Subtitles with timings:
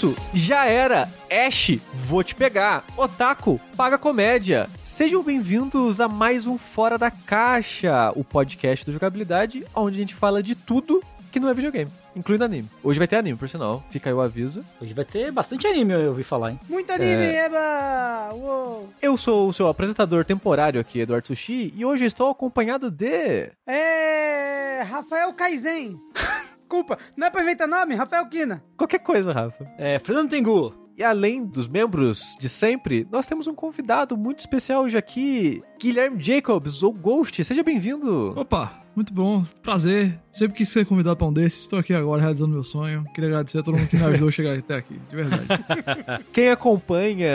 [0.00, 1.06] isso, já era.
[1.30, 2.86] Ash, vou te pegar.
[2.96, 4.66] Otaku, paga comédia.
[4.82, 10.14] Sejam bem-vindos a mais um Fora da Caixa, o podcast do jogabilidade, onde a gente
[10.14, 12.66] fala de tudo que não é videogame, incluindo anime.
[12.82, 13.84] Hoje vai ter anime, por sinal.
[13.90, 14.64] Fica aí o aviso.
[14.80, 16.60] Hoje vai ter bastante anime, eu ouvi falar, hein?
[16.66, 18.30] Muito anime, eba!
[18.32, 18.88] Uou!
[19.02, 23.52] Eu sou o seu apresentador temporário aqui, Eduardo Sushi, e hoje estou acompanhado de.
[23.66, 24.82] É.
[24.82, 26.00] Rafael Kaizen.
[26.70, 27.96] Desculpa, não é pra inventar nome?
[27.96, 28.62] Rafael Kina.
[28.76, 29.68] Qualquer coisa, Rafa.
[29.76, 30.72] É, Fernando Tengu.
[30.96, 36.22] E além dos membros de sempre, nós temos um convidado muito especial hoje aqui, Guilherme
[36.22, 37.42] Jacobs, ou Ghost.
[37.42, 38.38] Seja bem-vindo.
[38.38, 40.18] Opa, muito bom, prazer.
[40.30, 43.04] Sempre quis ser convidado pra um desses, estou aqui agora realizando meu sonho.
[43.14, 45.44] Queria agradecer a todo mundo que me ajudou a chegar até aqui, de verdade.
[46.32, 47.30] Quem acompanha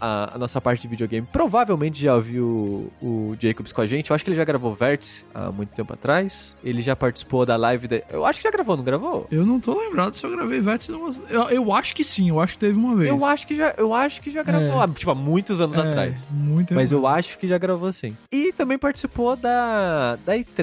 [0.00, 4.10] a, a nossa parte de videogame provavelmente já viu o Jacobs com a gente.
[4.10, 6.54] Eu acho que ele já gravou Vértice há muito tempo atrás.
[6.64, 7.88] Ele já participou da live.
[7.88, 8.02] Da...
[8.10, 9.26] Eu acho que já gravou, não gravou?
[9.30, 10.92] Eu não tô lembrado se eu gravei Vértice.
[11.30, 13.08] Eu, eu acho que sim, eu acho que teve uma vez.
[13.08, 14.84] Eu acho que já, eu acho que já gravou, É.
[14.84, 16.28] há, tipo, há muitos anos É, atrás.
[16.30, 16.74] Muito.
[16.74, 18.16] Mas eu acho que já gravou sim.
[18.30, 20.61] E também participou da, da E3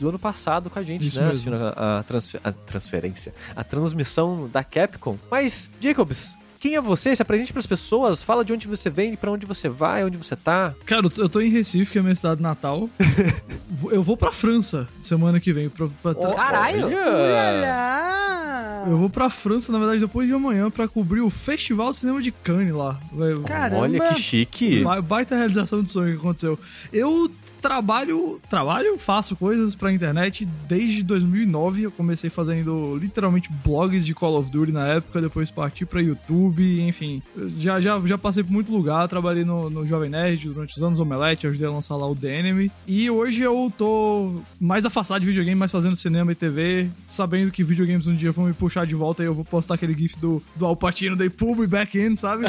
[0.00, 1.28] do ano passado com a gente, Isso né?
[1.28, 1.54] mesmo.
[1.54, 5.16] A, a transfe- a transferência, a transmissão da Capcom.
[5.30, 7.14] Mas, Jacobs, quem é você?
[7.14, 10.34] Se apresente pras pessoas, fala de onde você vem, pra onde você vai, onde você
[10.34, 10.74] tá.
[10.86, 12.88] Cara, eu tô- em Recife, que é a minha cidade natal.
[13.92, 15.68] eu vou pra França semana que vem.
[15.68, 16.86] Pra, pra tra- Caralho!
[16.86, 18.84] Olha!
[18.86, 22.20] Eu vou pra França, na verdade, depois de amanhã, pra cobrir o Festival de Cinema
[22.20, 22.98] de Cannes lá.
[23.12, 23.82] Vai- Caramba!
[23.82, 24.82] Olha que chique.
[24.82, 26.58] Ba- Baita realização de sonho que aconteceu.
[26.92, 27.30] Eu
[27.64, 31.84] trabalho, trabalho, faço coisas pra internet desde 2009.
[31.84, 36.82] Eu comecei fazendo literalmente blogs de Call of Duty na época, depois parti pra YouTube,
[36.82, 37.22] enfim.
[37.56, 41.00] Já, já, já passei por muito lugar, trabalhei no, no Jovem Nerd durante os anos
[41.00, 42.70] Omelete, ajudei a lançar lá o The Enemy.
[42.86, 47.64] E hoje eu tô mais afastado de videogame, mais fazendo cinema e TV, sabendo que
[47.64, 50.42] videogames um dia vão me puxar de volta e eu vou postar aquele gif do,
[50.54, 52.44] do Alpatino, They Pull Me Back In, sabe?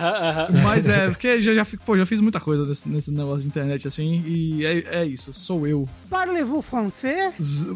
[0.64, 3.86] Mas é, porque já, já, pô, já fiz muita coisa nesse, nesse negócio de internet
[3.86, 5.88] assim, e é, é isso, sou eu.
[6.10, 7.34] Parlez-vous français?
[7.40, 7.74] Z-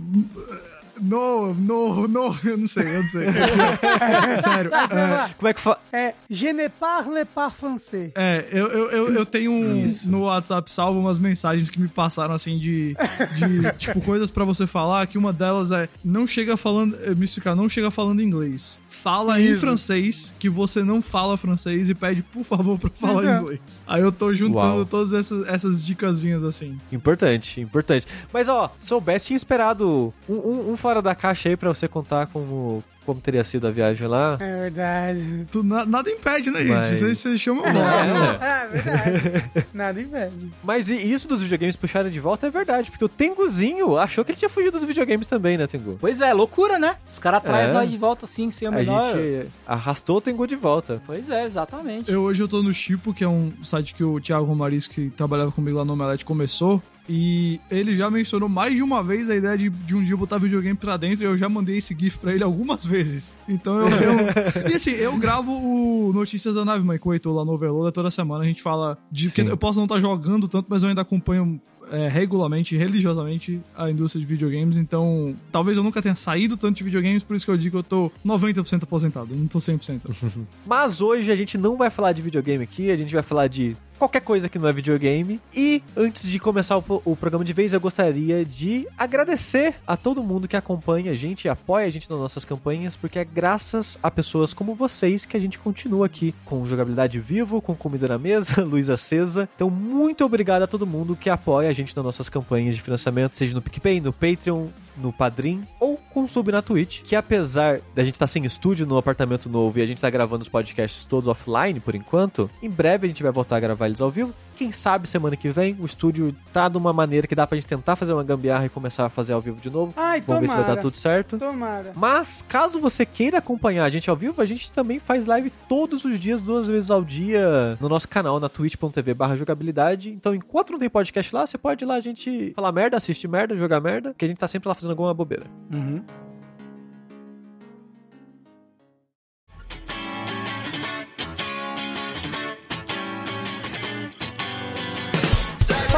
[1.02, 3.26] No, no, no, eu não sei, eu não sei.
[4.44, 4.70] Sério.
[4.70, 5.34] Tá, é.
[5.34, 5.78] Como é que fa...
[5.90, 8.12] É, je ne parle pas français.
[8.14, 12.34] É, eu, eu, eu, eu tenho um, no WhatsApp salvo umas mensagens que me passaram
[12.34, 12.94] assim de,
[13.36, 17.24] de tipo, coisas pra você falar, que uma delas é não chega falando, eh, me
[17.24, 18.78] explicar, não chega falando inglês.
[19.02, 19.60] Fala em Isso.
[19.62, 23.40] francês, que você não fala francês e pede, por favor, pra falar Uhum.
[23.42, 23.82] inglês.
[23.86, 24.84] Aí eu tô juntando Uau.
[24.84, 26.78] todas essas, essas dicasinhas assim.
[26.92, 28.06] Importante, importante.
[28.32, 32.26] Mas ó, soubesse, tinha esperado um, um- um fora da caixa aí pra você contar
[32.26, 34.36] como, como teria sido a viagem lá.
[34.40, 35.46] É verdade.
[35.50, 36.70] Tu, na- nada impede, né, gente?
[36.70, 37.72] Mas- Isso aí você chama É.
[37.72, 38.44] volta.
[38.44, 39.44] É verdade.
[39.72, 40.48] Nada impede.
[40.62, 44.32] Mas e- isso dos videogames puxarem de volta é verdade, porque o Tenguzinho achou que
[44.32, 45.96] ele tinha fugido dos videogames também, né, Tengu?
[46.00, 46.96] Pois é, loucura, né?
[47.08, 47.72] Os caras trazem É.
[47.72, 49.12] nós de volta assim, sem o A menor.
[49.16, 51.02] gente arrastou o Tengu de volta.
[51.06, 52.10] Pois é, exatamente.
[52.10, 55.10] Eu, hoje eu tô no Chipo, que é um site que o Thiago Romariz, que
[55.10, 56.82] trabalhava comigo lá no Omelete, começou.
[57.08, 60.38] E ele já mencionou mais de uma vez a ideia de, de um dia botar
[60.38, 63.36] videogame pra dentro e eu já mandei esse GIF pra ele algumas vezes.
[63.48, 63.88] Então eu.
[63.88, 67.52] eu- e assim, eu gravo o Notícias da Nave Mãe com o Heitor lá no
[67.52, 68.44] Overloader toda semana.
[68.44, 69.30] A gente fala de.
[69.38, 71.60] Eu posso não estar jogando tanto, mas eu ainda acompanho.
[71.90, 76.84] é, regularmente, religiosamente, a indústria de videogames, então talvez eu nunca tenha saído tanto de
[76.84, 80.02] videogames, por isso que eu digo que eu tô 90% aposentado, não tô 100%.
[80.64, 83.76] Mas hoje a gente não vai falar de videogame aqui, a gente vai falar de
[84.00, 85.38] qualquer coisa que não é videogame.
[85.54, 90.22] E antes de começar o, o programa de vez, eu gostaria de agradecer a todo
[90.22, 94.10] mundo que acompanha a gente apoia a gente nas nossas campanhas, porque é graças a
[94.10, 98.62] pessoas como vocês que a gente continua aqui com jogabilidade vivo, com comida na mesa,
[98.64, 99.48] luz acesa.
[99.54, 103.36] Então, muito obrigado a todo mundo que apoia a gente nas nossas campanhas de financiamento,
[103.36, 108.02] seja no PicPay, no Patreon, no Padrim ou com sub na Twitch, que apesar da
[108.02, 111.28] gente estar sem estúdio no apartamento novo e a gente tá gravando os podcasts todos
[111.28, 114.32] offline por enquanto, em breve a gente vai voltar a gravar eles ao vivo.
[114.56, 117.66] Quem sabe semana que vem o estúdio tá de uma maneira que dá pra gente
[117.66, 119.94] tentar fazer uma gambiarra e começar a fazer ao vivo de novo.
[119.96, 120.76] Ai, Vamos ver se vai tomara.
[120.76, 121.38] dar tudo certo.
[121.38, 121.92] Tomara.
[121.96, 126.04] Mas, caso você queira acompanhar a gente ao vivo, a gente também faz live todos
[126.04, 130.10] os dias, duas vezes ao dia, no nosso canal, na twitch.tv jogabilidade.
[130.10, 133.28] Então, enquanto não tem podcast lá, você pode ir lá a gente falar merda, assistir
[133.28, 135.46] merda, jogar merda, que a gente tá sempre lá fazendo alguma bobeira.
[135.72, 136.02] Uhum.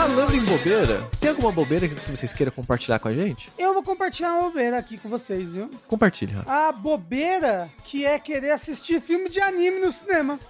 [0.02, 3.52] Falando em bobeira, tem alguma bobeira que vocês queiram compartilhar com a gente?
[3.56, 5.70] Eu vou compartilhar uma bobeira aqui com vocês, viu?
[5.86, 6.50] Compartilhe, Rafa.
[6.68, 10.40] A bobeira que é querer assistir filme de anime no cinema.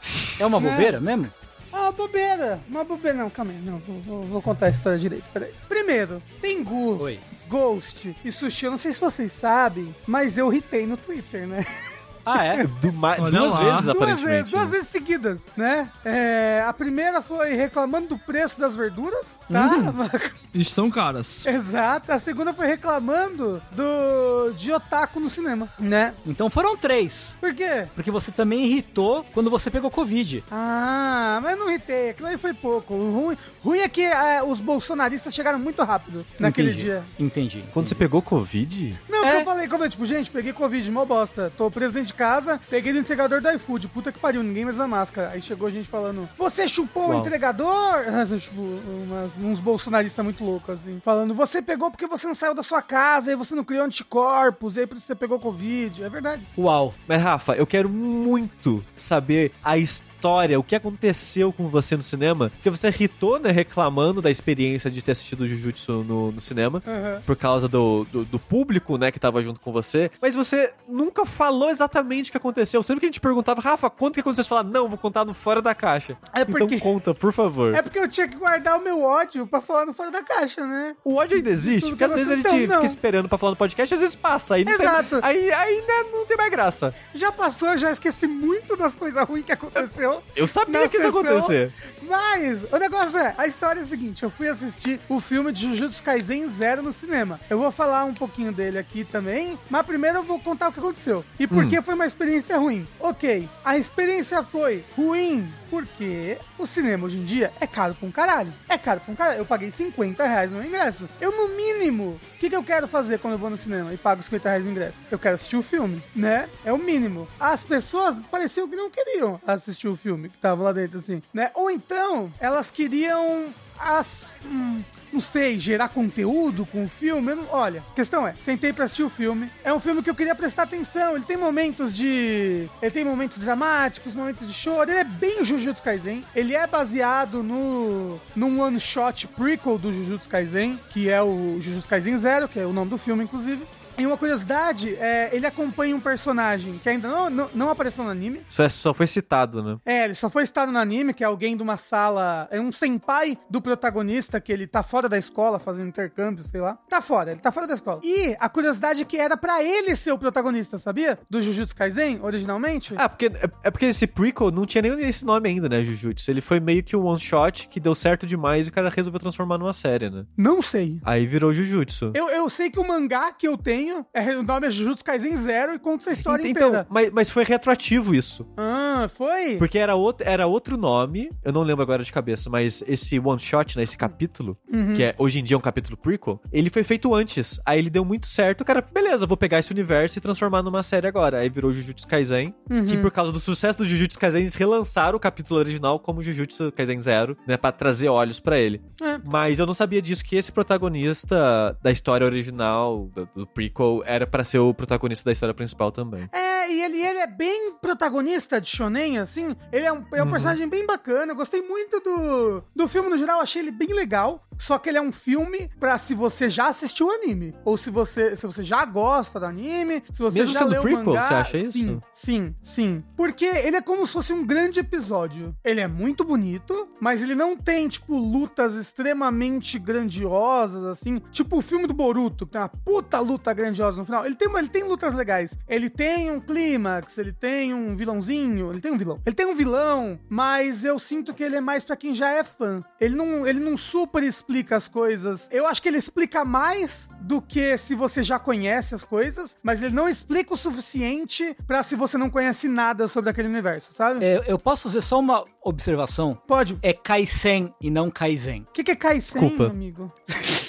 [0.40, 0.70] É uma Né?
[0.70, 1.30] bobeira mesmo?
[1.70, 2.60] Ah, uma bobeira.
[2.66, 3.18] Uma bobeira.
[3.18, 3.58] Não, calma aí.
[3.58, 5.24] Não, vou, vou- vou contar a história direito.
[5.34, 5.52] Peraí.
[5.68, 7.20] Primeiro, Tengu, Oi.
[7.46, 8.64] Ghost e Sushi.
[8.64, 11.62] Eu não sei se vocês sabem, mas eu ritei no Twitter, né?
[12.24, 12.64] Ah, é?
[12.82, 13.30] Du- duas lá.
[13.30, 14.26] vezes, Duas aparentemente.
[14.26, 15.88] vezes, duas vezes seguidas, né?
[16.04, 19.70] É, a primeira foi reclamando do preço das verduras, tá?
[20.64, 21.46] São caras.
[21.46, 22.12] Exato.
[22.12, 26.12] A segunda foi reclamando do de otaku no cinema, né?
[26.26, 27.38] Então foram três.
[27.40, 27.86] Por quê?
[27.94, 30.44] Porque você também irritou quando você pegou Covid.
[30.50, 32.10] Ah, mas não irritei.
[32.10, 32.92] Aquilo aí foi pouco.
[32.94, 36.82] O ruim, ruim é que é, os bolsonaristas chegaram muito rápido naquele Entendi.
[36.82, 37.04] dia.
[37.18, 37.64] Entendi.
[37.72, 39.00] Quando você pegou Covid?
[39.08, 39.30] Não, É.
[39.32, 41.50] que eu falei, como eu, tipo, gente, peguei Covid, mó bosta.
[41.56, 43.88] Tô preso dentro de casa, peguei do entregador do iFood.
[43.88, 45.30] Puta que pariu, ninguém mais usa máscara.
[45.30, 47.20] Aí chegou gente falando, você chupou o Uau.
[47.20, 47.72] entregador?
[48.22, 51.00] Assim, tipo, umas- uns bolsonaristas muito loucos, assim.
[51.04, 54.76] Falando, você pegou porque você não saiu da sua casa, e você não criou anticorpos,
[54.76, 56.02] e aí por isso você pegou Covid.
[56.04, 56.42] É verdade.
[56.56, 56.94] Uau.
[57.08, 60.11] Mas, Rafa, eu quero muito saber a história,
[60.58, 62.50] o que aconteceu com você no cinema.
[62.50, 66.82] Porque você irritou, né, reclamando da experiência de ter assistido Jujutsu no, no cinema.
[66.86, 67.22] Aham.
[67.26, 70.10] Por causa do, do, do público, né, que tava junto com você.
[70.20, 72.82] Mas você nunca falou exatamente o que aconteceu.
[72.82, 75.24] Sempre que a gente perguntava, Rafa, conta o que aconteceu, você fala, não, vou contar
[75.24, 76.16] no Fora da Caixa.
[76.32, 77.74] É porque- Então conta, por favor.
[77.74, 80.66] É porque eu tinha que guardar o meu ódio pra falar no fora da caixa,
[80.66, 80.94] né?
[81.04, 82.74] O ódio ainda existe, porque às vezes a gente Então, não.
[82.76, 84.54] fica esperando pra falar no podcast, às vezes passa.
[84.54, 85.20] Aí não tem- Exato.
[85.22, 85.46] aí,
[85.86, 86.94] né, não tem mais graça.
[87.14, 90.11] Já passou, eu já esqueci muito das coisas ruins que aconteceu.
[90.34, 91.72] Eu sabia que isso ia acontecer.
[92.02, 95.68] Mas o negócio é, a história é a seguinte, eu fui assistir o filme de
[95.68, 97.40] Jujutsu Kaisen Zero no cinema.
[97.48, 100.80] Eu vou falar um pouquinho dele aqui também, mas primeiro eu vou contar o que
[100.80, 101.24] aconteceu.
[101.38, 102.86] E por que foi uma experiência ruim.
[102.98, 108.12] Ok, a experiência foi ruim porque o cinema hoje em dia é caro pra um
[108.12, 108.52] caralho.
[108.68, 109.38] É caro pra um caralho.
[109.38, 111.08] Eu paguei 50 reais no ingresso.
[111.18, 113.96] Eu, no mínimo, o que, que eu quero fazer quando eu vou no cinema e
[113.96, 115.00] pago 50 reais no ingresso?
[115.10, 116.46] Eu quero assistir o filme, né?
[116.62, 117.26] É o mínimo.
[117.40, 121.50] As pessoas pareciam que não queriam assistir o filme que tava lá dentro, assim, né?
[121.54, 123.46] Ou então, elas queriam
[123.78, 124.30] as.
[124.44, 127.34] hum, não sei, gerar conteúdo com o filme.
[127.34, 129.50] Não- olha, a questão é, sentei pra assistir o filme.
[129.62, 131.14] É um filme que eu queria prestar atenção.
[131.16, 132.68] Ele tem momentos de.
[132.80, 134.90] Ele tem momentos dramáticos, momentos de choro.
[134.90, 136.24] Ele é bem Jujutsu Kaisen.
[136.34, 138.18] Ele é baseado no.
[138.34, 142.64] num one shot prequel do Jujutsu Kaisen, que é o Jujutsu Kaisen Zero, que é
[142.66, 143.62] o nome do filme, inclusive.
[143.98, 148.10] E uma curiosidade, é, ele acompanha um personagem que ainda não, não, não apareceu no
[148.10, 148.42] anime.
[148.48, 149.78] Só, só foi citado, né?
[149.84, 152.48] É, ele só foi citado no anime, que é alguém de uma sala.
[152.50, 156.78] É um senpai do protagonista, que ele tá fora da escola fazendo intercâmbio, sei lá.
[156.88, 158.00] Tá fora, ele tá fora da escola.
[158.02, 161.18] E a curiosidade é que era pra ele ser o protagonista, sabia?
[161.28, 162.94] Do Jujutsu Kaisen, originalmente.
[162.96, 166.30] Ah, porque, é, é porque esse prequel não tinha nem esse nome ainda, né, Jujutsu?
[166.30, 169.20] Ele foi meio que um one shot que deu certo demais e o cara resolveu
[169.20, 170.24] transformar numa série, né?
[170.36, 170.98] Não sei.
[171.04, 172.12] Aí virou Jujutsu.
[172.14, 175.36] Eu, eu sei que o mangá que eu tenho, é, o nome é Jujutsu Kaisen
[175.36, 176.86] Zero e conta essa história então, inteira.
[176.90, 178.46] mas, mas foi retroativo isso.
[178.56, 179.56] Ah, foi?
[179.56, 183.38] Porque era outro, era outro nome, eu não lembro agora de cabeça, mas esse one
[183.40, 184.94] shot, né, esse capítulo, Uhum.
[184.94, 187.60] que é hoje em dia um capítulo prequel, ele foi feito antes.
[187.66, 191.06] Aí ele deu muito certo, cara, beleza, vou pegar esse universo e transformar numa série
[191.06, 191.38] agora.
[191.38, 192.84] Aí virou Jujutsu Kaisen, Uhum.
[192.84, 196.72] que por causa do sucesso do Jujutsu Kaisen, eles relançaram o capítulo original como Jujutsu
[196.72, 198.80] Kaisen Zero, né, pra trazer olhos pra ele.
[199.00, 199.18] É.
[199.24, 203.71] Mas eu não sabia disso, que esse protagonista da história original, do, do prequel,
[204.04, 206.28] era pra ser o protagonista da história principal também.
[206.32, 209.54] É, e ele, ele é bem protagonista de shonen, assim.
[209.72, 211.32] Ele é um, é um personagem bem bacana.
[211.32, 214.46] Eu gostei muito do, do filme no geral, achei ele bem legal.
[214.58, 217.54] Só que ele é um filme pra se você já assistiu o anime.
[217.64, 220.82] Ou se você, se você já gosta do anime, se você Mesmo já sendo leu
[220.82, 221.22] prequel, mangá.
[221.22, 221.72] você acha isso?
[221.78, 223.04] Sim, sim, sim.
[223.16, 225.54] Porque ele é como se fosse um grande episódio.
[225.64, 231.20] Ele é muito bonito, mas ele não tem, tipo, lutas extremamente grandiosas, assim.
[231.32, 234.24] Tipo o filme do Boruto, que tem uma puta luta grandiosa no final.
[234.26, 235.54] Ele tem, ele tem lutas legais.
[235.68, 239.20] Ele tem um clímax, ele tem um vilãozinho, ele tem um vilão.
[239.24, 242.44] Ele tem um vilão, mas eu sinto que ele é mais pra quem já é
[242.44, 242.82] fã.
[243.00, 245.48] Ele não, ele não super explica as coisas.
[245.50, 249.82] Eu acho que ele explica mais do que se você já conhece as coisas, mas
[249.82, 254.24] ele não explica o suficiente pra se você não conhece nada sobre aquele universo, sabe?
[254.24, 256.34] É, eu posso fazer só uma observação?
[256.46, 256.78] Pode.
[256.82, 258.62] É Kaisen e não Kaizen.
[258.68, 259.66] O que, que é Kaisen, Desculpa.
[259.66, 260.12] amigo?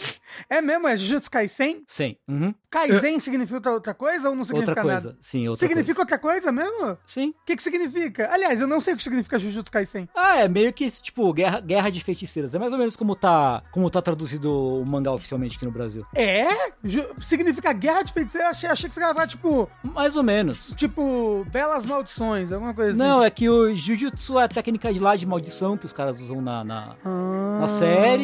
[0.50, 0.88] é mesmo?
[0.88, 1.84] É Jujutsu Kaisen?
[1.88, 2.16] Sim.
[2.28, 2.54] Uhum.
[2.70, 5.08] Kaizen significa outra- coisa ou não significa Outra coisa.
[5.10, 5.18] nada?
[5.22, 6.02] Sim, outra significa coisa.
[6.02, 6.98] outra coisa mesmo?
[7.06, 7.30] Sim.
[7.30, 8.30] O que, que significa?
[8.32, 10.10] Aliás, eu não sei o que significa Jujutsu Kaisen.
[10.16, 12.56] Ah, é meio que, tipo, guerra, guerra de feiticeiras.
[12.56, 16.06] É mais ou menos como tá, como tá traduzido o mangá oficialmente aqui no Brasil.
[16.16, 16.48] É?
[16.84, 18.52] Ju- significa guerra de feiticeiros?
[18.52, 20.74] Achei, achei que você ia falar, tipo, Mais ou menos.
[20.76, 23.28] tipo, belas maldições, alguma coisa Não, assim.
[23.28, 26.42] é que o Jujutsu é a técnica de lá de maldição que os caras usam
[26.42, 27.58] na, na, Ah.
[27.62, 28.24] na série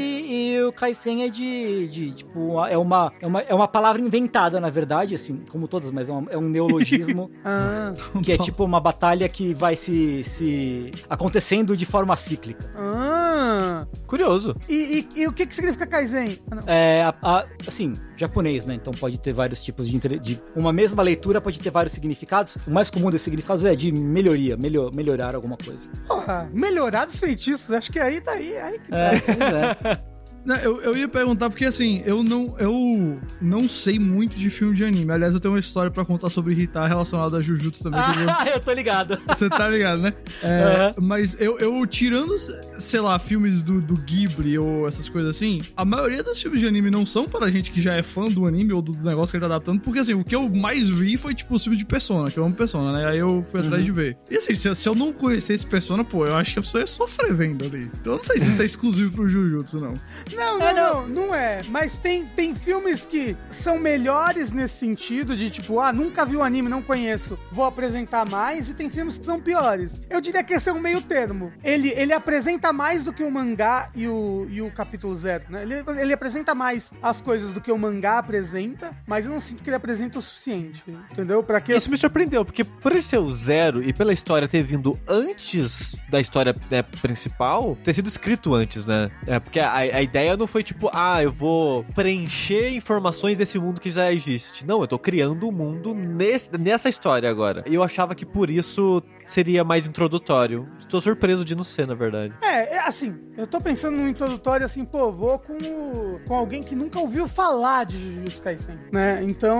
[0.55, 4.60] e o Kaisen é de, de tipo, é uma, é, uma, é uma palavra inventada,
[4.60, 8.63] na verdade, assim, como todas, mas é, uma- é um neologismo Ah, que é tipo
[8.63, 12.72] uma batalha que vai se, se acontecendo de forma cíclica.
[12.75, 13.86] ah.
[14.08, 14.56] Curioso.
[14.68, 16.39] E, e- e o que, que significa Kaizen?
[16.51, 16.60] Ah.
[16.68, 18.74] É, a- a- assim, japonês, né?
[18.74, 22.58] Então pode ter vários tipos de, inter- de- Uma mesma leitura pode ter vários significados.
[22.68, 25.89] O mais comum desses significados é de melhoria, melhor, melhorar alguma coisa.
[26.08, 28.98] Porra, melhorar os feitiços, acho que aí tá aí, aí que tá.
[28.98, 30.08] É, pois é.
[30.58, 34.84] Eu, eu ia perguntar porque assim, eu não, eu não sei muito de filme de
[34.84, 35.12] anime.
[35.12, 38.01] Aliás, eu tenho uma história pra contar sobre Hitar relacionada a Jujutsu também.
[38.01, 39.18] que eu Ah, eu tô ligado.
[39.27, 40.13] Você tá ligado, né?
[40.44, 45.62] É, Mas eu, eu, tirando, sei lá, filmes do, do Ghibli ou essas coisas assim,
[45.75, 48.46] a maioria dos filmes de anime não são para gente que já é fã do
[48.46, 51.18] anime ou do negócio que ele tá adaptando, porque assim, o que eu mais vi
[51.18, 53.06] foi tipo os filmes de Persona, que eu amo Persona, né?
[53.08, 54.18] Aí eu fui atrás de ver.
[54.29, 56.82] E assim, se, eu- se eu não conhecesse Persona, pô, eu acho que a pessoa
[56.82, 57.84] ia sofrer vendo ali.
[58.00, 59.94] Então eu não sei se isso é exclusivo pro Jujutsu, não.
[60.39, 61.62] Não, É, não, não, não é.
[61.69, 66.43] Mas tem, tem filmes que são melhores nesse sentido, de tipo, ah, nunca vi o
[66.43, 70.01] anime, não conheço, vou apresentar mais, e tem filmes que são piores.
[70.10, 71.51] Eu diria que esse é um meio termo.
[71.63, 75.63] Ele, ele apresenta mais do que o mangá e o, e o capítulo zero, né?
[75.63, 79.63] Ele, ele apresenta mais as coisas do que o mangá apresenta, mas eu não sinto
[79.63, 81.43] que ele apresenta o suficiente, entendeu?
[81.43, 81.74] Pra que...
[81.74, 86.00] Isso me surpreendeu, porque por ele ser o zero e pela história ter vindo antes
[86.10, 89.10] da história né, principal, ter sido escrito antes, né?
[89.27, 93.79] É, porque a, a ideia não foi tipo, ah, eu vou preencher informações desse mundo
[93.81, 94.65] que já existe.
[94.65, 97.63] Não, eu tô criando um mundo nesse, nessa história agora.
[97.67, 100.67] E eu achava que por isso seria mais introdutório.
[100.79, 102.33] Estou surpreso de não ser, na verdade.
[102.41, 106.63] É, é assim, eu tô pensando no introdutório assim, pô, vou com, o- com alguém
[106.63, 109.19] que nunca ouviu falar de Jujutsu Kaisen, né?
[109.24, 109.59] Então,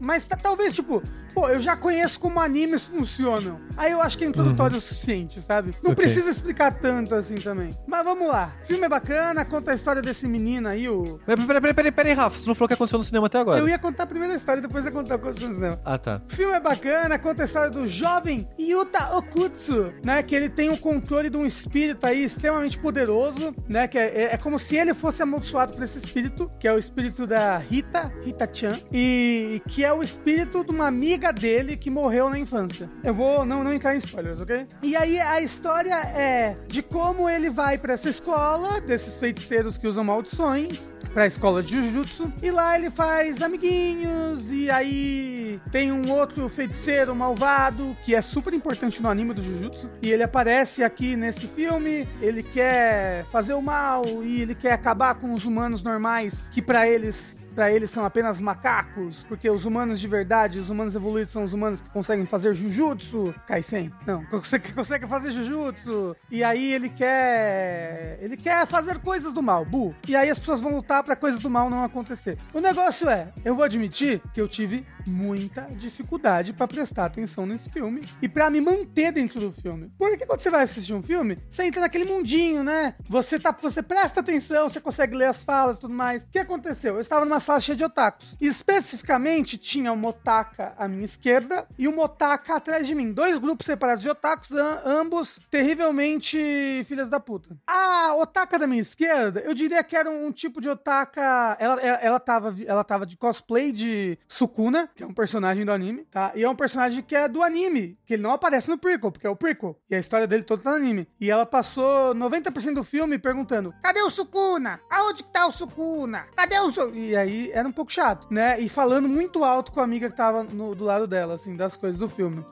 [0.00, 1.00] mas tá- talvez, tipo,
[1.34, 3.60] pô, eu já conheço como animes funcionam.
[3.76, 5.70] Aí eu acho que é introdutório o suficiente, sabe?
[5.84, 6.04] Não Ok.
[6.04, 7.70] precisa explicar tanto assim também.
[7.86, 8.52] Mas vamos lá.
[8.62, 11.20] O filme é bacana, conta a história desse menino aí, o...
[11.24, 13.60] Peraí, peraí, peraí, peraí, Rafa, você não falou o que aconteceu no cinema até agora.
[13.60, 15.80] Eu ia contar a primeira história, depois ia contar o que aconteceu no cinema.
[15.84, 16.20] Ah, tá.
[16.28, 20.22] O filme é bacana, conta a história do jovem Yuta Okutsu, né?
[20.22, 23.86] Que ele tem o controle de um espírito aí extremamente poderoso, né?
[23.88, 27.26] Que é, é- como se ele fosse amaldiçoado por esse espírito, que é o espírito
[27.26, 32.38] da Rita, Rita-chan, e que é o espírito de uma amiga dele que morreu na
[32.38, 32.88] infância.
[33.02, 34.66] Eu vou não, não entrar em spoilers, ok?
[34.82, 39.86] E aí a história é de como ele vai pra essa escola, desses feiticeiros que
[39.86, 46.10] usam maldições, pra escola de Jujutsu, e lá ele faz amiguinhos, e aí tem um
[46.12, 51.16] outro feiticeiro malvado, que é super importante no anime do Jujutsu, e ele aparece aqui
[51.16, 56.44] nesse filme, ele quer fazer o mal, e ele quer acabar com os humanos normais,
[56.50, 60.94] que pra eles Pra eles são apenas macacos, porque os humanos de verdade, os humanos
[60.94, 63.34] evoluídos são os humanos que conseguem fazer jujutsu.
[63.46, 63.90] Kaisen?
[64.06, 64.22] Não,
[64.62, 66.14] que conseguem fazer jujutsu.
[66.30, 68.18] E aí ele quer.
[68.20, 69.94] Ele quer fazer coisas do mal, bu.
[70.06, 72.36] E aí as pessoas vão lutar pra coisas do mal não acontecer.
[72.52, 77.70] O negócio é, eu vou admitir que eu tive muita dificuldade pra prestar atenção nesse
[77.70, 79.90] filme e pra me manter dentro do filme.
[79.98, 82.94] Porque quando você vai assistir um filme, você entra naquele mundinho, né?
[83.08, 86.22] Você tá, você presta atenção, você consegue ler as falas e tudo mais.
[86.22, 86.94] O que aconteceu?
[86.94, 88.36] Eu estava numa sala cheia de otakus.
[88.40, 93.12] E especificamente tinha uma otaka à minha esquerda e uma otaka atrás de mim.
[93.12, 97.56] Dois grupos separados de otakus, am- ambos terrivelmente filhas da puta.
[97.66, 101.56] A otaka da minha esquerda, eu diria que era um tipo de otaka.
[101.58, 105.70] Ela, ela, ela, tava, ela tava de cosplay de Sukuna, que é um personagem do
[105.72, 106.32] anime, tá?
[106.34, 109.26] E é um personagem que é do anime, que ele não aparece no prequel, porque
[109.26, 109.78] é o prequel.
[109.90, 111.06] E a história dele toda tá no anime.
[111.20, 114.80] E ela passou 90% do filme perguntando: cadê o Sukuna?
[114.90, 116.24] Aonde que tá o Sukuna?
[116.34, 116.96] Cadê o Sukuna?
[116.96, 118.58] E aí era um pouco chato, né?
[118.58, 121.76] E falando muito alto com a amiga que tava no- do lado dela, assim, das
[121.76, 122.44] coisas do filme.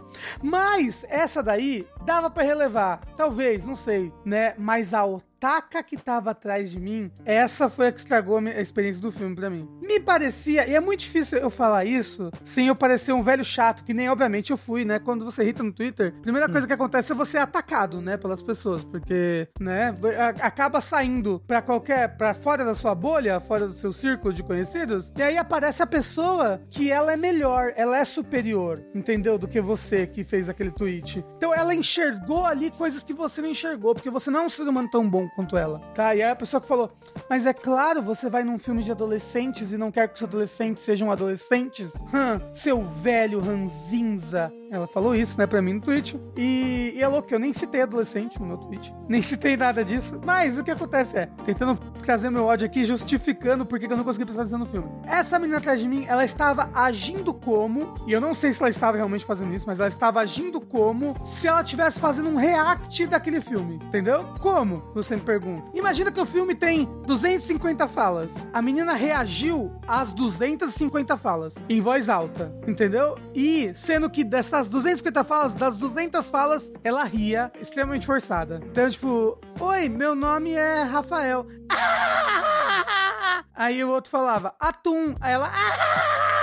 [0.43, 3.01] Mas essa daí dava pra relevar.
[3.17, 4.55] Talvez, não sei, né?
[4.59, 5.05] Mas a
[5.45, 9.37] otaka que tava atrás de mim, essa foi a que estragou a experiência do filme
[9.37, 9.69] pra mim.
[9.83, 13.85] Me parecia, e é muito difícil eu falar isso sem eu parecer um velho chato,
[13.85, 14.99] que nem obviamente eu fui, né?
[14.99, 18.17] Quando você irrita no Twitter, a primeira coisa que acontece é você ser atacado, né?
[18.17, 19.93] Pelas pessoas, porque, né?
[20.41, 25.13] Acaba saindo pra qualquer, pra fora da sua bolha, fora do seu círculo de conhecidos,
[25.17, 29.37] e aí aparece a pessoa que ela é melhor, ela é superior, entendeu?
[29.37, 31.25] Do que você que fez aquele tweet.
[31.37, 34.63] Então ela enxergou ali coisas que você não enxergou, porque você não é um ser
[34.63, 36.15] humano tão bom quanto ela, tá?
[36.15, 36.91] E aí a pessoa que falou,
[37.29, 40.83] mas é claro, você vai num filme de adolescentes e não quer que os adolescentes
[40.83, 41.93] sejam adolescentes?
[42.13, 44.53] Hã, seu velho ranzinza.
[44.71, 46.21] Ela falou isso, né, pra mim no tweet.
[46.37, 48.93] E, e é louco, eu nem citei adolescente no meu tweet.
[49.09, 50.21] Nem citei nada disso.
[50.25, 54.25] Mas o que acontece é, tentando trazer meu ódio aqui justificando porque eu não consegui
[54.25, 54.89] prestar atenção no filme.
[55.07, 58.71] Essa menina atrás de mim, ela estava agindo como, e eu não sei se ela
[58.71, 63.07] estava realmente fazendo isso, mas ela estava agindo como se ela estivesse fazendo um react
[63.07, 64.25] daquele filme, entendeu?
[64.41, 64.83] Como?
[64.95, 65.71] Você pergunta.
[65.75, 68.35] Imagina que o filme tem 250 falas.
[68.53, 73.19] A menina reagiu às 250 falas em voz alta, entendeu?
[73.35, 78.61] E sendo que dessas 250 falas, das 200 falas, ela ria extremamente forçada.
[78.65, 81.47] Então, tipo, oi, meu nome é Rafael.
[83.55, 85.15] Aí o outro falava, atum.
[85.21, 85.51] Aí ela.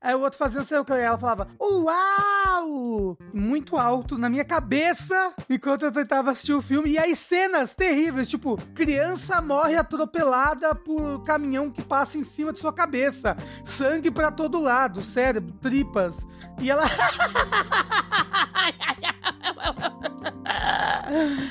[0.00, 0.92] Aí o outro fazia não sei o que.
[0.92, 3.16] Ela falava, uau!
[3.32, 6.90] Muito alto na minha cabeça enquanto eu tentava assistir o filme.
[6.90, 12.58] E aí cenas terríveis, tipo, criança morre atropelada por caminhão que passa em cima de
[12.58, 13.36] sua cabeça.
[13.64, 16.26] Sangue pra todo lado, cérebro, tripas.
[16.60, 16.84] E ela.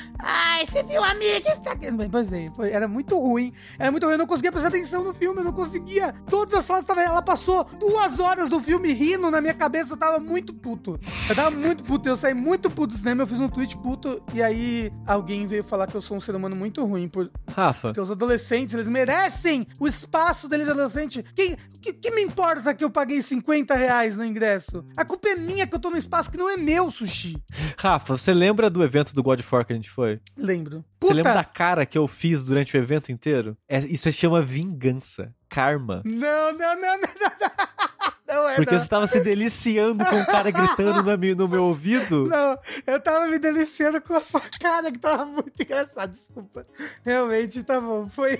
[0.56, 1.50] Ai, você viu, amiga?
[1.50, 1.88] Está aqui.
[2.10, 3.52] Pois é, foi- era muito ruim.
[3.78, 4.12] Era muito ruim.
[4.14, 6.14] Eu não conseguia prestar atenção no filme, eu não conseguia.
[6.30, 7.02] Todas as falas estavam.
[7.02, 9.92] Ela passou duas horas do filme rindo na minha cabeça.
[9.92, 10.98] Eu tava muito puto.
[11.28, 12.08] Eu tava muito puto.
[12.08, 13.22] Eu saí muito puto do cinema.
[13.22, 14.22] Eu fiz um tweet puto.
[14.32, 17.06] E aí alguém veio falar que eu sou um ser humano muito ruim.
[17.06, 21.22] Por, Rafa, porque os adolescentes, eles merecem o espaço deles, adolescente.
[21.34, 24.82] Quem, que, que me importa que eu paguei 50 reais no ingresso?
[24.96, 27.36] A culpa é minha que eu tô num espaço que não é meu, Sushi.
[27.78, 30.18] Rafa, você lembra do evento do God of War que a gente foi?
[30.46, 30.84] Lembro.
[31.00, 33.56] Você lembra da cara que eu fiz durante o evento inteiro?
[33.68, 35.34] É- isso se chama vingança.
[35.48, 36.02] Karma.
[36.04, 37.00] Não, não, não, não, não.
[37.00, 37.95] Não
[38.28, 38.78] é, Porque não.
[38.78, 41.02] você tava se deliciando com o cara gritando
[41.36, 42.26] no meu ouvido.
[42.26, 46.66] Não, eu tava me deliciando com a sua cara, que tava muito engraçado, desculpa.
[47.04, 48.08] Realmente, tá bom.
[48.08, 48.36] Foi,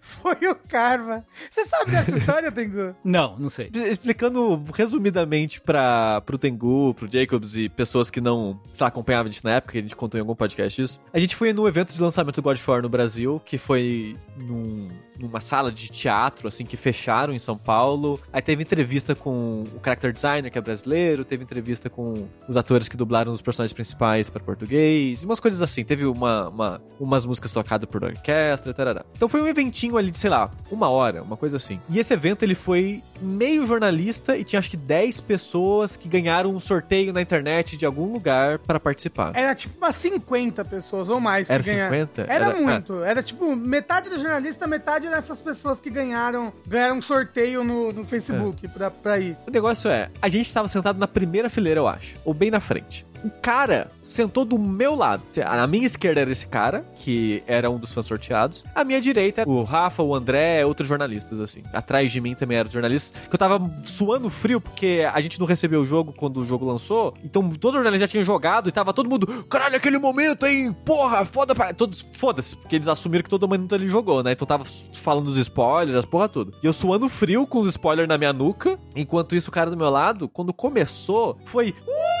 [0.00, 1.24] foi o karma.
[1.50, 2.94] Você sabe dessa história, Tengu?
[3.04, 3.70] Não, não sei.
[3.74, 9.44] Explicando resumidamente pra, pro Tengu, pro Jacobs e pessoas que não lá, acompanhavam a gente
[9.44, 11.00] na época, que a gente contou em algum podcast isso.
[11.12, 14.16] A gente foi no evento de lançamento do God of War no Brasil, que foi
[14.36, 18.20] num- numa sala de teatro, assim, que fecharam em São Paulo.
[18.32, 22.88] Aí teve entrevista com o character designer, que é brasileiro, teve entrevista com os atores
[22.88, 25.84] que dublaram os personagens principais para português, umas coisas assim.
[25.84, 29.04] Teve uma, uma- umas músicas tocadas por orquestra, tarará.
[29.14, 31.80] Então foi um eventinho ali de, sei lá, uma hora, uma coisa assim.
[31.88, 36.50] E esse evento, ele foi meio jornalista e tinha acho que 10 pessoas que ganharam
[36.54, 39.32] um sorteio na internet de algum lugar para participar.
[39.34, 41.90] Era tipo umas 50 pessoas ou mais que Era ganharam.
[42.06, 42.22] 50?
[42.22, 43.02] Era, Era- muito.
[43.02, 48.04] Era tipo metade do jornalista, metade dessas pessoas que ganharam ganharam um sorteio no, no
[48.04, 49.36] Facebook pra, pra ir.
[49.46, 52.60] O negócio é, a gente tava sentado na primeira fileira, eu acho, ou bem na
[52.60, 53.06] frente.
[53.26, 55.20] O cara sentou do meu lado.
[55.44, 58.62] A minha esquerda era esse cara, que era um dos fãs sorteados.
[58.72, 61.64] A minha direita o Rafa, o André, outros jornalistas, assim.
[61.72, 63.20] Atrás de mim também eram jornalistas.
[63.28, 66.64] Que eu tava suando frio, porque a gente não recebeu o jogo quando o jogo
[66.64, 67.12] lançou.
[67.24, 70.72] Então todo jornalista já tinha jogado e tava todo mundo, caralho, aquele momento, hein?
[70.84, 71.74] Porra, foda pra.
[71.74, 74.30] Todos, foda-se, porque eles assumiram que todo momento ele jogou, né?
[74.30, 76.54] Então tava falando os spoilers, as porra tudo.
[76.62, 78.78] E eu suando frio com os spoilers na minha nuca.
[78.94, 81.70] Enquanto isso, o cara do meu lado, quando começou, foi.
[81.70, 82.15] "Uh!"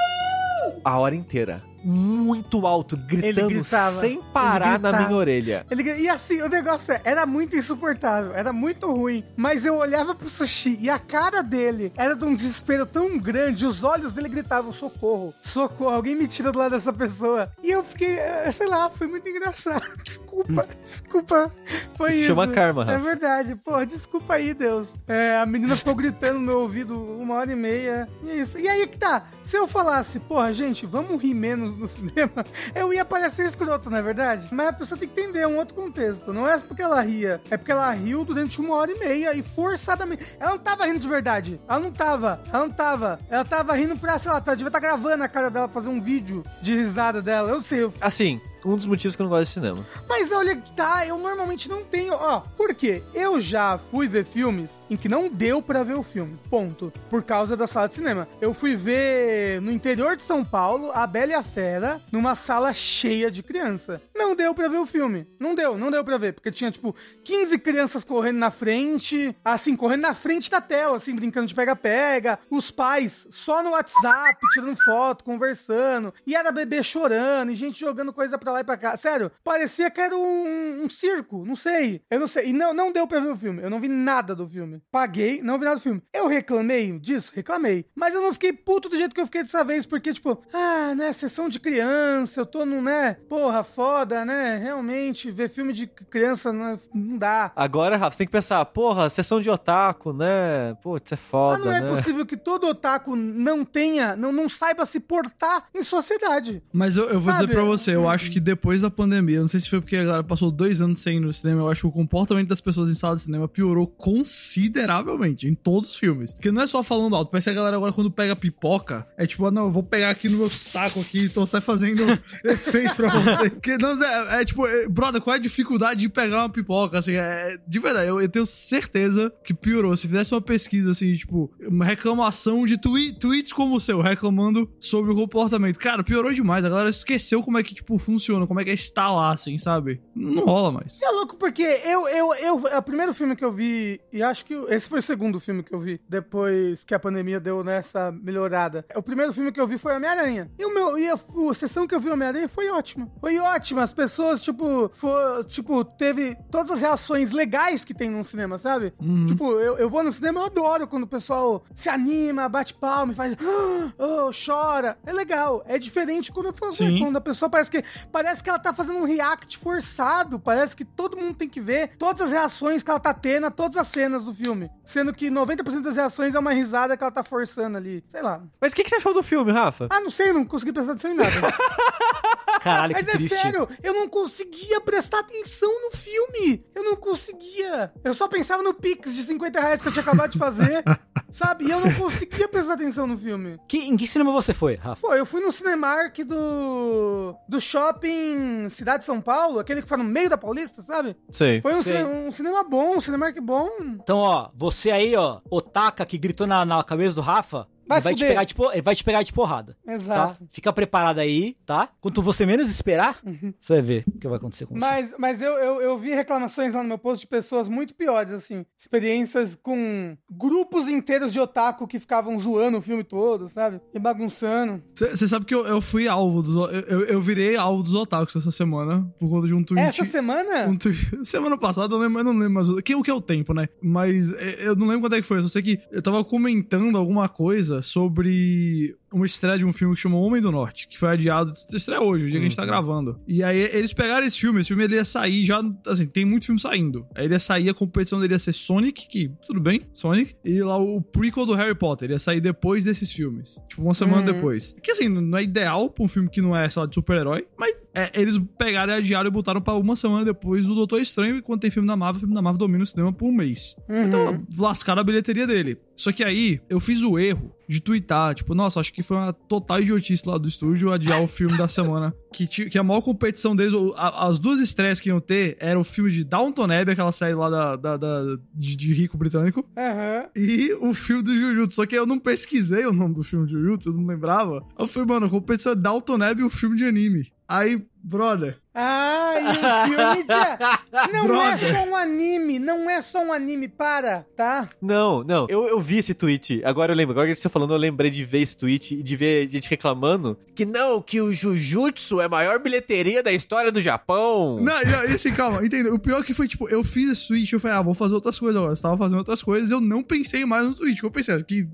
[0.86, 1.64] A hora inteira.
[1.88, 5.64] Muito alto, gritando gritava, sem parar na minha orelha.
[5.70, 9.22] Ele, e assim, o negócio é, era muito insuportável, era muito ruim.
[9.36, 13.64] Mas eu olhava pro sushi e a cara dele era de um desespero tão grande,
[13.64, 17.48] os olhos dele gritavam: socorro, socorro, alguém me tira do lado dessa pessoa.
[17.62, 19.86] E eu fiquei, eh, sei lá, foi muito engraçado.
[20.02, 21.52] Desculpa, desculpa.
[21.96, 22.28] Foi Isso isso.
[22.28, 22.98] chama karma, É Rafa.
[22.98, 24.94] verdade, pô, desculpa aí, Deus.
[25.08, 28.08] É, a menina ficou gritando no meu ouvido uma hora e meia.
[28.24, 28.58] E é isso.
[28.58, 32.92] E aí que tá, se eu falasse, porra, gente, vamos rir menos no cinema, eu
[32.92, 34.48] ia parecer escroto, não é verdade?
[34.50, 36.32] Mas a pessoa tem que entender um outro contexto.
[36.32, 39.42] Não é porque ela ria, é porque ela riu durante uma hora e meia e
[39.42, 40.24] forçadamente.
[40.38, 41.60] Ela não tava rindo de verdade.
[41.68, 42.40] Ela não tava.
[42.52, 43.18] Ela não tava.
[43.28, 46.00] Ela tava rindo pra, sei lá, tá, devia estar gravando a cara dela fazer um
[46.00, 47.50] vídeo de risada dela.
[47.50, 49.78] Eu sei, eu Assim, um dos motivos que eu não gosto de cinema.
[50.08, 53.02] mas olha tá, eu normalmente não tenho, ó, por quê?
[53.14, 57.22] Eu já fui ver filmes em que não deu pra ver o filme, ponto, por
[57.22, 58.28] causa da sala de cinema.
[58.40, 62.72] Eu fui ver no interior de São Paulo, A Bela e a Fera, numa sala
[62.74, 64.02] cheia de criança.
[64.14, 66.94] Não deu pra ver o filme, não deu, não deu pra ver, porque tinha, tipo,
[67.24, 72.38] 15 crianças correndo na frente, assim, correndo na frente da tela, assim, brincando de pega-pega,
[72.50, 78.12] os pais só no WhatsApp, tirando foto, conversando, e era bebê chorando, e gente jogando
[78.12, 78.96] coisa pra lá e pra cá.
[78.96, 82.00] Sério, parecia que era um, um circo, não sei.
[82.10, 82.48] Eu não sei.
[82.48, 83.62] E não, não deu pra ver o filme.
[83.62, 84.82] Eu não vi nada do filme.
[84.90, 86.02] Paguei, não vi nada do filme.
[86.12, 87.32] Eu reclamei disso?
[87.34, 87.86] Reclamei.
[87.94, 90.94] Mas eu não fiquei puto do jeito que eu fiquei dessa vez, porque, tipo, ah,
[90.94, 95.86] né, sessão de criança, eu tô num, né, porra, foda, né, realmente, ver filme de
[95.86, 97.52] criança não, não dá.
[97.54, 100.74] Agora, Rafa, você tem que pensar, porra, sessão de otaku, né?
[100.82, 101.88] Putz, é Mas foda, não é né?
[101.88, 106.62] possível que todo otaku não tenha, não, não saiba se portar em sociedade.
[106.72, 107.46] Mas eu, eu vou Sabe?
[107.46, 110.04] dizer pra você, eu acho que depois da pandemia, não sei se foi porque a
[110.04, 112.88] galera passou dois anos sem ir no cinema, eu acho que o comportamento das pessoas
[112.88, 116.32] em sala de cinema piorou consideravelmente em todos os filmes.
[116.32, 119.26] Porque não é só falando alto, parece que a galera agora quando pega pipoca, é
[119.26, 122.04] tipo, ah, não, eu vou pegar aqui no meu saco aqui, tô até fazendo
[122.44, 123.50] efeitos pra você.
[123.50, 126.98] Que, não, é, é tipo, é, brother, qual é a dificuldade de pegar uma pipoca?
[126.98, 129.96] Assim, é, de verdade, eu, eu tenho certeza que piorou.
[129.96, 134.70] Se fizesse uma pesquisa, assim, tipo, uma reclamação de twi tweets como o seu, reclamando
[134.78, 135.80] sobre o comportamento.
[135.80, 136.64] Cara, piorou demais.
[136.64, 139.58] A galera esqueceu como é que, tipo, funciona, como é que é estar lá, assim,
[139.58, 140.00] sabe?
[140.14, 141.00] Não rola mais.
[141.02, 144.44] É louco porque eu, eu, eu, é o primeiro filme que eu vi, e acho
[144.44, 148.10] que esse foi o segundo filme que eu vi, depois que a pandemia deu nessa
[148.10, 148.84] melhorada.
[148.94, 150.50] O primeiro filme que eu vi foi Homem-Aranha.
[150.58, 153.10] E o meu, e a, a sessão que eu vi Homem-Aranha foi ótima.
[153.20, 153.82] Foi ótima.
[153.82, 158.92] As pessoas, tipo, for, tipo, teve todas as reações legais que tem num cinema, sabe?
[159.00, 159.26] Uhum.
[159.26, 163.12] Tipo, eu, eu vou no cinema, eu adoro quando o pessoal se anima, bate palma
[163.12, 163.36] e faz,
[163.98, 164.98] oh, chora.
[165.04, 165.62] É legal.
[165.66, 166.98] É diferente quando, eu Sim.
[166.98, 167.82] quando a pessoa parece que
[168.16, 170.40] parece que ela tá fazendo um react forçado.
[170.40, 173.50] Parece que todo mundo tem que ver todas as reações que ela tá tendo a
[173.50, 174.70] todas as cenas do filme.
[174.86, 178.02] Sendo que 90% das reações é uma risada que ela tá forçando ali.
[178.08, 178.40] Sei lá.
[178.58, 179.88] Mas o que, que você achou do filme, Rafa?
[179.90, 181.30] Ah, não sei, não consegui prestar atenção em nada.
[182.60, 183.34] Caralho, que Mas é triste.
[183.34, 186.64] sério, eu não conseguia prestar atenção no filme.
[186.74, 187.92] Eu não conseguia.
[188.04, 190.82] Eu só pensava no Pix de 50 reais que eu tinha acabado de fazer.
[191.32, 191.66] sabe?
[191.66, 193.58] E eu não conseguia prestar atenção no filme.
[193.68, 195.00] Que, em que cinema você foi, Rafa?
[195.06, 197.34] Pô, eu fui no Cinemark do.
[197.48, 201.16] do shopping Cidade de São Paulo, aquele que foi no meio da Paulista, sabe?
[201.30, 201.60] Sei.
[201.60, 201.96] Foi um, Sei.
[201.98, 203.68] cine- um cinema bom, um Cinemark bom.
[203.80, 208.14] Então, ó, você aí, ó, otaka que gritou na, na cabeça do Rafa, Vai vai,
[208.14, 209.76] te pegar de, ele vai te pegar de porrada.
[209.86, 210.38] Exato.
[210.40, 210.46] Tá?
[210.50, 211.88] Fica preparado aí, tá?
[212.00, 213.20] Quanto você menos esperar,
[213.60, 214.80] você vai ver o que vai acontecer com você.
[214.80, 218.32] Mas, mas eu, eu, eu vi reclamações lá no meu post de pessoas muito piores,
[218.32, 218.64] assim.
[218.78, 223.80] Experiências com grupos inteiros de otaku que ficavam zoando o filme todo, sabe?
[223.94, 224.82] E bagunçando.
[224.94, 226.54] Você sabe que eu, eu fui alvo dos.
[226.54, 229.86] Eu, eu, eu virei alvo dos otakus essa semana por conta de um tweet.
[229.88, 230.66] Essa semana?
[230.68, 233.14] Um tweet- Semana passada, eu, lembro, eu não lembro mais o que, o que é
[233.14, 233.68] o tempo, né?
[233.82, 235.38] Mas é, eu não lembro quando é que foi.
[235.38, 239.94] Eu só sei que eu tava comentando alguma coisa sobre uma estreia de um filme
[239.94, 242.56] que chama Homem do Norte, que foi adiado, estreia hoje, o dia que a gente
[242.56, 243.18] tá gravando.
[243.26, 246.46] E aí eles pegaram esse filme, esse filme ele ia sair já, assim, tem muito
[246.46, 247.06] filme saindo.
[247.14, 250.62] Aí ele ia sair, a competição dele ia ser Sonic, que tudo bem, Sonic, e
[250.62, 254.32] lá o prequel do Harry Potter ia sair depois desses filmes, tipo uma semana Uhum.
[254.34, 254.76] depois.
[254.82, 257.46] Que assim, não é ideal pra um filme que não é, sei lá, de super-herói,
[257.58, 261.38] mas é, eles pegaram e adiaram e botaram pra uma semana depois do Doutor Estranho,
[261.38, 263.32] e quando tem filme da Marvel, o filme da Marvel domina o cinema por um
[263.32, 263.74] mês.
[263.88, 264.02] Uhum.
[264.06, 265.78] Então, lascaram a bilheteria dele.
[265.96, 269.32] Só que aí, eu fiz o erro de twittar, tipo, nossa, acho que foi uma
[269.32, 272.14] total idiotice lá do estúdio adiar o filme da semana.
[272.36, 275.82] Que, que a maior competição deles, a- as duas estreias que iam ter, era o
[275.84, 280.26] filme de Downton Abbey, aquela série lá da, da- da- de, de rico britânico, Aham.
[280.36, 281.76] e o filme do Jujutsu.
[281.76, 284.62] Só que eu não pesquisei o nome do filme de Jujutsu, eu não lembrava.
[284.78, 287.32] Eu falei, mano, a competição é Downton Abbey e o filme de anime.
[287.48, 291.12] Aí, brother, Ah, e o filme de...
[291.12, 291.72] Não é Brother.
[291.72, 294.68] só um anime, não é só um anime, para, tá?
[294.80, 295.46] Não, não.
[295.48, 296.62] Eu, eu vi esse tweet.
[296.64, 297.12] Agora eu lembro.
[297.12, 300.38] Agora que você falando, eu lembrei de ver esse tweet e de ver gente reclamando
[300.54, 304.58] que não, que o Jujutsu é a maior bilheteria da história do Japão.
[304.60, 305.94] Não, não, e assim, calma, entendeu?
[305.94, 308.38] O pior que foi, tipo, eu fiz esse tweet, eu falei, ah, vou fazer outras
[308.38, 308.70] coisas agora.
[308.70, 311.02] Eu estava fazendo outras coisas, eu não pensei mais no tweet.
[311.02, 311.68] Eu pensei, que,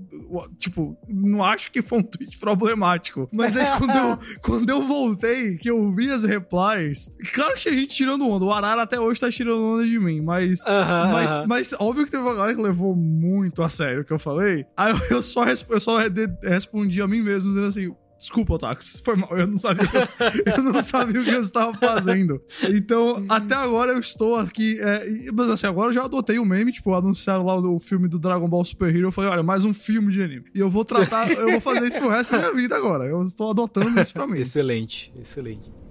[0.57, 3.29] tipo, não acho que foi um tweet problemático.
[3.31, 6.92] Mas aí, quando eu, quando eu voltei, que eu vi as replies,
[7.33, 8.45] claro que tinha gente tirando onda.
[8.45, 10.61] O Arara até hoje tá tirando onda de mim, mas.
[10.65, 11.45] Aham, mas, aham.
[11.47, 14.65] mas óbvio que teve uma galera que levou muito a sério o que eu falei.
[14.77, 15.97] Aí eu, eu só, eu só
[16.43, 17.93] respondi a mim mesmo, dizendo assim.
[18.23, 19.85] Desculpa, Otakus, foi mal, eu não sabia,
[20.55, 22.41] eu não sabia o que eu estava fazendo.
[22.73, 26.71] Então, até agora eu estou aqui, é, mas assim, agora eu já adotei o meme,
[26.71, 29.73] tipo, anunciaram lá o filme do Dragon Ball Super Hero, eu falei, olha, mais um
[29.73, 30.45] filme de anime.
[30.55, 33.21] E eu vou tratar, eu vou fazer isso pro resto da minha vida agora, eu
[33.23, 34.39] estou adotando isso pra mim.
[34.43, 35.82] Excelente, excelente.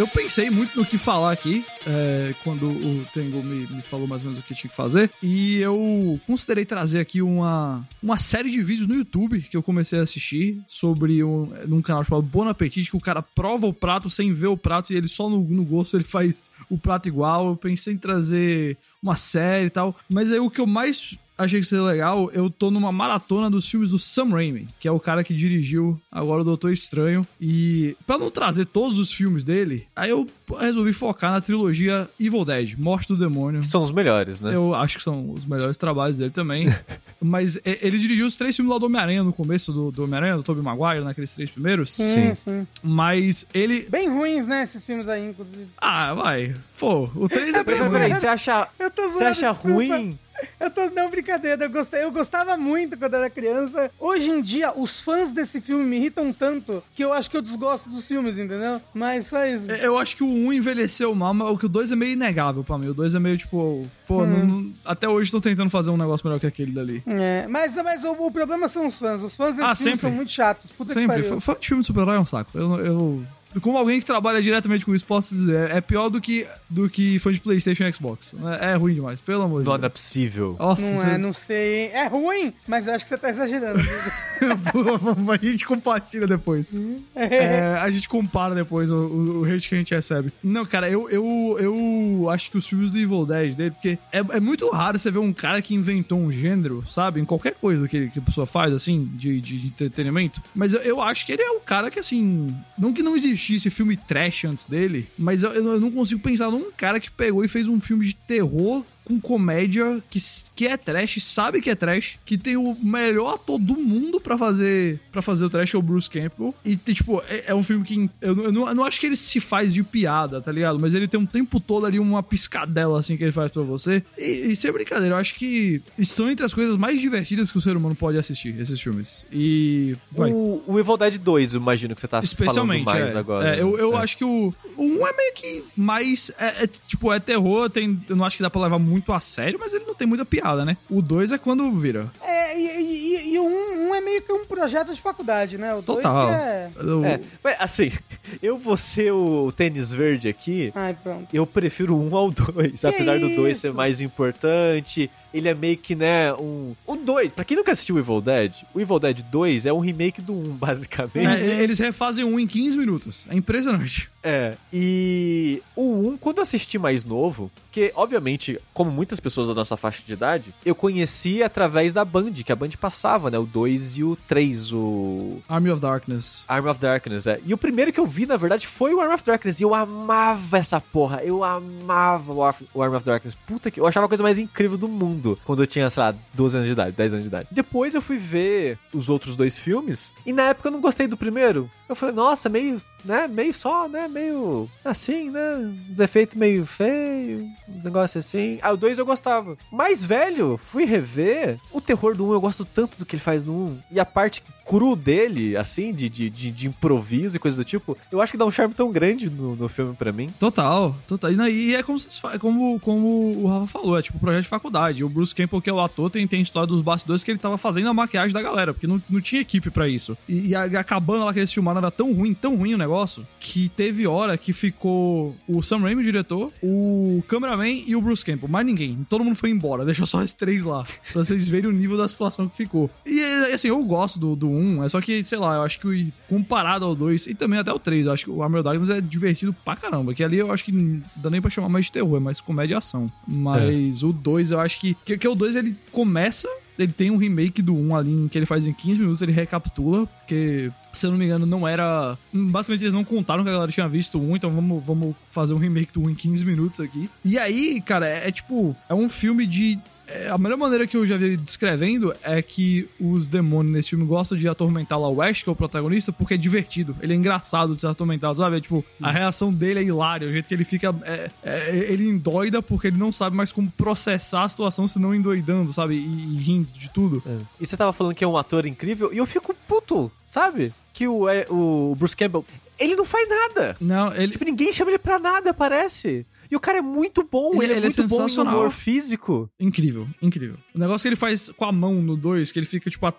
[0.00, 4.22] Eu pensei muito no que falar aqui, é, quando o Tengo me, me falou mais
[4.22, 5.10] ou menos o que tinha que fazer.
[5.22, 9.98] E eu considerei trazer aqui uma, uma série de vídeos no YouTube que eu comecei
[9.98, 14.08] a assistir sobre um, num canal chamado Bon Appetit, que o cara prova o prato
[14.08, 17.48] sem ver o prato e ele só no, no gosto ele faz o prato igual.
[17.48, 19.94] Eu pensei em trazer uma série e tal.
[20.08, 23.68] Mas aí o que eu mais achei que seria legal, eu tô numa maratona dos
[23.68, 27.26] filmes do Sam Raimi, que é o cara que dirigiu agora o Doutor Estranho.
[27.40, 32.44] E pra não trazer todos os filmes dele, aí eu resolvi focar na trilogia Evil
[32.44, 33.60] Dead, Morte do Demônio.
[33.60, 34.54] Que são os melhores, né?
[34.54, 36.68] Eu acho que são os melhores trabalhos dele também.
[37.20, 40.36] mas é, ele dirigiu os três filmes lá do Homem-Aranha no começo do, do Homem-Aranha,
[40.36, 41.92] do Tobey Maguire, naqueles três primeiros.
[41.92, 42.66] Sim, sim.
[42.82, 43.86] Mas ele.
[43.88, 45.66] Bem ruins, né, esses filmes aí, inclusive.
[45.78, 46.54] Ah, vai.
[46.78, 47.90] Pô, o 3 é bem ruim.
[47.90, 49.76] peraí, você acha, Eu tô você zoando, acha desculpa.
[49.76, 50.18] ruim?
[50.58, 53.90] Eu tô, não, brincadeira, eu, gostei, eu gostava muito quando era criança.
[53.98, 57.42] Hoje em dia, os fãs desse filme me irritam tanto que eu acho que eu
[57.42, 58.80] desgosto dos filmes, entendeu?
[58.94, 59.70] Mas só isso.
[59.70, 62.62] Eu acho que o 1 envelheceu mal, mas o que o 2 é meio inegável
[62.64, 62.88] pra mim.
[62.88, 66.26] O 2 é meio tipo, pô, não- não- até hoje tô tentando fazer um negócio
[66.26, 67.02] melhor que aquele dali.
[67.06, 69.22] É, mas, mas o, o problema são os fãs.
[69.22, 70.00] Os fãs desse Ah, filme sempre.
[70.00, 70.70] são muito chatos.
[70.72, 71.22] Puta que Sempre.
[71.22, 71.40] pariu.
[71.40, 72.50] Fã de filme de super-herói é um saco.
[72.54, 73.22] Eu, eu-
[73.60, 77.18] como alguém que trabalha diretamente com isso, posso dizer, é pior do que, do que
[77.18, 78.34] fã de Playstation e Xbox.
[78.60, 79.92] É, é ruim demais, pelo amor de Não é Deus.
[79.92, 80.56] possível.
[80.58, 81.90] Nossa, Não é, não sei, hein?
[81.92, 83.80] É ruim, mas eu acho que você tá exagerando.
[85.30, 86.72] a gente compartilha depois.
[87.14, 90.32] É, a gente compara depois o, o, o hate que a gente recebe.
[90.42, 94.18] Não, cara, eu, eu, eu acho que os filmes do Evil Dead dele, porque é,
[94.18, 97.20] é muito raro você ver um cara que inventou um gênero, sabe?
[97.20, 100.40] Em qualquer coisa que, que a pessoa faz, assim, de, de, de entretenimento.
[100.54, 102.54] Mas eu, eu acho que ele é o cara que, assim.
[102.78, 106.70] Não que não existisse filme trash antes dele, mas eu, eu não consigo pensar num
[106.72, 110.18] cara que pegou e fez um filme de terror com comédia que,
[110.54, 114.36] que é trash, sabe que é trash, que tem o melhor ator do mundo pra
[114.38, 116.54] fazer para fazer o trash, que é o Bruce Campbell.
[116.64, 119.06] E, tipo, é, é um filme que eu, não- eu não, eu não acho que
[119.06, 120.78] ele se faz de piada, tá ligado?
[120.78, 124.02] Mas ele tem um tempo todo ali uma piscadela assim que ele faz pra você.
[124.16, 127.60] E, e sem brincadeira, eu acho que estão entre as coisas mais divertidas que o
[127.60, 129.26] ser humano pode assistir, esses filmes.
[129.32, 129.96] E.
[130.12, 130.30] Vai.
[130.32, 133.18] O, o Evil Dead 2, eu imagino que você tá Especialmente, falando mais é.
[133.18, 133.56] agora.
[133.56, 134.02] É, eu eu É.
[134.02, 136.30] acho que o, o 1 é meio que mais.
[136.38, 139.20] É, é, tipo, é terror, tem, eu não acho que dá pra levar muito a
[139.20, 140.76] sério, mas ele não tem muita piada, né?
[140.88, 142.10] O 2 é quando vira.
[142.22, 145.74] É, e, e- e o um, um é meio que um projeto de faculdade, né?
[145.74, 146.28] O dois Total.
[146.28, 146.70] que é...
[146.82, 147.92] O- É, mas assim,
[148.42, 150.72] eu vou ser o tênis verde aqui.
[150.74, 151.28] Ai, pronto.
[151.32, 155.10] Eu prefiro o 1 ao 2, apesar do 2 ser mais importante.
[155.32, 156.74] Ele é meio que, né, um.
[156.86, 159.78] O 2, pra quem nunca assistiu o Evil Dead, o Evil Dead 2 é um
[159.78, 161.26] remake do 1, basicamente.
[161.26, 163.26] É, eles refazem um em 15 minutos.
[163.30, 164.10] É impressionante.
[164.22, 169.54] É, e o 1, quando eu assisti mais novo, que obviamente, como muitas pessoas da
[169.54, 173.38] nossa faixa de idade, eu conheci através da Band, que a Band passava, né?
[173.38, 176.44] O 2 e o 3, o Army of Darkness.
[176.48, 177.40] Arm of Darkness, é.
[177.46, 179.60] E o primeiro que eu vi, na verdade, foi o Arm of Darkness.
[179.60, 181.22] E eu amava essa porra.
[181.22, 183.34] Eu amava o Arf- o Arm of Darkness.
[183.46, 183.78] Puta que.
[183.80, 186.66] Eu achava a coisa mais incrível do mundo quando eu tinha, sei lá, 12 anos
[186.68, 187.48] de idade, 10 anos de idade.
[187.50, 190.12] Depois eu fui ver os outros dois filmes.
[190.24, 191.70] E na época eu não gostei do primeiro.
[191.88, 193.28] Eu falei, nossa, meio, né?
[193.28, 194.08] Meio só, né?
[194.08, 195.52] Meio assim, né?
[195.92, 198.58] Os efeitos meio feio, uns negócios assim.
[198.62, 199.56] Ah, o 2 eu gostava.
[199.72, 201.58] Mais velho, fui rever.
[201.72, 203.56] O terror do 1 um, eu gosto tanto do que ele faz no 1.
[203.56, 203.78] Um.
[203.90, 207.98] E a parte cru dele, assim, de, de, de, de improviso e coisa do tipo,
[208.10, 210.30] eu acho que dá um charme tão grande no, no filme pra mim.
[210.38, 211.32] Total, total.
[211.48, 215.02] E, é como, vocês como, como o Rafa falou, é tipo um projeto de faculdade.
[215.02, 217.58] O Bruce Campbell, que é o ator, tem, tem história dos bastidores que ele tava
[217.58, 220.16] fazendo a maquiagem da galera, porque não, não tinha equipe pra isso.
[220.28, 222.78] E, e a, a cabana lá que eles filmaram era tão ruim, tão ruim o
[222.78, 222.89] negócio,
[223.38, 228.24] que teve hora que ficou o Sam Raimi, o diretor, o cameraman e o Bruce
[228.24, 228.48] Campbell.
[228.48, 228.98] Mais ninguém.
[229.08, 229.84] Todo mundo foi embora.
[229.84, 230.82] Deixou só os três lá.
[231.12, 232.90] Pra vocês verem o nível da situação que ficou.
[233.06, 233.20] E
[233.52, 236.84] assim, eu gosto do, do 1, é só que, sei lá, eu acho que comparado
[236.84, 239.54] ao 2 e também até o 3, eu acho que o Armored Darkness é divertido
[239.64, 240.14] pra caramba.
[240.14, 242.40] Que ali eu acho que não dá nem pra chamar mais de terror, é mais
[242.40, 243.06] comédia e ação.
[243.26, 244.96] Mas o 2 eu acho que.
[245.04, 246.48] Que, que o 2 ele começa.
[246.82, 250.06] Ele tem um remake do 1 ali, que ele faz em 15 minutos, ele recapitula,
[250.06, 252.16] porque, se eu não me engano, não era.
[252.32, 255.52] Basicamente, eles não contaram que a galera tinha visto o 1, então vamos, vamos fazer
[255.52, 257.10] um remake do 1 em 15 minutos aqui.
[257.24, 258.74] E aí, cara, é, é tipo.
[258.88, 259.78] É um filme de.
[260.12, 264.04] É, a melhor maneira que eu já vi descrevendo é que os demônios nesse filme
[264.04, 266.96] gostam de atormentar lá o Ash, que é o protagonista, porque é divertido.
[267.00, 268.56] Ele é engraçado de ser atormentado, sabe?
[268.56, 270.94] É, tipo, a reação dele é hilária, o jeito que ele fica.
[271.04, 275.72] é- é- ele endoida porque ele não sabe mais como processar a situação senão endoidando,
[275.72, 275.94] sabe?
[275.94, 277.22] E, e rindo de tudo.
[277.60, 280.72] E você tava falando que é um ator incrível, e eu fico puto, sabe?
[280.92, 282.44] Que o, é, o Bruce Campbell,
[282.80, 283.76] ele não faz nada.
[283.80, 284.32] Não, ele.
[284.32, 286.26] Tipo, ninguém chama ele pra nada, parece.
[286.50, 288.70] E o cara é muito bom, Ele- ele, é ele é muito bom em humor
[288.72, 289.48] físico.
[289.60, 290.56] Incrível, incrível.
[290.74, 293.12] O negócio que ele faz com a mão no 2, que ele fica, tipo, a-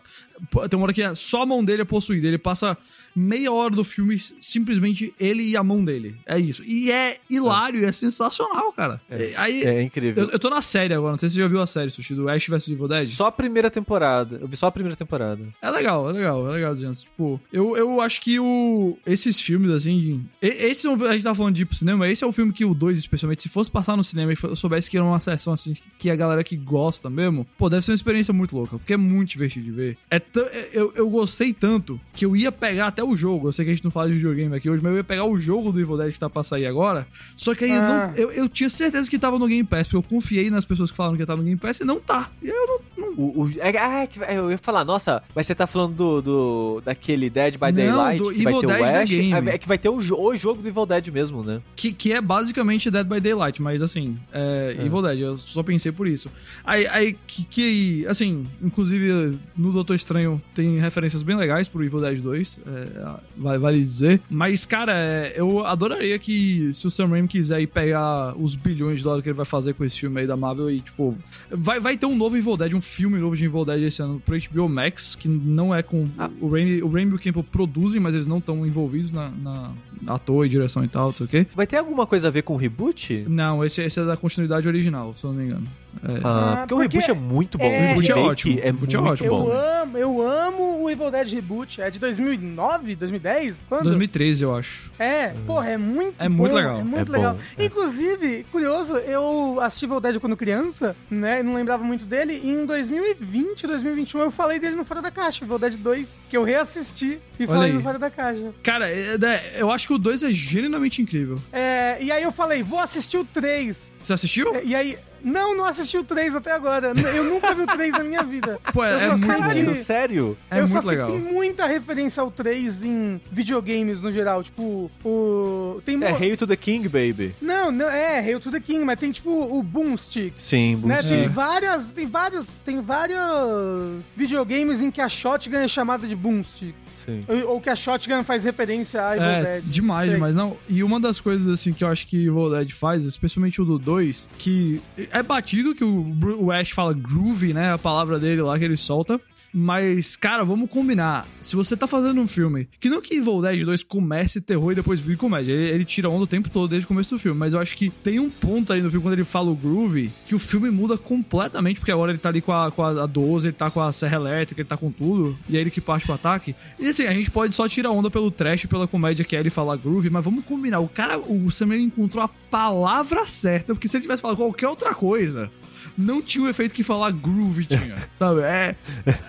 [0.68, 2.28] tem uma hora que é- só a mão dele é possuída.
[2.28, 2.78] Ele passa
[3.16, 4.18] meia hora do filme
[4.52, 6.16] simplesmente ele e a mão dele.
[6.26, 6.62] É isso.
[6.66, 9.00] E é hilário, e é sensacional, cara.
[9.10, 10.26] E Aí, É incrível.
[10.26, 12.14] eu, eu tô na série agora, não sei se você já viu a série, Sushi,
[12.14, 13.04] do Ash vs Evil Dead.
[13.04, 14.40] Só a primeira temporada.
[14.42, 15.42] Eu vi só a primeira temporada.
[15.62, 17.02] É legal, é legal, é legal, gente.
[17.04, 20.24] Tipo, eu, eu acho que o, esses filmes, assim.
[20.42, 22.32] e- Esse, é um- a gente tá falando de ir pro cinema, esse é o
[22.32, 25.20] filme que o 2, especialmente, se fosse passar no cinema e soubesse que era uma
[25.20, 28.78] sessão assim, que a galera que gosta mesmo, pô, deve ser uma experiência muito louca,
[28.78, 29.98] porque é muito divertido de ver.
[30.10, 33.48] É é- eu, eu gostei tanto que eu ia pegar até o jogo.
[33.48, 35.26] Eu sei que a gente não fala de videogame aqui hoje, mas eu ia pegar
[35.26, 37.08] o jogo do Evil Dead que tá pra sair agora.
[37.36, 38.08] Só que aí eu, Ah.
[38.12, 40.90] não, eu, eu tinha certeza que tava no Game Pass, porque eu confiei nas pessoas
[40.92, 42.30] que falaram que tava no Game Pass e não tá.
[42.42, 45.46] E aí eu não, não O, o- é, ah, é eu ia falar, nossa, mas
[45.48, 48.68] você tá falando do, do- daquele Dead by Não, Daylight, do que vai Evil ter
[48.68, 49.34] Dead o Ash, Game.
[49.50, 51.62] É, é que vai ter o, o jogo do Evil Dead mesmo, né?
[51.76, 55.92] Que, que é basicamente Dead by Daylight, mas assim, é, Evil Dead, eu só pensei
[55.92, 56.30] por isso.
[56.64, 62.02] Aí, aí que, que, assim, inclusive no Doutor Estranho tem referências bem legais pro Evil
[62.02, 64.22] Dead 2, é, vale, dizer.
[64.30, 68.98] Mas, cara, é, eu adoraria que se o Sam Raimi quiser ir pegar os bilhões
[68.98, 71.18] de dólares que ele vai fazer com esse filme aí da Marvel e, tipo,
[71.50, 74.22] vai, vai ter um novo Evil Dead, um filme novo de Evil Dead esse ano
[74.24, 76.08] pro HBO Max, que não é com.
[76.40, 79.72] O Raimi, o Raimi e o Campbell produzem, mas eles não estão envolvidos na, na
[80.08, 81.48] ator e direção e tal, não sei o quê.
[81.56, 83.26] Vai ter alguma coisa a ver com o reboot?
[83.28, 85.68] Não, esse, esse é da continuidade original, se eu não me engano.
[86.04, 86.20] É.
[86.24, 87.66] Ah, Ah, porque, o porque reboot é muito bom.
[87.66, 89.28] é- o Reboot é remake ótimo, é reboot é muito ótimo.
[89.28, 89.52] Eu bom.
[89.52, 91.82] amo, eu amo o Evil Dead Reboot.
[91.82, 93.64] É de 2009, 2010?
[93.68, 93.84] Quando?
[93.84, 94.92] 2013, eu acho.
[94.98, 96.80] É, porra, é muito É muito bom, legal.
[96.80, 97.34] É muito É legal.
[97.36, 97.66] bom, é.
[97.66, 101.40] Inclusive, curioso, eu assisti Evil Dead quando criança, né?
[101.40, 102.40] e Não lembrava muito dele.
[102.44, 106.38] E em 2020, 2021, eu falei dele no Fora da Caixa, Evil Dead 2, que
[106.38, 107.74] eu reassisti e falei aí.
[107.74, 108.54] no Fora da Caixa.
[108.64, 111.40] Cara, é- é- eu acho que o 2 é genuinamente incrível.
[111.52, 113.92] É, e aí eu falei, vou assistir o 3.
[114.02, 114.52] Você assistiu?
[114.64, 114.98] E aí.
[115.24, 116.94] Não, não assisti o 3 até agora.
[117.16, 118.60] Eu nunca vi o 3 na minha vida.
[118.74, 119.76] Pô, é- Eu é só sei muito que- bom.
[119.84, 120.38] Sério?
[120.50, 121.08] É eu só muito sei legal.
[121.08, 124.44] que tem muita referência ao 3 em videogames no geral.
[124.44, 125.82] Tipo, o.
[125.86, 127.34] Tem É mo- Hail to the King, baby.
[127.42, 130.34] Não, não, é, Hail to the King, mas tem tipo o Boomstick.
[130.38, 130.96] Sim, Né?
[130.96, 131.10] Boomstick.
[131.10, 131.86] Tem várias.
[131.86, 132.46] Tem vários.
[132.66, 136.76] Tem vários videogames em que a shotgun é chamada de Boomstick.
[136.96, 137.26] Sim.
[137.48, 139.64] Ou, que a shotgun faz referência a Evil É, Dead.
[139.66, 140.14] demais, Sei.
[140.14, 140.36] demais.
[140.36, 143.66] Não, e uma das coisas, assim, que eu acho que o Dead faz, especialmente o
[143.66, 144.80] do 2, que
[145.12, 147.74] é batido que o, Ash fala groovy, né?
[147.74, 149.20] A palavra dele lá que ele solta.
[149.54, 151.28] Mas, cara, vamos combinar.
[151.40, 154.76] Se você tá fazendo um filme, que não que Evil Dead 2 comece terror e
[154.76, 155.52] depois vire comédia.
[155.52, 157.38] Ele, ele tira onda o tempo todo desde o começo do filme.
[157.38, 160.12] Mas eu acho que tem um ponto aí no filme, quando ele fala o groovy,
[160.26, 163.48] que o filme muda completamente, porque agora ele tá ali com a, com a 12,
[163.48, 165.38] ele tá com a serra elétrica, ele tá com tudo.
[165.50, 166.56] E é ele que parte pro ataque.
[166.80, 169.50] E assim, a gente pode só tirar onda pelo trash, pela comédia que é ele
[169.50, 170.80] falar groovy, mas vamos combinar.
[170.80, 174.68] O cara, o Sam Raimi encontrou a palavra certa, porque se ele tivesse falado qualquer
[174.68, 175.50] outra coisa
[175.98, 178.42] não tinha o efeito que falar groove tinha, sabe?
[178.42, 178.76] É,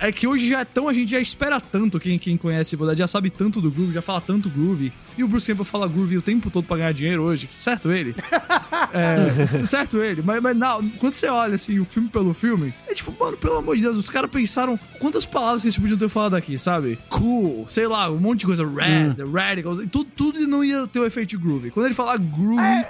[0.01, 2.87] é que hoje já é tão, a gente já espera tanto, quem, quem conhece Evil
[2.87, 5.89] Dead já sabe tanto do groove, já fala tanto groove, e o Bruce Campbell fala
[5.89, 8.15] groove o tempo todo pra ganhar dinheiro hoje, certo ele?
[8.95, 12.93] É, certo ele, mas, mas não, quando você olha assim, o filme pelo filme, é
[12.93, 16.09] tipo, mano, pelo amor de Deus, os caras pensaram quantas palavras que eles podiam ter
[16.11, 16.99] falado aqui, sabe?
[17.09, 20.99] Cool, sei lá, um monte de coisa, red, radical, e tudo, tudo não ia ter
[20.99, 21.71] o efeito groove.
[21.71, 22.85] Quando ele falar groove,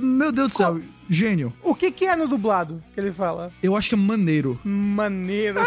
[0.00, 1.52] meu Deus do céu, gênio.
[1.62, 3.52] O que, que é no dublado que ele fala?
[3.62, 4.58] Eu acho que é maneiro.
[4.64, 5.60] Maneiro.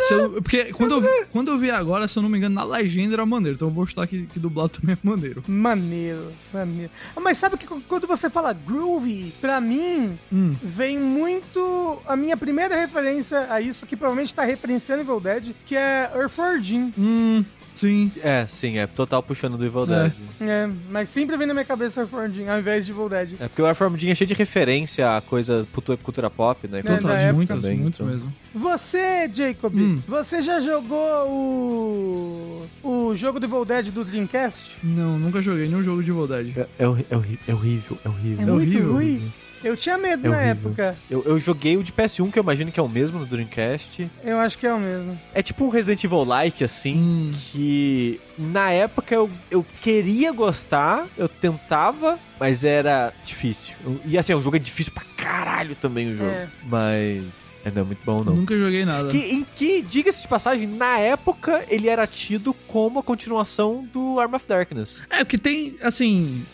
[0.00, 2.54] Se eu- porque quando eu, vi, quando eu vi agora, se eu não me engano,
[2.56, 3.56] na legenda era maneiro.
[3.56, 5.42] Então eu vou chutar que, que dublado também é maneiro.
[5.46, 6.90] Maneiro, maneiro.
[7.16, 10.54] Ah, Mas sabe que quando você fala groovy, pra mim, Hum.
[10.62, 15.76] vem muito a minha primeira referência a isso, que provavelmente tá referenciando Evil Dead, que
[15.76, 18.10] é Earthworm Hum, sim.
[18.22, 19.86] É, sim, é total puxando do Evil É.
[19.86, 20.12] Dead.
[20.40, 23.34] É, mas sempre vem na minha cabeça Earthworm ao invés de Evil Dead.
[23.40, 26.80] É porque o Warframe é cheio de referência a coisa cultura, cultura pop, né?
[26.80, 28.12] É, Total, época muitas, também, muitos então.
[28.12, 28.32] mesmo.
[28.54, 30.00] Você, Jacob, Hum.
[30.06, 34.76] você já jogou o o jogo do Evil Dead do Dreamcast?
[34.82, 36.56] Não, nunca joguei nenhum jogo de Evil Dead.
[36.56, 38.38] É, é, é é horrível, é horrível.
[38.38, 39.28] É, É muito horrível.
[39.64, 40.52] Eu tinha medo É na horrível.
[40.70, 40.96] época.
[41.10, 44.08] Eu, eu joguei o de PS1, que eu imagino que é o mesmo no Dreamcast.
[44.24, 45.18] Eu acho que é o mesmo.
[45.34, 47.32] É tipo um Resident Evil-like, assim, Hum.
[47.52, 53.74] que na época eu, eu queria gostar, eu tentava, mas era difícil.
[54.04, 56.30] E assim, o jogo é difícil pra caralho também, o jogo.
[56.30, 56.48] É.
[56.64, 58.34] Mas é, não é muito bom, não.
[58.34, 59.08] Nunca joguei nada.
[59.08, 64.18] Que, em que, diga-se de passagem, na época ele era tido como a continuação do
[64.18, 65.02] Arm of Darkness.
[65.08, 66.44] É, porque tem, assim.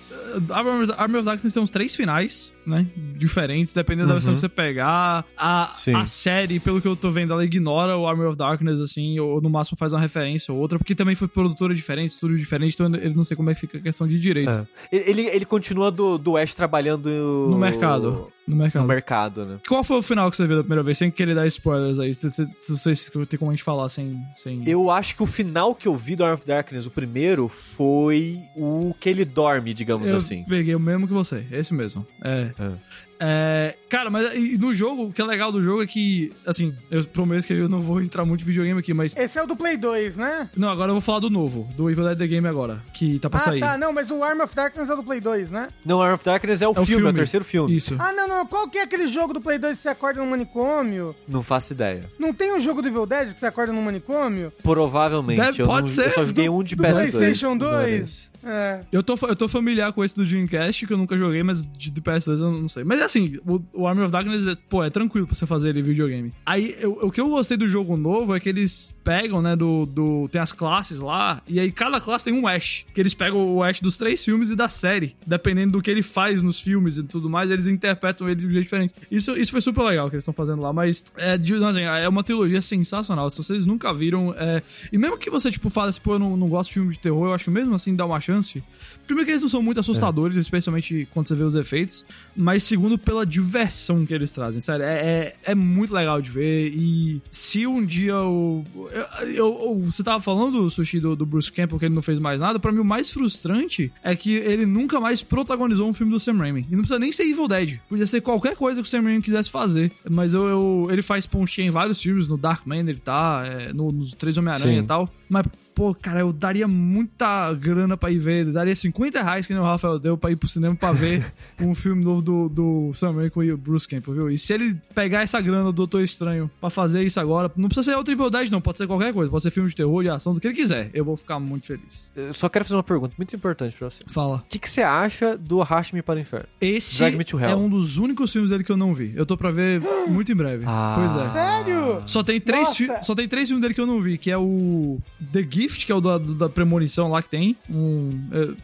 [0.99, 2.87] Army of Darkness tem uns três finais, né?
[3.17, 4.35] Diferentes, dependendo da versão Uhum.
[4.37, 5.25] que você pegar.
[5.37, 5.95] A, Sim.
[5.95, 9.41] a série, pelo que eu tô vendo, ela ignora o Army of Darkness, assim, ou
[9.41, 12.95] no máximo faz uma referência ou outra, porque também foi produtora diferente, estúdio diferente, então
[12.95, 14.57] eu não sei como é que fica a questão de direitos.
[14.57, 14.67] É.
[14.93, 17.09] Ele, ele continua do, do Ash trabalhando
[17.51, 18.31] No mercado.
[18.47, 18.83] No mercado.
[18.83, 19.59] No mercado, né?
[19.69, 20.97] Qual foi o final que você viu da primeira vez?
[20.97, 22.15] Sem querer dar spoilers aí.
[22.15, 24.19] Se, se, se vocês tem como a gente falar sem.
[24.35, 24.63] sem...
[24.67, 28.41] Eu acho que o final que eu vi do Arm of Darkness, o primeiro, foi
[28.57, 30.45] o que ele dorme, digamos Eu assim.
[30.49, 32.07] peguei o mesmo que você, esse mesmo.
[32.25, 32.51] É.
[32.59, 32.99] É.
[33.21, 37.03] É, cara, mas no jogo, o que é legal do jogo é que, assim, eu
[37.05, 39.16] prometo que eu não vou entrar muito em videogame aqui, mas.
[39.16, 40.49] Esse é o do Play 2, né?
[40.57, 43.29] Não, agora eu vou falar do novo, do Evil Dead The Game agora, que tá
[43.29, 43.59] pra ah, sair.
[43.59, 43.77] tá.
[43.77, 45.66] Não, mas o Arm of Darkness é do Play 2, né?
[45.85, 47.11] Não, Arm of Darkness é o, É o filme, é filme.
[47.11, 47.77] o terceiro filme.
[47.77, 47.97] Isso.
[47.99, 48.47] Ah, não, não.
[48.47, 51.12] Qual que é aquele jogo do Play 2 que você acorda num manicômio?
[51.27, 52.05] Não faço ideia.
[52.21, 54.53] Não tem um jogo do Evil Dead que você acorda num manicômio?
[54.62, 55.40] Provavelmente.
[55.40, 56.07] Deve- eu, pode não- ser.
[56.07, 57.11] eu só joguei Do- um de do PS2.
[57.11, 58.28] PlayStation não era 2.
[58.45, 58.80] É.
[58.93, 61.91] Eu tô, eu tô familiar com esse do Dreamcast, que eu nunca joguei, mas de,
[61.91, 62.84] de PS2 eu não sei.
[62.84, 65.70] Mas é assim, o, o Army of Darkness, é, pô, é tranquilo pra você fazer
[65.70, 66.32] ele videogame.
[66.47, 69.84] Aí, eu- o que eu gostei do jogo novo é que eles pegam, né, do,
[69.86, 70.28] do...
[70.28, 72.84] Tem as classes lá, e aí cada classe tem um Ash.
[72.95, 75.16] Que eles pegam o Ash dos três filmes e da série.
[75.26, 78.51] Dependendo do que ele faz nos filmes e tudo mais, eles interpretam ele de um
[78.51, 78.95] jeito diferente.
[79.11, 82.09] Isso, isso foi super legal que eles estão fazendo lá, mas é, não, assim, é
[82.09, 83.28] uma trilogia sensacional.
[83.30, 84.62] Se vocês nunca viram, é...
[84.93, 86.99] E mesmo que você, tipo, fale assim, pô, eu não, não gosto de filme de
[86.99, 88.62] terror, eu acho que mesmo assim dá uma chance.
[89.07, 92.05] Primeiro que eles não são muito assustadores, especialmente quando você vê os efeitos.
[92.37, 94.61] Mas segundo, pela diversão que eles trazem.
[94.61, 96.70] Sério, é, é, é muito legal de ver.
[96.76, 98.64] E se um dia o.
[98.93, 102.18] eu- eu- eu- você tava falando, Sushi, do, do Bruce Campbell, que ele não fez
[102.18, 102.59] mais nada.
[102.59, 106.37] Pra mim, o mais frustrante é que ele nunca mais protagonizou um filme do Sam
[106.37, 106.66] Raimi.
[106.70, 107.79] E não precisa nem ser Evil Dead.
[107.89, 109.91] Podia ser qualquer coisa que o Sam Raimi quisesse fazer.
[110.09, 112.29] Mas eu, eu- ele faz pontinha em vários filmes.
[112.29, 115.09] No Darkman ele tá, é, no, nos Três Homem-Aranha e tal.
[115.29, 115.47] Mas
[115.79, 118.45] Pô, cara, eu daria muita grana pra ir ver.
[118.49, 121.33] Eu daria 50 reais que nem o Rafael deu pra ir pro cinema pra ver
[121.61, 124.29] um filme novo do, do Sam Raimi com o Bruce Campbell, viu?
[124.29, 127.93] E se ele pegar essa grana do Doutor Estranho pra fazer isso agora, não precisa
[127.93, 128.61] ser outra Evil não.
[128.61, 129.31] Pode ser qualquer coisa.
[129.31, 130.91] Pode ser filme de terror, de ação, do que ele quiser.
[130.93, 132.12] Eu vou ficar muito feliz.
[132.16, 134.03] Eu só quero fazer uma pergunta muito importante pra você.
[134.09, 134.39] Fala.
[134.39, 136.49] O que, que você acha do Arraste-me para o Inferno?
[136.61, 137.51] Esse Drag Me to Hell.
[137.51, 139.12] é um dos únicos filmes dele que eu não vi.
[139.14, 140.64] Eu tô pra ver muito em breve.
[140.81, 140.95] Ah.
[140.97, 141.31] Pois é.
[141.31, 142.03] Sério?
[142.07, 144.99] Só tem, três só tem três filmes dele que eu não vi, que é o
[145.33, 147.57] The Gift, que é o da, da premonição lá que tem.
[147.69, 148.11] Um,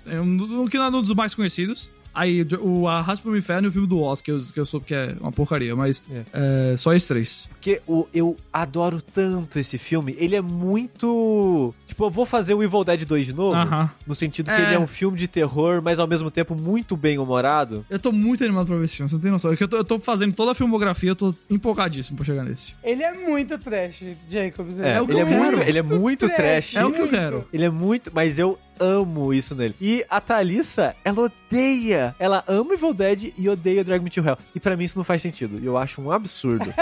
[0.07, 1.91] é, é um, não é um dos mais conhecidos.
[2.15, 4.87] Aí o Arrasta pro Inferno e o filme do Oz, que eu, que eu soube
[4.87, 6.03] que é uma porcaria, mas
[6.33, 7.49] é, só esses três.
[7.51, 10.15] Porque o, eu adoro tanto esse filme.
[10.19, 11.75] Ele é muito.
[11.87, 13.57] Tipo, eu vou fazer o Evil Dead 2 de novo.
[13.57, 13.91] Aham.
[14.07, 14.63] No sentido que É.
[14.65, 17.85] ele é um filme de terror, mas ao mesmo tempo muito bem humorado.
[17.91, 19.53] Eu tô muito animado pra ver esse filme, você não tem noção.
[19.53, 22.45] É que eu tô, eu tô fazendo toda a filmografia, eu tô empolgadíssimo pra chegar
[22.45, 22.75] nesse.
[22.83, 24.79] Ele é muito trash, Jacobs.
[24.81, 25.43] É, o que ele, é eu quero.
[25.43, 26.77] muito, ele é muito trash.
[26.77, 27.45] É o que eu quero.
[27.53, 28.11] Ele é muito.
[28.15, 29.75] Mas eu amo isso nele.
[29.81, 32.15] E a Thalissa, ela odeia.
[32.19, 34.39] Ela ama Evil Dead e odeia Drag Me to Hell.
[34.55, 35.59] E pra mim isso não faz sentido.
[35.61, 36.73] E eu acho um absurdo.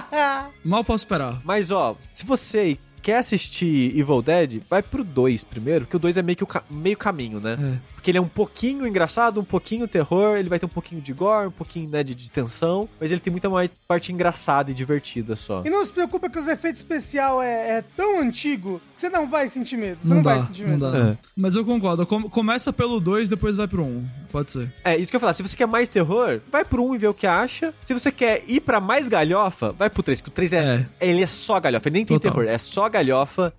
[0.64, 1.40] Mal posso esperar.
[1.44, 6.16] Mas ó, se você quer assistir Evil Dead, vai pro 2 primeiro, porque o 2
[6.16, 7.56] é meio que o ca- meio caminho, né?
[7.60, 7.78] É.
[7.94, 11.12] Porque ele é um pouquinho engraçado, um pouquinho terror, ele vai ter um pouquinho de
[11.12, 14.74] gore, um pouquinho né, de, de tensão, mas ele tem muita mais parte engraçada e
[14.74, 15.62] divertida só.
[15.64, 19.28] E não se preocupa que os efeitos especial é, é tão antigo que você não
[19.28, 20.00] vai sentir medo.
[20.00, 20.90] Você não, Não, vai dá, sentir não medo.
[20.92, 20.98] dá.
[21.10, 21.16] É.
[21.36, 22.04] Mas eu concordo.
[22.06, 23.86] Com- começa pelo 2, depois vai pro 1.
[23.86, 24.04] Um.
[24.32, 24.72] Pode ser.
[24.84, 25.32] É, isso que eu ia falar.
[25.32, 27.72] Se você quer mais terror, vai pro 1 e vê o que acha.
[27.80, 31.22] Se você quer ir pra mais galhofa, vai pro 3, que o 3 é, Ele
[31.22, 32.32] é só galhofa, ele nem tem Total.
[32.32, 32.95] terror, é só galhofa.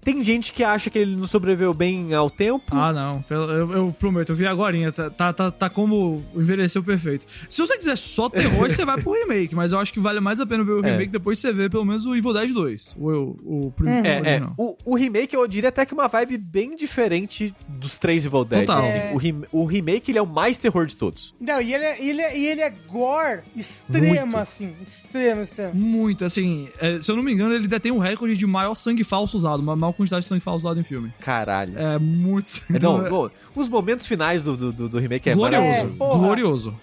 [0.03, 2.63] Tem gente que acha que ele não sobreviveu bem ao tempo.
[2.71, 3.23] Ah, não.
[3.29, 4.67] Eu, eu- prometo, eu vi agora.
[4.91, 7.25] Tá, tá, tá, tá como envelheceu perfeito.
[7.49, 9.55] Se você quiser só terror, você vai pro remake.
[9.55, 10.91] Mas eu acho que vale mais a pena ver o É.
[10.91, 12.95] remake depois você vê pelo menos o Evil Dead 2.
[12.99, 14.05] O, o, o primeiro.
[14.07, 14.19] É, é.
[14.21, 14.53] original.
[14.57, 18.65] O, o remake eu diria até que uma vibe bem diferente dos três Evil Dead.
[18.65, 18.79] Total.
[18.81, 18.97] assim.
[18.97, 19.11] É.
[19.13, 21.33] O, rem- o remake ele é o mais terror de todos.
[21.39, 24.37] Não, e ele é, e ele é, ele é gore extremo, Muito.
[24.37, 24.73] assim.
[24.81, 25.73] Extremo, extremo.
[25.73, 29.03] Muito, assim, é, se eu não me engano, ele detém um recorde de maior sangue
[29.03, 31.11] falso usado, uma maior quantidade de sangue falso usado em filme.
[31.19, 31.77] Caralho.
[31.77, 32.65] É muito sangue.
[32.77, 35.65] Então, é- bom, os momentos finais do, do, do- remake é glorioso.
[35.67, 36.79] É, glorioso.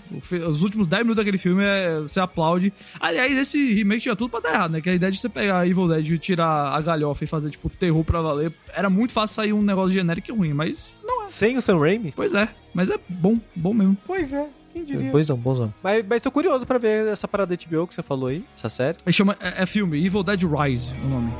[0.48, 2.72] Os últimos 10 minutos daquele filme é, você aplaude.
[3.00, 4.80] Aliás, esse remake tinha tudo pra dar errado, né?
[4.80, 7.70] Que a ideia de você pegar Evil Dead e tirar a galhofa e fazer, tipo,
[7.70, 11.28] terror pra valer, era muito fácil sair um negócio genérico e ruim, mas não é.
[11.28, 12.12] Sem o Sam Raimi?
[12.14, 13.96] Pois é, mas é bom, bom mesmo.
[14.06, 15.10] Pois é, quem diria?
[15.12, 15.72] Bonzão, bonzão.
[15.82, 18.68] Mas, mas tô curioso pra ver essa parada da HBO que você falou aí, essa
[18.68, 18.98] série.
[19.12, 21.32] Chama, é, é filme, Evil Dead Rise, o nome.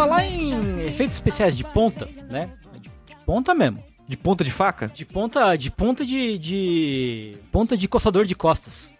[0.00, 2.50] Falar em efeitos especiais de ponta, né?
[2.72, 3.84] De, de ponta mesmo.
[4.08, 4.88] De ponta de faca?
[4.88, 8.94] De ponta, de ponta de, de ponta de coçador de costas.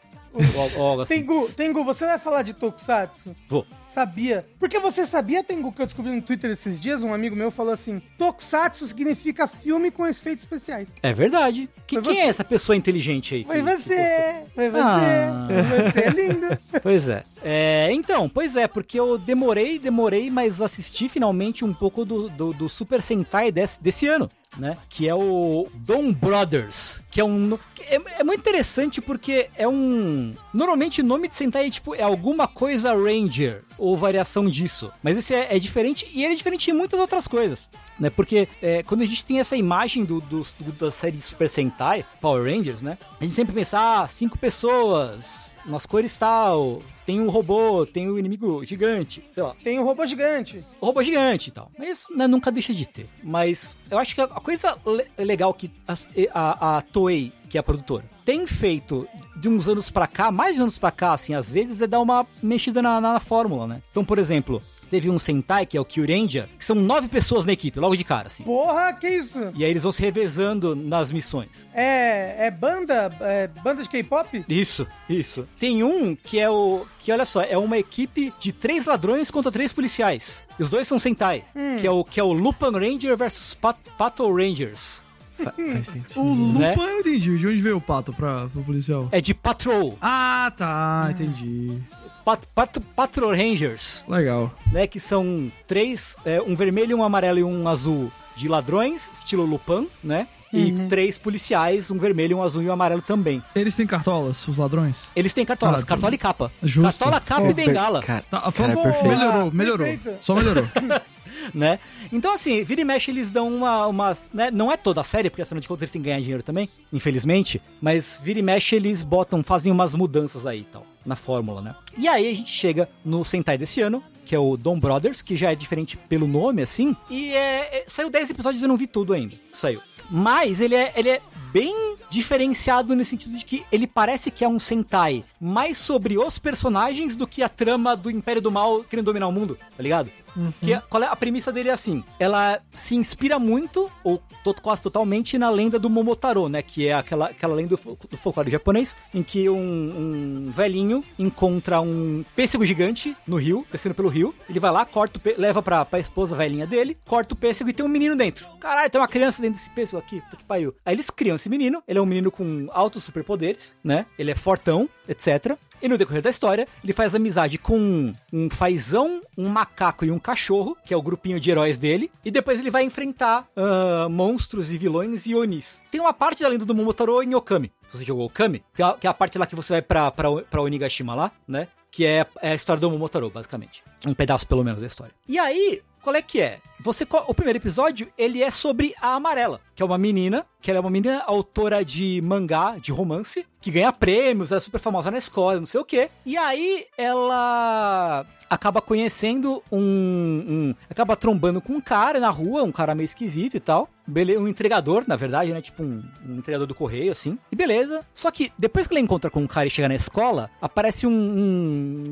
[0.79, 1.15] Algo assim.
[1.21, 3.35] Tengu, Tengu, você vai falar de Tokusatsu?
[3.49, 3.67] Vou.
[3.91, 4.47] Sabia.
[4.61, 7.73] Porque você sabia, Tengu, que eu descobri no Twitter esses dias, um amigo meu falou
[7.73, 10.91] assim, Tokusatsu significa filme com efeitos especiais.
[11.03, 11.69] É verdade.
[11.89, 12.21] Que- Foi quem você.
[12.21, 13.45] é essa pessoa inteligente aí?
[13.45, 15.49] Foi você, foi você, Ah.
[15.49, 16.59] foi você, é lindo.
[16.81, 17.25] Pois é.
[17.43, 22.53] É, Então, pois é, porque eu demorei, demorei, mas assisti finalmente um pouco do, do,
[22.53, 24.77] do Super Sentai desse, desse ano, né?
[24.89, 27.59] Que é o Don Brothers, que é um...
[27.81, 30.35] É, é muito interessante porque é um...
[30.53, 34.91] Normalmente nome de Sentai é tipo, é alguma coisa Ranger, ou variação disso.
[35.03, 38.11] Mas esse é, é diferente, e ele é diferente em muitas outras coisas, né?
[38.11, 42.05] Porque é, quando a gente tem essa imagem do, dos- do- da série Super Sentai,
[42.21, 42.99] Power Rangers, né?
[43.21, 48.15] A gente sempre pensa, ah, cinco pessoas nas cores tal, tem um robô, tem o
[48.15, 49.57] um inimigo gigante, sei lá.
[49.65, 50.65] Tem um robô gigante.
[50.81, 51.69] O robô gigante e tal.
[51.77, 53.09] Mas né, nunca deixa de ter.
[53.21, 55.97] Mas eu acho que a coisa le legal que a,
[56.33, 60.55] a, a Toei, que é a produtora, tem feito de uns anos pra cá, mais
[60.55, 63.67] de anos pra cá, assim, às vezes é dar uma mexida na, na, na fórmula,
[63.67, 63.83] né?
[63.91, 67.53] Então, por exemplo, teve um Sentai, que é o Kyuranger, que são nove pessoas na
[67.53, 68.45] equipe, logo de cara, assim.
[68.45, 69.51] Porra, que isso?
[69.53, 71.69] E aí eles vão se revezando nas missões.
[71.75, 73.11] É, é banda?
[73.21, 74.45] É banda de K-pop?
[74.49, 75.49] Isso, isso.
[75.59, 76.87] Tem um que é o.
[77.01, 80.47] Que olha só, é uma equipe de três ladrões contra três policiais.
[80.57, 81.43] E os dois são Sentai.
[81.57, 81.79] Hum.
[81.81, 85.03] Que, é o, que é o Lupin Ranger versus Pat Pato Rangers.
[85.45, 86.21] Faz sentido.
[86.21, 86.75] O Lupin né?
[86.77, 87.39] eu entendi.
[87.39, 89.09] De onde veio o pato pra, pro policial?
[89.13, 89.97] É de Patrol.
[90.01, 91.09] Ah, tá.
[91.11, 91.79] Entendi.
[92.25, 94.05] Pat, Pat, Patrol Rangers.
[94.09, 94.53] Legal.
[94.71, 99.45] Né, que são três, é, um vermelho, um amarelo e um azul de ladrões, estilo
[99.45, 100.27] Lupin, né?
[100.53, 100.89] E uhum.
[100.89, 103.43] três policiais, um vermelho, um azul e um amarelo também.
[103.55, 105.11] Eles têm cartolas, os ladrões?
[105.15, 106.51] Eles têm cartolas, cartola e capa.
[106.63, 106.99] Justo.
[106.99, 108.03] Cartola, capa oh, e bengala.
[108.03, 109.87] Cara, tá, cara, é melhorou, melhorou.
[109.87, 110.25] Perfeito.
[110.25, 110.67] Só melhorou.
[111.55, 111.79] né?
[112.13, 113.87] Então, assim, vira e mexe, eles dão uma.
[113.87, 114.51] Umas, né?
[114.51, 116.69] Não é toda a série, porque afinal de contas eles têm que ganhar dinheiro também,
[116.93, 117.61] infelizmente.
[117.81, 121.75] Mas vira e mexe, eles botam, fazem umas mudanças aí e tal, na fórmula, né?
[121.97, 125.37] E aí a gente chega no Sentai desse ano, que é o Dom Brothers, que
[125.37, 126.97] já é diferente pelo nome, assim.
[127.09, 129.35] E é, é, saiu 10 episódios e eu não vi tudo ainda.
[129.53, 129.81] Saiu.
[130.11, 131.21] Mas ele é, ele é
[131.53, 136.39] bem diferenciado no sentido de que ele parece que é um Sentai mais sobre os
[136.39, 140.11] personagens do que a trama do Império do Mal querendo dominar o mundo, tá ligado?
[140.37, 140.53] Uhum.
[140.61, 144.23] Que, qual é a premissa dele é assim: ela se inspira muito, ou
[144.63, 146.63] quase totalmente, na lenda do Momotaro, né?
[146.63, 151.81] Que é aquela, aquela lenda do, do folclore japonês, em que um, um, velhinho encontra
[151.81, 154.35] um pêssego gigante no rio, descendo pelo rio.
[154.49, 157.73] Ele vai lá, corta o leva pra, pra esposa velhinha dele, corta o pêssego e
[157.73, 158.47] tem um menino dentro.
[158.59, 160.75] Caralho, tem uma criança dentro desse pêssego aqui, puta que pariu.
[160.85, 164.07] Aí eles criam esse menino, ele é um menino com altos superpoderes, né?
[164.19, 165.57] Ele é fortão, etc.
[165.83, 170.19] E no decorrer da história, ele faz amizade com um fazão, um macaco e um
[170.19, 172.11] cachorro, que é o grupinho de heróis dele.
[172.25, 175.83] E depois ele vai enfrentar uh, monstros e vilões e Onis.
[175.91, 177.73] Tem uma parte da lenda do Momotaro em Okami.
[177.89, 179.83] Se você jogou Okami, que é, a, que é a parte lá que você vai
[179.83, 181.69] pra, pra, pra Onigashima lá, né?
[181.91, 183.83] Que é, é a história do Momotaro, basicamente.
[184.07, 185.13] Um pedaço, pelo menos, da história.
[185.29, 186.61] E aí, qual é que é?
[186.81, 190.79] Você, o primeiro episódio, ele é sobre a Amarela, que é uma menina, que ela
[190.79, 195.11] é uma menina autora de mangá, de romance, que ganha prêmios, ela é super famosa
[195.11, 196.09] na escola, não sei o quê.
[196.25, 202.73] E aí ela acaba conhecendo um, um, acaba trombando com um cara na rua, um
[202.73, 203.89] cara meio esquisito e tal.
[204.09, 205.63] Um entregador, na verdade, né?
[205.63, 207.39] Tipo um, um entregador do correio, assim.
[207.53, 208.05] E beleza.
[208.13, 211.13] Só que depois que ela encontra com um cara e chega na escola, aparece um,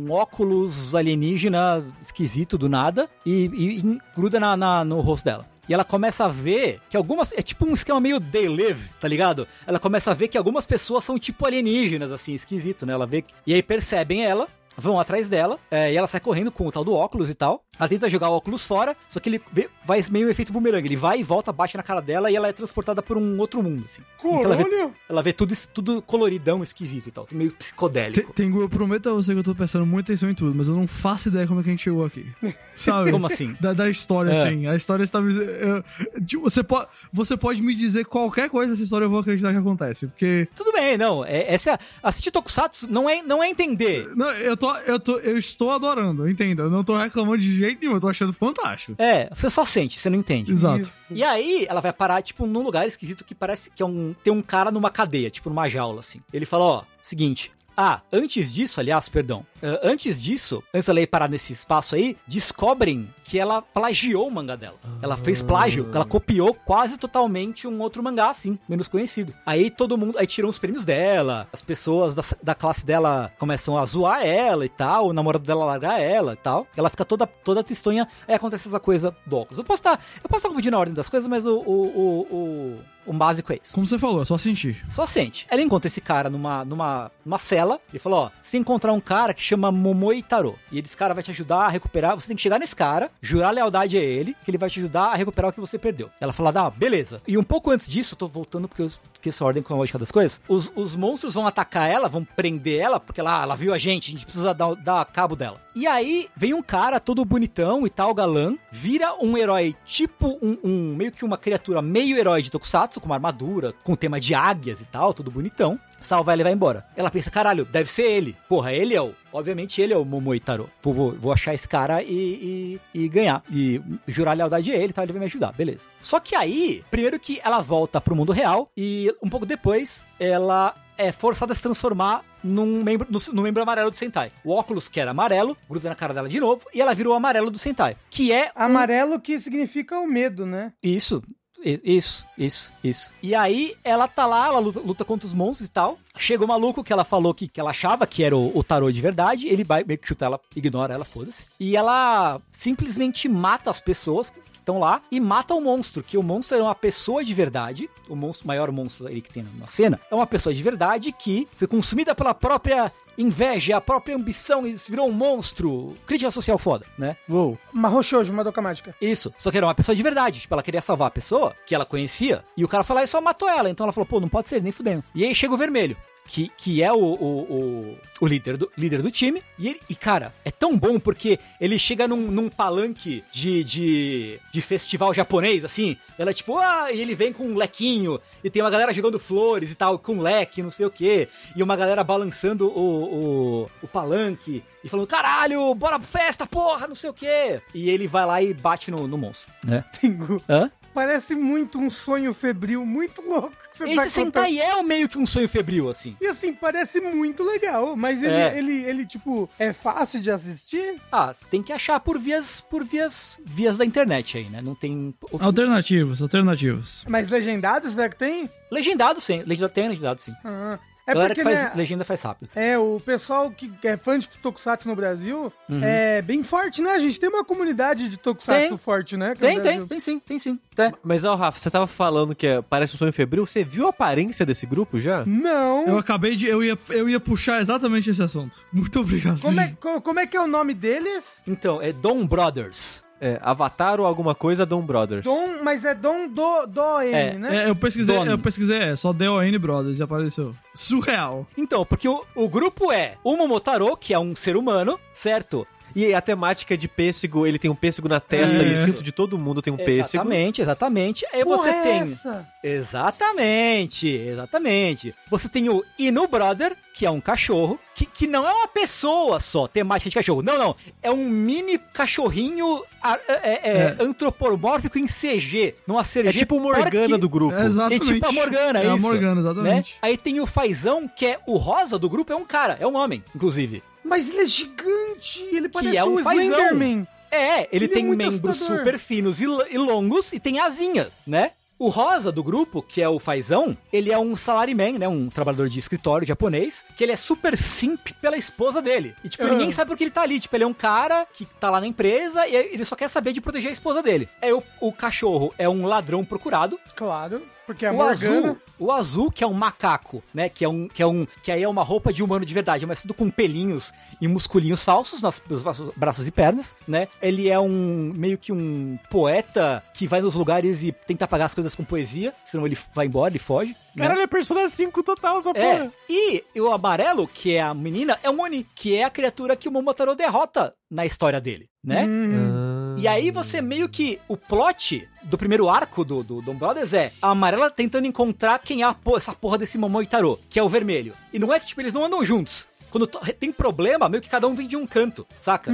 [0.07, 5.45] um óculos alienígena esquisito do nada e, e, e gruda na, na, no rosto dela.
[5.68, 7.32] E ela começa a ver que algumas.
[7.32, 9.47] É tipo um esquema meio They Live, tá ligado?
[9.66, 12.95] Ela começa a ver que algumas pessoas são tipo alienígenas, assim, esquisito, né?
[12.95, 13.22] Ela vê.
[13.47, 16.84] E aí percebem ela vão atrás dela, é, e ela sai correndo com o tal
[16.84, 17.64] do óculos e tal.
[17.78, 20.88] Ela tenta jogar o óculos fora, só que ele vê, vai meio efeito bumerangue.
[20.88, 23.62] Ele vai e volta, bate na cara dela e ela é transportada por um outro
[23.62, 24.02] mundo, assim.
[24.18, 28.32] Então ela vê, ela vê tudo, tudo coloridão, esquisito e tal, meio psicodélico.
[28.32, 30.74] Tem, eu prometo a você que eu tô prestando muita atenção em tudo, mas eu
[30.74, 32.26] não faço ideia como é que a gente chegou aqui.
[32.74, 33.10] Sabe?
[33.10, 33.56] como assim?
[33.60, 34.32] Da, da história, é.
[34.32, 34.66] assim.
[34.66, 35.18] A história está.
[35.18, 35.84] Eu,
[36.24, 39.58] tipo, você, pode, você pode me dizer qualquer coisa dessa história, eu vou acreditar que
[39.58, 40.06] acontece.
[40.06, 40.48] Porque.
[40.54, 41.24] Tudo bem, não.
[41.24, 44.10] É, essa, assistir Tokusatsu não é, não é entender.
[44.14, 44.67] Não, eu tô.
[44.86, 45.18] Eu tô.
[45.18, 46.62] Eu estou adorando, entenda.
[46.62, 48.94] Eu não tô reclamando de jeito nenhum, eu tô achando fantástico.
[48.98, 50.52] É, você só sente, você não entende.
[50.52, 50.80] Exato.
[50.80, 51.06] Isso.
[51.10, 54.32] E aí, ela vai parar, tipo, num lugar esquisito que parece que é um, tem
[54.32, 56.20] um cara numa cadeia, tipo, numa jaula, assim.
[56.32, 57.50] Ele fala, ó, seguinte,
[57.80, 59.46] ah, antes disso, aliás, perdão.
[59.62, 64.30] Uh, antes disso, antes dela ir parar nesse espaço aí, descobrem que ela plagiou o
[64.32, 64.74] mangá dela.
[65.00, 69.32] Ela fez plágio, ela copiou quase totalmente um outro mangá, assim, menos conhecido.
[69.46, 73.78] Aí todo mundo, aí tiram os prêmios dela, as pessoas da, da classe dela começam
[73.78, 76.66] a zoar ela e tal, o namorado dela largar ela e tal.
[76.76, 79.58] Ela fica toda, toda tristonha, aí acontece essa coisa do óculos.
[79.58, 82.34] Eu posso estar, eu posso estar confundindo a ordem das coisas, mas o, o, o,
[82.34, 83.72] o o básico é isso.
[83.72, 84.84] Como você falou, é só sentir.
[84.88, 85.46] Só sente.
[85.50, 89.32] Ela encontra esse cara numa, numa, numa cela e falou: ó, se encontrar um cara
[89.32, 90.56] que chama Momoi Taro.
[90.70, 92.14] E esse cara vai te ajudar a recuperar.
[92.14, 95.06] Você tem que chegar nesse cara, jurar lealdade a ele, que ele vai te ajudar
[95.06, 96.11] a recuperar o que você perdeu.
[96.20, 97.22] Ela fala: ah, beleza.
[97.26, 98.90] E um pouco antes disso, eu tô voltando porque eu
[99.28, 100.40] esqueço a ordem cronológica das coisas.
[100.48, 104.10] Os, os monstros vão atacar ela, vão prender ela, porque ela, ela viu a gente,
[104.10, 105.60] a gente precisa dar, dar cabo dela.
[105.74, 110.58] E aí vem um cara todo bonitão e tal, galã, vira um herói tipo um,
[110.64, 114.34] um meio que uma criatura meio herói de Tokusatsu, com uma armadura, com tema de
[114.34, 115.78] águias e tal, tudo bonitão.
[116.01, 116.84] Salva ela e vai embora.
[116.96, 118.36] Ela pensa, caralho, deve ser ele.
[118.49, 119.12] Porra, ele é o.
[119.32, 120.68] Obviamente ele é o Momoitaro.
[120.82, 123.42] Vou, vou, vou achar esse cara e, e, e, ganhar.
[123.51, 125.03] E jurar lealdade a ele, tá?
[125.03, 125.88] Ele vai me ajudar, beleza.
[126.01, 130.74] Só que aí, primeiro que ela volta pro mundo real e um pouco depois ela
[130.96, 134.32] é forçada a se transformar num membro, no, no membro amarelo do Sentai.
[134.44, 137.16] O óculos, que era amarelo, gruda na cara dela de novo, e ela virou o
[137.16, 137.96] amarelo do Sentai.
[138.11, 140.72] Que é Amarelo que significa o medo, né?
[140.82, 141.22] Isso.
[141.62, 143.12] Isso, isso, isso.
[143.22, 145.98] E aí ela tá lá, ela luta, luta contra os monstros e tal.
[146.18, 148.90] Chega o maluco que ela falou que, que ela achava que era o, o tarô
[148.90, 149.46] de verdade.
[149.46, 151.46] Ele vai meio que chuta ela, ignora ela, foda-se.
[151.58, 156.22] E ela simplesmente mata as pessoas que estão lá e mata o monstro, que o
[156.22, 157.88] monstro é uma pessoa de verdade.
[158.08, 161.48] O monstro, maior monstro aí que tem na cena é uma pessoa de verdade que
[161.56, 165.96] foi consumida pela própria inveja, a própria ambição e se virou um monstro.
[166.06, 167.16] Crítica social foda, né?
[167.28, 167.58] Uou.
[167.72, 168.94] Marrochojo, Madoka Mágica.
[169.00, 169.32] Isso.
[169.36, 170.40] Só que era uma pessoa de verdade.
[170.40, 172.44] Tipo, ela queria salvar a pessoa que ela conhecia.
[172.56, 173.68] E o cara falou, e só matou ela.
[173.68, 175.02] Então ela falou, pô, não pode ser, nem fudendo.
[175.14, 175.96] E aí chega o vermelho.
[176.28, 179.42] Que, que é o, o, o, o líder, do, líder do time.
[179.58, 184.40] E, ele, e, cara, é tão bom porque ele chega num, num palanque de, de,
[184.52, 185.96] de festival japonês, assim.
[186.18, 188.20] Ela, tipo, ah, e ele vem com um lequinho.
[188.44, 191.28] E tem uma galera jogando flores e tal, com leque, não sei o quê.
[191.56, 194.62] E uma galera balançando o, o, o palanque.
[194.84, 197.60] E falando, caralho, bora pra festa, porra, não sei o quê.
[197.74, 199.82] E ele vai lá e bate no, no monstro, né?
[200.00, 200.42] Tengu.
[200.48, 200.70] Hã?
[200.95, 203.53] Parece muito um sonho febril, muito louco.
[203.70, 204.45] que você tá Esse contando.
[204.47, 206.16] Sentai é meio que um sonho febril, assim.
[206.20, 208.59] E assim, parece muito legal, mas ele, É.
[208.59, 210.97] ele, ele, tipo, é fácil de assistir?
[211.12, 214.61] Ah, você tem que achar por vias, por vias, vias da internet aí, né?
[214.61, 215.14] Não tem...
[215.41, 217.05] Alternativos, alternativos.
[217.09, 218.49] Mas legendado, será que tem?
[218.70, 219.43] Legendado, sim.
[219.47, 220.32] Legendado, tem legendado, sim.
[220.45, 220.78] Ah,
[221.11, 222.50] é galera porque, que faz né, legenda faz rápido.
[222.54, 225.80] É, o pessoal que é fã de Tokusatsu no Brasil Uhum.
[225.82, 226.92] é bem forte, né?
[226.92, 228.78] A gente tem uma comunidade de Tokusatsu Tem.
[228.78, 229.34] forte, né?
[229.38, 230.59] Tem, tem, tem sim, tem sim.
[230.74, 230.92] Tem.
[231.02, 233.44] Mas, ó, Rafa, você tava falando que é- parece um sonho febril.
[233.46, 235.24] Você viu a aparência desse grupo já?
[235.26, 235.86] Não.
[235.86, 236.46] Eu acabei de.
[236.46, 238.64] Eu ia, eu ia puxar exatamente esse assunto.
[238.72, 239.40] Muito obrigado.
[239.40, 241.42] Como é, como é que é o nome deles?
[241.46, 243.04] Então, é Dom Brothers.
[243.20, 245.24] É, Avatar ou alguma coisa Dom Brothers.
[245.24, 247.64] Dom, mas é Dom do, do N, É, né?
[247.64, 248.30] É, eu pesquisei, Dono.
[248.30, 250.54] eu pesquisei, é, só DON Brothers e apareceu.
[250.74, 251.46] Surreal.
[251.56, 255.66] Então, porque o, o grupo é o Momotaro, que é um ser humano, certo?
[256.01, 258.68] E a temática de pêssego, ele tem um pêssego na testa É.
[258.68, 260.22] e o cinto de todo mundo tem um pêssego.
[260.22, 261.26] Exatamente, exatamente.
[261.32, 262.01] Aí Porra você é tem...
[262.03, 262.46] essa?
[262.62, 265.14] Exatamente, exatamente.
[265.30, 269.40] Você tem o Inu Brother, que é um cachorro, que, que não é uma pessoa
[269.40, 270.42] só, temática de cachorro.
[270.42, 270.76] Não, não.
[271.03, 273.96] É um mini cachorrinho a- é, é, É.
[274.01, 276.28] antropomórfico em CG, numa CG.
[276.28, 277.57] É tipo o Morgana do grupo.
[277.57, 278.03] É, exatamente.
[278.11, 279.07] É tipo a Morgana, É a isso.
[279.07, 279.92] Morgana, exatamente.
[279.94, 279.99] Né?
[280.03, 282.96] Aí tem o Fazão, que é o rosa do grupo, é um cara, é um
[282.96, 283.82] homem, inclusive.
[284.09, 286.40] Mas ele é gigante, ele parece é um um fazão.
[286.42, 287.06] Slenderman.
[287.30, 288.78] É, ele, Ele é tem muito membros assustador.
[288.78, 291.50] super finos e, e longos e tem asinha, né?
[291.78, 295.06] O rosa do grupo, que é o Fazão, ele é um salaryman, né?
[295.06, 299.14] Um trabalhador de escritório japonês, que ele é super simp pela esposa dele.
[299.22, 299.50] E, tipo, Ah.
[299.50, 300.40] ninguém sabe por que ele tá ali.
[300.40, 303.32] Tipo, ele é um cara que tá lá na empresa e ele só quer saber
[303.32, 304.28] de proteger a esposa dele.
[304.42, 306.80] É o, o cachorro é um ladrão procurado.
[306.96, 308.38] Claro, porque a o Morgana...
[308.38, 310.48] azul, o azul que é um macaco, né?
[310.48, 312.86] Que é um, que é um, que aí é uma roupa de humano de verdade,
[312.86, 313.92] mas tudo com pelinhos
[314.22, 315.62] e musculinhos falsos nas, nos
[315.94, 317.08] braços, e pernas, né?
[317.20, 321.52] Ele é um meio que um poeta que vai nos lugares e tenta apagar as
[321.52, 323.76] coisas com poesia, senão ele vai embora, ele foge.
[323.99, 324.07] Né?
[324.07, 325.92] Caralho, é Persona 5 total, essa É, porra.
[326.09, 329.68] e o amarelo, que é a menina, é um Oni, que é a criatura que
[329.68, 332.05] o Momotaro derrota na história dele, né?
[332.07, 332.94] Hum.
[332.99, 334.18] E aí você meio que.
[334.26, 338.82] O plot do primeiro arco do, do Dom Brothers é a amarela tentando encontrar quem
[338.82, 341.14] é a po- essa porra desse Momoitaro, que é o vermelho.
[341.32, 342.66] E não é que, tipo, eles não andam juntos.
[342.91, 345.70] Quando tem problema, meio que cada um vem de um canto, saca?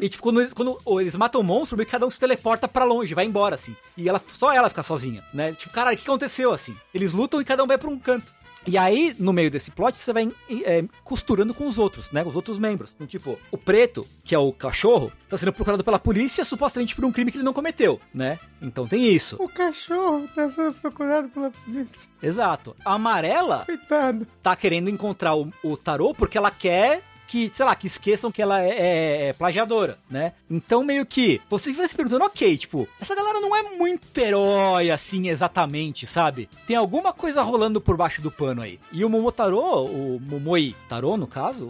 [0.00, 2.68] E tipo, quando eles, quando eles matam o monstro, meio que cada um se teleporta
[2.68, 3.74] pra longe, vai embora, assim.
[3.96, 5.52] E ela, só ela fica sozinha, né?
[5.52, 6.76] Tipo, caralho, o que aconteceu, assim?
[6.94, 8.32] Eles lutam e cada um vai pra um canto.
[8.66, 10.30] E aí, no meio desse plot, você vai
[10.64, 12.22] é, costurando com os outros, né?
[12.22, 12.92] Com os outros membros.
[12.94, 17.04] Então, tipo, o preto, que é o cachorro, tá sendo procurado pela polícia, supostamente por
[17.04, 18.38] um crime que ele não cometeu, né?
[18.60, 19.36] Então tem isso.
[19.40, 22.08] O cachorro tá sendo procurado pela polícia.
[22.22, 22.76] Exato.
[22.84, 24.26] A amarela Coitado.
[24.42, 27.02] tá querendo encontrar o, o tarô porque ela quer
[27.32, 30.34] que, sei lá, que esqueçam que ela é, é- é plagiadora, né?
[30.50, 34.90] Então, meio que, você vai se perguntando, ok, tipo, essa galera não é muito herói,
[34.90, 36.46] assim, exatamente, sabe?
[36.66, 38.78] Tem alguma coisa rolando por baixo do pano aí.
[38.92, 41.68] E o Momotaro, o Momoi Taro, no caso,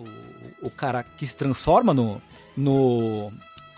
[0.63, 2.21] o, o cara que se transforma no...
[2.57, 3.33] no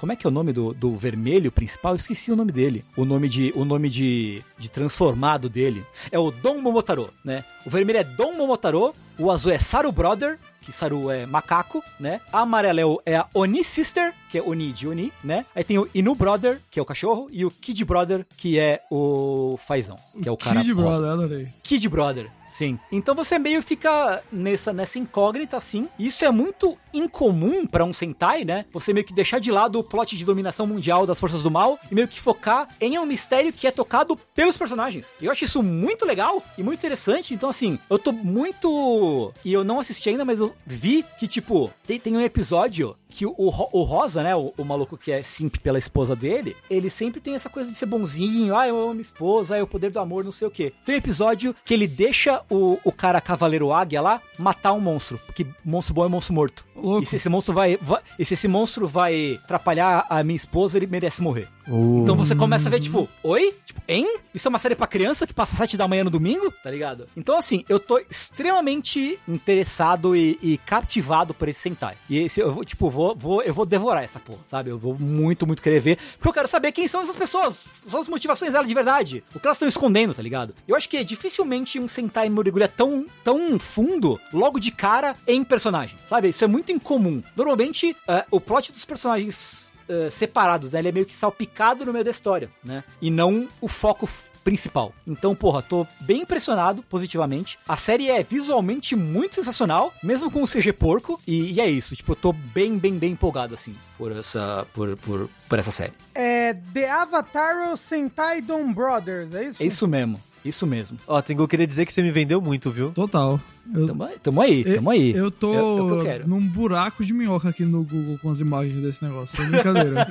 [0.04, 1.92] como é que é o nome do, do vermelho principal?
[1.92, 2.84] Eu esqueci o nome dele.
[2.94, 5.82] O nome de o nome de, de transformado dele
[6.12, 7.42] é o Dom Momotaro, né?
[7.64, 12.20] O vermelho é Dom Momotaro, o azul é Saru Brother, que Saru é macaco, né?
[12.30, 15.46] A amarela é, o- é a Oni Sister, que é Oni de Oni, né?
[15.54, 18.82] Aí tem o Inu Brother, que é o cachorro, e o Kid Brother, que é
[18.90, 20.74] o Fazão, que é o cara Kid.
[20.74, 21.48] Brother, adorei.
[21.62, 22.30] Kid Brother.
[22.54, 22.78] Sim.
[22.92, 25.88] Então você meio fica nessa, nessa incógnita, assim.
[25.98, 28.64] Isso é muito incomum pra um Sentai, né?
[28.70, 31.76] Você meio que deixar de lado o plot de dominação mundial das forças do mal
[31.90, 35.12] e meio que focar em um mistério que é tocado pelos personagens.
[35.20, 37.34] Eu acho isso muito legal e muito interessante.
[37.34, 39.32] Então, assim, eu tô muito.
[39.44, 43.24] E eu não assisti ainda, mas eu vi que, tipo, tem, tem um episódio que
[43.24, 44.34] o, o, Rosa, né?
[44.34, 47.76] O, o, maluco que é simp pela esposa dele, ele sempre tem essa coisa de
[47.76, 48.56] ser bonzinho.
[48.56, 50.72] Ah, eu amo minha esposa, ah, é o poder do amor, não sei o quê.
[50.84, 55.20] Tem um episódio que ele deixa o, o cara Cavaleiro Águia lá matar um monstro.
[55.26, 56.64] Porque monstro bom é monstro morto.
[56.74, 57.04] Louco.
[57.04, 58.02] E se esse monstro vai, vai.
[58.18, 61.48] E se esse monstro vai atrapalhar a minha esposa, ele merece morrer.
[61.66, 63.54] Então você começa a ver, tipo, oi?
[63.64, 64.18] Tipo, hein?
[64.34, 66.52] Isso é uma série pra criança que passa sete da manhã no domingo?
[66.62, 67.06] Tá ligado?
[67.16, 71.96] Então, assim, eu tô extremamente interessado e, e cativado por esse Sentai.
[72.10, 74.70] E esse, eu vou, tipo, vou, vou, eu vou devorar essa porra, sabe?
[74.70, 75.98] Eu vou muito, muito querer ver.
[76.14, 77.72] Porque eu quero saber quem são essas pessoas.
[77.88, 79.24] São as motivações dela de verdade.
[79.34, 80.54] O que elas estão escondendo, tá ligado?
[80.68, 85.42] Eu acho que é dificilmente um Sentai mergulha tão, tão fundo logo de cara em
[85.42, 86.28] personagem, sabe?
[86.28, 87.22] Isso é muito incomum.
[87.34, 90.78] Normalmente, uh, o plot dos personagens Uh, separados, né?
[90.78, 92.82] Ele é meio que salpicado no meio da história, né?
[93.02, 94.08] E não o foco
[94.44, 94.94] principal.
[95.06, 97.58] Então, porra, tô bem impressionado positivamente.
[97.66, 101.20] A série é visualmente muito sensacional, mesmo com o CG porco.
[101.26, 104.96] E, e, é isso, tipo, eu tô bem, bem, bem empolgado, assim, por essa, por,
[104.98, 105.94] por, por essa série.
[106.14, 109.62] É The Avatar Sentai Don Brothers, é isso?
[109.62, 110.20] É isso mesmo.
[110.44, 110.98] Isso mesmo.
[111.06, 112.90] Ó, Tengu, queria dizer que você me vendeu muito, viu?
[112.90, 113.40] Total.
[113.72, 115.12] Eu, tamo, tamo aí, tamo aí.
[115.12, 119.02] Eu tô eu, eu num buraco de minhoca aqui no Google com as imagens desse
[119.02, 119.38] negócio.
[119.38, 120.06] Sem brincadeira.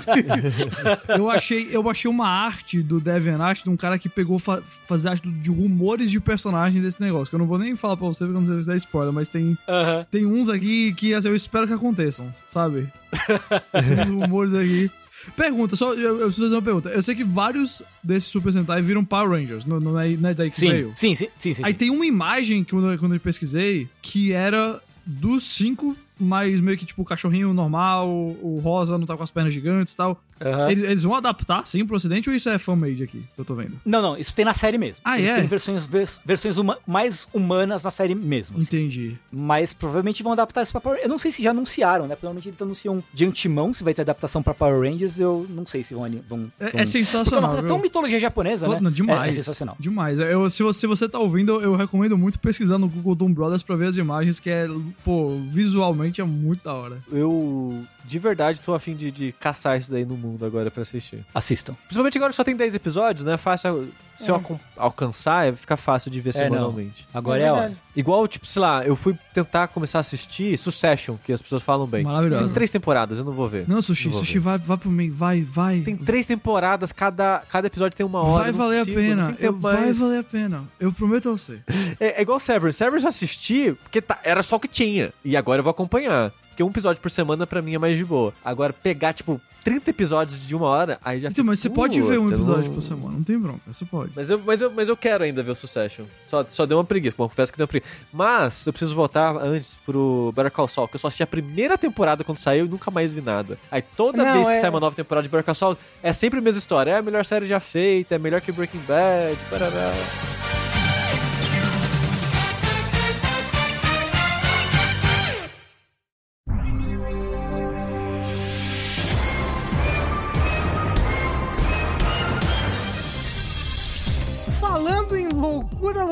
[1.15, 5.09] eu, achei, eu achei uma arte do DeviantArt de um cara que pegou fa fazer
[5.09, 7.29] arte de rumores de personagem desse negócio.
[7.29, 9.13] Que eu não vou nem falar pra você porque eu não sei se é spoiler,
[9.13, 10.05] mas tem, uh -huh.
[10.09, 12.91] tem uns aqui que assim, eu espero que aconteçam, sabe?
[13.71, 14.89] tem uns rumores aqui.
[15.36, 16.89] Pergunta, só eu, eu preciso fazer uma pergunta.
[16.89, 20.34] Eu sei que vários desses Super Sentai viram Power Rangers, não, não, é, não é
[20.34, 20.91] daí que sim, veio?
[20.93, 21.61] Sim, sim, sim, sim.
[21.63, 26.78] Aí tem uma imagem que quando, quando eu pesquisei que era dos cinco mas meio
[26.78, 30.21] que tipo o cachorrinho normal, o rosa não tá com as pernas gigantes e tal.
[30.43, 30.69] Uhum.
[30.69, 33.55] Eles, eles, vão adaptar, sim, pro ocidente ou isso é fan-made aqui que eu tô
[33.55, 33.79] vendo?
[33.85, 35.01] Não, não, isso tem na série mesmo.
[35.03, 35.35] Ah, eles é?
[35.35, 38.57] têm versões, vers, versões uma, mais humanas na série mesmo.
[38.57, 38.65] Assim.
[38.65, 39.17] Entendi.
[39.31, 42.15] Mas provavelmente vão adaptar isso pra Power Eu não sei se já anunciaram, né?
[42.15, 45.19] Provavelmente eles anunciam de antemão se vai ter adaptação pra Power Rangers.
[45.19, 46.09] Eu não sei se vão.
[46.27, 46.81] vão, é, vão...
[46.81, 47.51] é, sensacional.
[47.51, 48.79] Porque é tão mitologia japonesa, Tô, né?
[48.81, 49.27] Não, demais.
[49.27, 49.75] É, é, sensacional.
[49.79, 50.19] Demais.
[50.19, 53.63] Eu, se, você, se você tá ouvindo, eu recomendo muito pesquisar no Google Doom Brothers
[53.63, 54.67] pra ver as imagens, que é,
[55.03, 56.97] pô, visualmente é muito da hora.
[57.11, 61.26] Eu, de verdade, tô afim de, de caçar isso daí no mundo agora pra assistir.
[61.34, 61.74] Assistam.
[61.86, 63.38] Principalmente agora que só tem 10 episódios, né?
[63.38, 63.89] Fácil.
[64.20, 64.41] Se eu
[64.78, 66.56] alcançar, fica fácil de ver É, não.
[66.56, 67.08] semanalmente.
[67.14, 67.74] Agora É é, a hora.
[67.95, 71.88] Igual, tipo, sei lá, eu fui tentar começar a assistir Succession, que as pessoas falam
[71.88, 72.04] bem.
[72.04, 72.45] Maravilhosa.
[72.45, 73.68] Tem três temporadas, eu não vou ver.
[73.68, 75.82] Não, Sushi, Não Sushi, vai, vai pro meio, vai, vai.
[75.82, 78.43] Tem três temporadas, cada, cada episódio tem uma hora.
[78.43, 79.38] Vai não valer consigo, a não pena.
[79.39, 80.64] Eu, vai valer a pena.
[80.80, 81.60] Eu prometo a você.
[81.99, 82.78] É, é igual Severance.
[82.78, 85.12] Severance eu assisti porque tá- era só o que tinha.
[85.26, 86.32] E agora eu vou acompanhar.
[86.54, 88.32] Porque um episódio por semana pra mim é mais de boa.
[88.45, 92.20] Agora, pegar, tipo, 30 episódios de uma hora, aí já Então, mas você pode ver
[92.20, 94.12] um "Putz, eu episódio não- por semana, não tem bronca, você pode.
[94.16, 96.06] Mas eu, mas, eu, mas eu quero ainda ver o Succession.
[96.24, 97.91] Só, só deu uma preguiça, bom, confesso que deu uma preguiça.
[98.12, 101.78] Mas eu preciso voltar antes pro Better Call Saul, que eu só assisti a primeira
[101.78, 103.58] temporada quando saiu e nunca mais vi nada.
[103.72, 106.14] Aí toda Não, vez que é- sai uma nova temporada de Better Call Saul, é
[106.14, 106.91] sempre a mesma história.
[106.91, 110.53] É a melhor série já feita, é melhor que Breaking Bad, parará.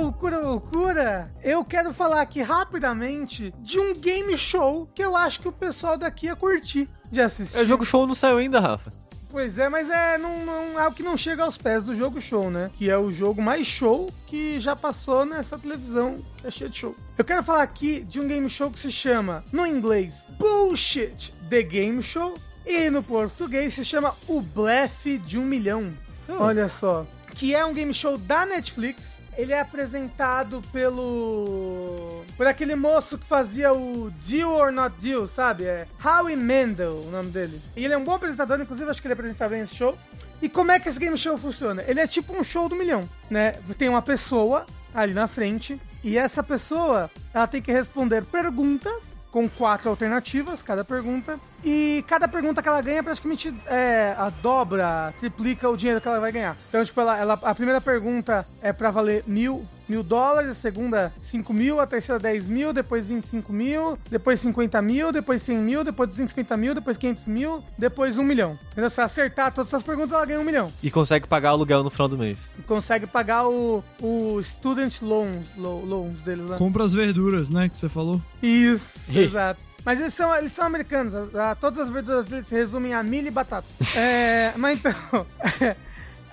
[0.01, 5.47] Loucura, loucura, eu quero falar aqui rapidamente de um game show que eu acho que
[5.47, 7.57] o pessoal daqui ia curtir de assistir.
[7.57, 8.91] É, O jogo show não saiu ainda, Rafa.
[9.29, 12.51] Pois é, mas é não, não, algo que não chega aos pés do jogo show,
[12.51, 12.69] né?
[12.75, 16.77] Que é o jogo mais show que já passou nessa televisão que é cheia de
[16.77, 16.93] show.
[17.17, 21.61] Eu quero falar aqui de um game show que se chama, no inglês, Bullshit The
[21.61, 22.37] Game Show.
[22.65, 25.91] E no português se chama O Blefe de um Milhão.
[26.27, 27.07] Olha só.
[27.33, 29.20] Que é um game show da Netflix.
[29.37, 32.23] Ele é apresentado pelo.
[32.35, 35.65] por aquele moço que fazia o Deal or Not Deal, sabe?
[35.65, 37.61] É Howie Mendel, o nome dele.
[37.75, 39.97] E ele é um bom apresentador, inclusive acho que ele apresenta bem esse show.
[40.41, 41.83] E como é que esse game show funciona?
[41.87, 43.53] Ele é tipo um show do milhão, né?
[43.77, 49.47] Tem uma pessoa ali na frente e essa pessoa ela tem que responder perguntas com
[49.47, 51.39] quatro alternativas, cada pergunta.
[51.63, 56.19] E cada pergunta que ela ganha praticamente é, a dobra, triplica o dinheiro que ela
[56.19, 56.57] vai ganhar.
[56.69, 61.13] Então, tipo, ela, ela a primeira pergunta é pra valer mil, mil dólares, a segunda
[61.21, 65.83] 5 mil, a terceira 10 mil, depois 25 mil, depois 50 mil, depois 100 mil,
[65.83, 68.57] depois 250 mil, depois 500 mil, depois 1 milhão.
[68.71, 68.89] Entendeu?
[68.89, 70.71] Se ela acertar todas essas perguntas, ela ganha 1 milhão.
[70.81, 72.49] E consegue pagar aluguel no final do mês.
[72.57, 76.57] E consegue pagar o, o student loans, lo- loans deles lá.
[76.57, 78.19] Compra as verduras, né, que você falou.
[78.41, 79.59] Isso, exato.
[79.85, 81.13] Mas eles são, eles são americanos.
[81.15, 83.67] a- a- todas as verduras deles se resumem a milho e batata.
[83.95, 85.25] é, mas então.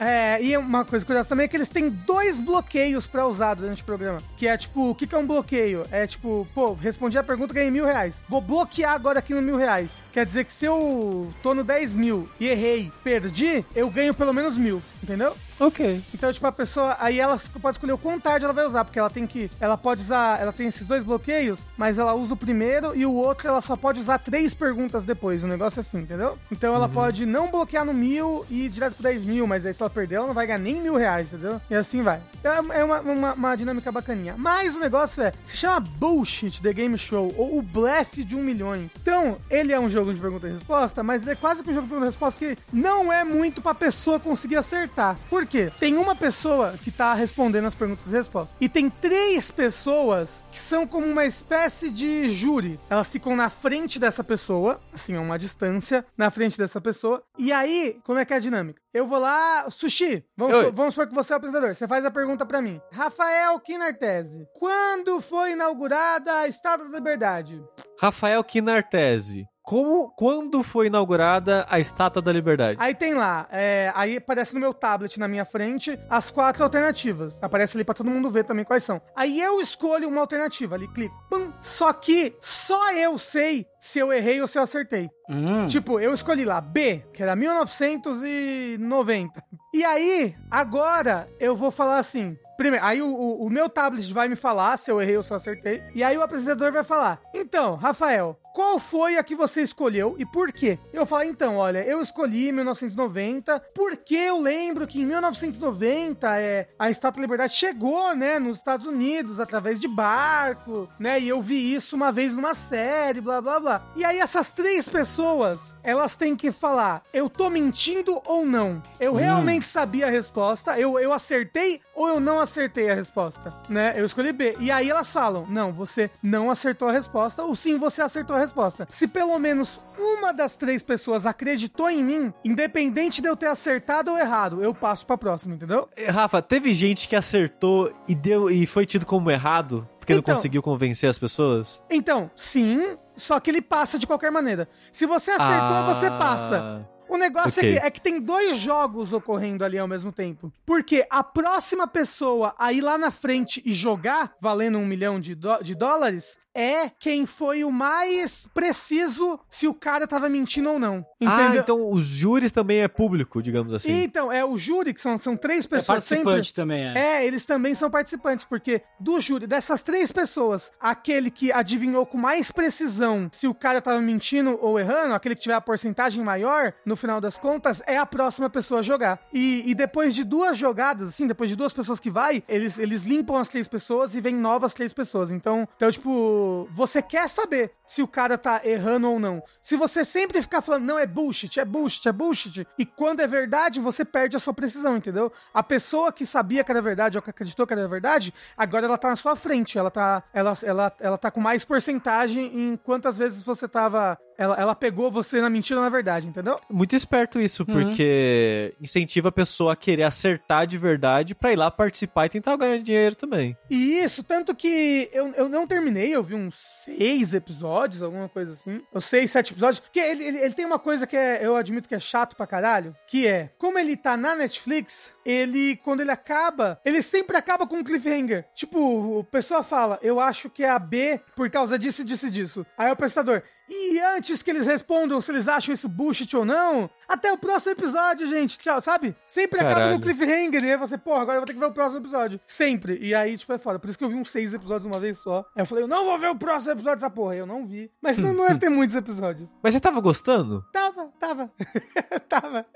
[0.00, 3.82] É, e uma coisa curiosa também é que eles têm dois bloqueios pra usar durante
[3.82, 4.22] o programa.
[4.36, 5.84] Que é tipo, o que, que é um bloqueio?
[5.90, 8.22] É tipo, pô, respondi a pergunta, ganhei mil reais.
[8.28, 9.90] Vou bloquear agora aqui no mil reais.
[10.12, 14.32] Quer dizer que se eu tô no 10 mil e errei, perdi, eu ganho pelo
[14.32, 14.80] menos mil.
[15.02, 15.36] Entendeu?
[15.60, 16.02] Ok.
[16.14, 16.96] Então, tipo, a pessoa.
[17.00, 19.50] Aí ela pode escolher o quão tarde ela vai usar, porque ela tem que.
[19.60, 20.40] Ela pode usar.
[20.40, 23.76] Ela tem esses dois bloqueios, mas ela usa o primeiro e o outro ela só
[23.76, 25.42] pode usar três perguntas depois.
[25.42, 26.38] O negócio é assim, entendeu?
[26.50, 29.74] Então ela pode não bloquear no mil e ir direto pro 10 mil, mas aí
[29.74, 31.60] se ela perder, ela não vai ganhar nem mil reais, entendeu?
[31.68, 32.20] E assim vai.
[32.44, 34.34] É é uma, uma, uma dinâmica bacaninha.
[34.36, 35.32] Mas o negócio é.
[35.46, 38.90] Se chama Bullshit The Game Show, ou o blefe de um milhões.
[39.00, 41.74] Então, ele é um jogo de pergunta e resposta, mas ele é quase que um
[41.74, 45.16] jogo de pergunta e resposta que não é muito pra pessoa conseguir acertar.
[45.28, 45.72] Por quê?
[45.78, 48.56] Tem uma pessoa que tá respondendo as perguntas e respostas.
[48.60, 52.78] E tem três pessoas que são como uma espécie de júri.
[52.88, 57.22] Elas ficam na frente dessa pessoa, assim, a uma distância, na frente dessa pessoa.
[57.38, 58.80] E aí, como é que é a dinâmica?
[58.92, 60.70] Eu vou lá, Sushi, vamos, Oi.
[60.72, 61.74] vamos supor que você é o apresentador.
[61.74, 62.80] Você faz a pergunta pra mim.
[62.90, 67.62] Rafael Kinartese, quando foi inaugurada a Estátua da Liberdade?
[68.00, 69.46] Rafael Kinartese.
[69.68, 72.78] Como, quando foi inaugurada a Estátua da Liberdade?
[72.80, 77.38] Aí tem lá, é, aí aparece no meu tablet na minha frente as quatro alternativas.
[77.42, 78.98] Aparece ali pra todo mundo ver também quais são.
[79.14, 81.52] Aí eu escolho uma alternativa, ali clico, pum.
[81.60, 85.10] Só que só eu sei se eu errei ou se eu acertei.
[85.28, 85.66] Hum.
[85.66, 89.44] Tipo, eu escolhi lá B, que era 1990.
[89.74, 92.38] E aí, agora eu vou falar assim.
[92.56, 95.30] Primeiro, aí o, o- o meu tablet vai me falar se eu errei ou se
[95.30, 95.80] eu acertei.
[95.94, 100.26] E aí o apresentador vai falar: Então, Rafael, qual foi a que você escolheu e
[100.26, 100.80] por quê?
[100.92, 106.90] Eu falo, então, olha, eu escolhi 1990 porque eu lembro que em 1990 é, a
[106.90, 111.72] Estátua da Liberdade chegou, né, nos Estados Unidos através de barco, né, e eu vi
[111.72, 113.82] isso uma vez numa série, blá blá blá.
[113.94, 118.82] E aí essas três pessoas, elas têm que falar, eu tô mentindo ou não?
[118.98, 123.94] Eu realmente sabia a resposta, eu, eu acertei ou eu não acertei a resposta, né?
[123.96, 124.56] Eu escolhi B.
[124.58, 128.38] E aí elas falam, não, você não acertou a resposta, ou sim, você acertou a
[128.40, 128.47] resposta.
[128.88, 134.10] Se pelo menos uma das três pessoas acreditou em mim, independente de eu ter acertado
[134.12, 135.88] ou errado, eu passo pra próxima, entendeu?
[135.96, 140.32] Eh, Rafa, teve gente que acertou e deu e foi tido como errado porque Então.
[140.32, 141.82] não conseguiu convencer as pessoas?
[141.90, 144.66] Então, sim, só que ele passa de qualquer maneira.
[144.90, 145.94] Se você acertou, Ah.
[145.94, 146.88] você passa.
[147.10, 147.70] O negócio Ok.
[147.76, 150.52] é, que, é que tem dois jogos ocorrendo ali ao mesmo tempo.
[150.66, 155.34] Porque a próxima pessoa a ir lá na frente e jogar, valendo um milhão de,
[155.62, 161.06] de dólares, é quem foi o mais preciso se o cara tava mentindo ou não.
[161.24, 161.62] Ah, Entendeu?
[161.62, 163.90] então os júris também é público, digamos assim.
[164.02, 166.52] Então, é o júri, que são, são três É pessoas participante sempre.
[166.62, 166.98] também, é.
[167.22, 172.18] É, eles também são participantes, porque do júri, dessas três pessoas, aquele que adivinhou com
[172.18, 176.72] mais precisão se o cara tava mentindo ou errando, aquele que tiver a porcentagem maior,
[176.84, 179.20] no final das contas, é a próxima pessoa a jogar.
[179.32, 183.02] E, e depois de duas jogadas, assim, depois de duas pessoas que vai, eles, eles
[183.02, 185.30] limpam as três pessoas e vem novas três pessoas.
[185.30, 189.42] Então, então, tipo, você quer saber se o cara tá errando ou não.
[189.62, 193.26] Se você sempre ficar falando, não, é bullshit, é bullshit, é bullshit, e quando é
[193.26, 195.32] verdade, você perde a sua precisão, entendeu?
[195.52, 198.98] A pessoa que sabia que era verdade ou que acreditou que era verdade, agora ela
[198.98, 203.16] tá na sua frente, ela tá, ela, ela, ela tá com mais porcentagem em quantas
[203.16, 204.18] vezes você tava.
[204.38, 206.54] Ela, ela pegou você na mentira ou na verdade, entendeu?
[206.70, 211.70] Muito esperto isso, porque incentiva a pessoa a querer acertar de verdade pra ir lá
[211.70, 213.56] participar e tentar ganhar dinheiro também.
[213.68, 218.52] E isso, tanto que eu, eu não terminei, eu vi uns seis episódios, alguma coisa
[218.52, 218.80] assim.
[218.92, 219.80] Ou seis, sete episódios.
[219.80, 222.46] Porque ele, ele, ele tem uma coisa que é, eu admito que é chato pra
[222.46, 227.66] caralho, que é, como ele tá na Netflix, ele, quando ele acaba, ele sempre acaba
[227.66, 228.46] com um cliffhanger.
[228.54, 232.30] Tipo, o pessoa fala, eu acho que é a B por causa disso, disso e
[232.30, 232.66] disso.
[232.76, 236.90] Aí o prestador, e antes que eles respondam se eles acham isso bullshit ou não,
[237.08, 238.58] Até o próximo episódio, gente.
[238.58, 239.16] Tchau, sabe?
[239.26, 239.94] Sempre acaba Caralho.
[239.94, 242.38] no cliffhanger aí você, porra, agora eu vou ter que ver o próximo episódio.
[242.46, 242.98] Sempre.
[243.00, 243.78] E aí, tipo, é foda.
[243.78, 245.38] Por isso que eu vi uns seis episódios uma vez só.
[245.56, 247.34] Aí eu falei, eu não vou ver o próximo episódio dessa porra.
[247.34, 247.90] Eu não vi.
[248.02, 249.50] Mas não, não deve ter muitos episódios.
[249.62, 250.64] Mas você tava gostando?
[250.72, 251.50] Tava, tava.
[252.28, 252.66] tava.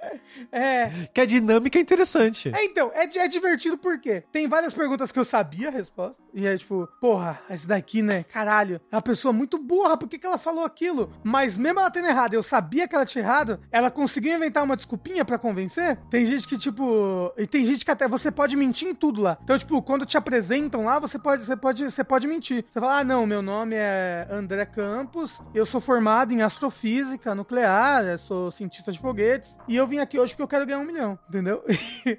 [0.50, 1.08] É.
[1.12, 2.50] Que a dinâmica é interessante.
[2.54, 6.22] É, então, é, é divertido porque tem várias perguntas que eu sabia a resposta.
[6.32, 8.24] E é tipo, porra, esse daqui, né?
[8.24, 11.12] Caralho, é uma pessoa muito burra, por que, que ela falou aquilo?
[11.22, 14.76] Mas mesmo ela tendo errado, eu sabia que ela tinha errado, ela conseguiu inventar uma
[14.76, 15.98] desculpinha pra convencer?
[16.10, 17.32] Tem gente que, tipo.
[17.36, 19.38] E tem gente que até você pode mentir em tudo lá.
[19.42, 22.64] Então, tipo, quando te apresentam lá, você pode, você pode, você pode mentir.
[22.72, 28.18] Você fala, ah, não, meu nome é André Campos, eu sou formado em astrofísica nuclear,
[28.18, 31.18] sou cientista de foguetes, e eu vim aqui hoje porque eu quero ganhar um milhão,
[31.28, 31.62] entendeu?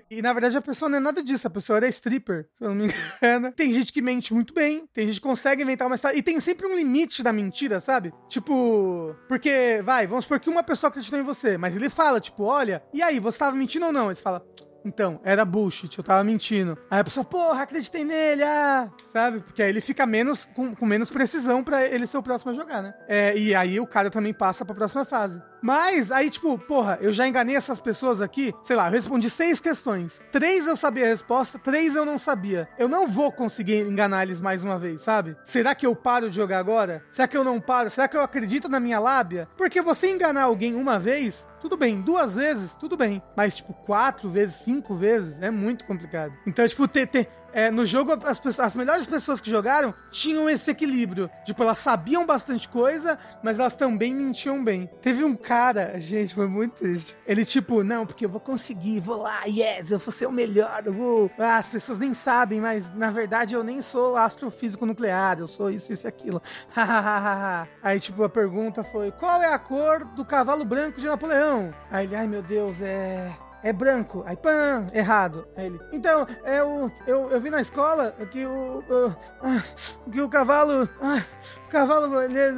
[0.09, 2.69] e na verdade a pessoa não é nada disso, a pessoa era stripper, se eu
[2.69, 3.51] não me engano.
[3.51, 6.39] Tem gente que mente muito bem, tem gente que consegue inventar uma história, e tem
[6.39, 8.13] sempre um limite da mentira, sabe?
[8.27, 12.43] Tipo, porque, vai, vamos supor que uma pessoa acreditou em você, mas ele fala, tipo,
[12.43, 14.07] olha, e aí, você tava mentindo ou não?
[14.07, 14.45] Ele fala.
[14.85, 16.77] Então, era bullshit, eu tava mentindo.
[16.91, 19.39] Aí a pessoa, porra, acreditei nele, ah, sabe?
[19.39, 22.53] Porque aí ele fica menos, com, com menos precisão pra ele ser o próximo a
[22.53, 22.93] jogar, né?
[23.07, 25.41] É, e aí o cara também passa pra próxima fase.
[25.64, 29.61] Mas, aí, tipo, porra, eu já enganei essas pessoas aqui, sei lá, eu respondi seis
[29.61, 30.22] questões.
[30.30, 32.68] Três eu sabia a resposta, três eu não sabia.
[32.78, 35.38] Eu não vou conseguir enganar eles mais uma vez, sabe?
[35.41, 37.05] Será que eu paro de jogar agora?
[37.09, 37.89] Será que eu não paro?
[37.89, 39.47] Será que eu acredito na minha lábia?
[39.55, 43.24] Porque você enganar alguém uma vez, tudo bem, duas vezes, tudo bem.
[43.34, 46.34] Mas, tipo, quatro vezes, cinco vezes, é muito complicado.
[46.45, 47.07] Então, tipo, ter.
[47.07, 51.29] ter é, no jogo, as, as melhores pessoas que jogaram tinham esse equilíbrio.
[51.45, 54.89] Tipo, elas sabiam bastante coisa, mas elas também mentiam bem.
[55.01, 57.15] Teve um cara, gente, foi muito triste.
[57.27, 60.83] Ele, tipo, não, porque eu vou conseguir, vou lá, yes, eu vou ser o melhor,
[60.85, 61.31] eu vou.
[61.37, 65.69] Ah, as pessoas nem sabem, mas na verdade eu nem sou astrofísico nuclear, eu sou
[65.69, 66.41] isso, isso e aquilo.
[67.83, 71.73] Aí, tipo, a pergunta foi: qual é a cor do cavalo branco de Napoleão?
[71.91, 73.31] Aí ele, ai meu Deus, é.
[73.64, 74.24] É branco.
[74.26, 75.47] Aí, pã, errado.
[75.55, 75.80] Aí ele.
[75.93, 76.91] Então, é o.
[77.07, 78.80] Eu, eu vi na escola que o.
[78.80, 79.64] o- ah,
[80.11, 80.88] que o cavalo.
[81.01, 81.24] ah,
[81.66, 82.07] o cavalo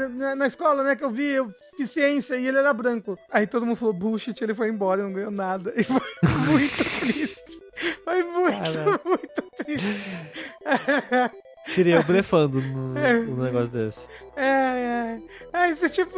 [0.10, 0.96] na, na escola, né?
[0.96, 1.48] Que eu vi, eu
[1.78, 3.18] fiz ciência e ele era branco.
[3.32, 5.72] Aí todo mundo falou bullshit, ele foi embora, não ganhou nada.
[5.76, 6.02] E foi
[6.50, 7.62] muito triste.
[8.04, 10.06] Foi muito, muito triste.
[11.68, 14.06] Seria eu blefando no, no negócio desse.
[14.36, 15.22] É, é.
[15.54, 16.18] É, isso é tipo.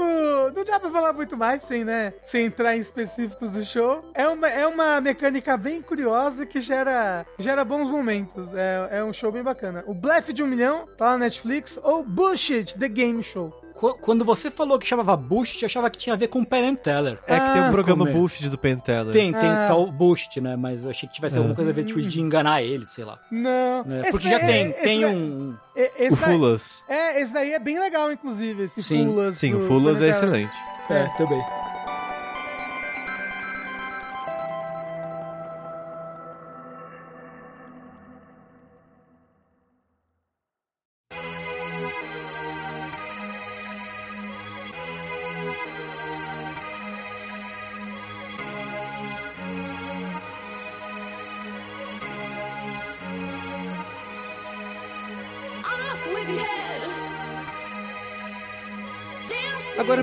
[0.55, 2.13] Não dá pra falar muito mais sem, né?
[2.25, 4.03] Sem entrar em específicos do show.
[4.13, 8.53] É uma, é uma mecânica bem curiosa que gera, gera bons momentos.
[8.53, 9.83] É, é um show bem bacana.
[9.87, 11.79] O Blefe de um Milhão tá na Netflix.
[11.81, 13.66] Ou Bullshit, The Game Show.
[13.77, 16.73] Qu- Quando você falou que chamava Bullshit, eu achava que tinha a ver com Penn
[16.75, 17.19] Teller.
[17.27, 18.19] É que tem Ah, um programa como é?
[18.19, 19.13] bullshit do Penteller.
[19.13, 19.67] Tem, tem Ah.
[19.67, 20.55] só o Bullshit, né?
[20.55, 23.19] Mas eu achei que tivesse alguma coisa a ver tipo, de enganar ele, sei lá.
[23.31, 23.83] Não.
[23.85, 24.01] né?
[24.09, 25.53] Porque já tem, esse tem daí- um.
[25.75, 26.83] é- O Fulas.
[26.89, 28.63] é, esse daí é bem legal, inclusive.
[28.63, 29.37] Esse Sim, Fulas.
[29.37, 30.41] Sim, o Fulas é Penn Teller.
[30.47, 30.57] excelente.
[30.89, 31.43] É, também.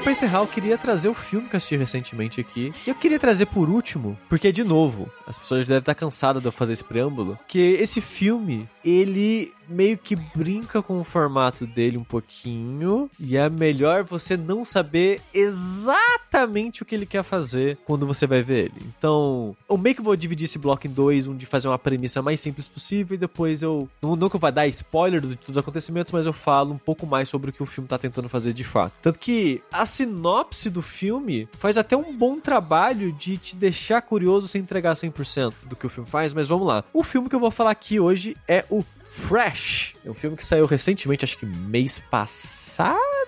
[0.05, 2.75] Pra encerrar, eu queria trazer o filme que eu assisti recentemente aqui.
[2.87, 6.49] E eu queria trazer por último, porque, de novo, as pessoas devem estar cansadas de
[6.49, 11.97] eu fazer esse preâmbulo, que esse filme, ele meio que brinca com o formato dele
[11.97, 18.07] um pouquinho, e é melhor você não saber exatamente o que ele quer fazer quando
[18.07, 18.87] você vai ver ele.
[18.99, 22.21] Então, eu meio que vou dividir esse bloco em dois, um de fazer uma premissa
[22.21, 25.57] mais simples possível, e depois eu, não, não que eu vá dar spoiler de todos
[25.57, 28.29] os acontecimentos, mas eu falo um pouco mais sobre o que o filme tá tentando
[28.29, 28.93] fazer de fato.
[29.01, 34.49] Tanto que a sinopse do filme faz até um bom trabalho de te deixar curioso
[34.49, 36.83] sem entregar 100% do que o filme faz, mas vamos lá.
[36.93, 39.95] O filme que eu vou falar aqui hoje é o Fresh.
[40.05, 43.24] É um filme que saiu recentemente, acho que mês passado.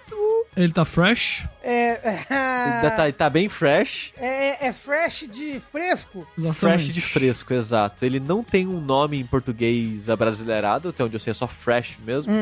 [0.56, 1.46] Ele tá fresh.
[1.62, 4.12] É, Ainda tá, tá bem fresh.
[4.16, 6.26] é, é fresh de fresco.
[6.38, 6.58] Exatamente.
[6.58, 8.04] Fresh de fresco, exato.
[8.04, 11.98] Ele não tem um nome em português abrasileirado, até onde eu sei é só Fresh
[12.04, 12.32] mesmo.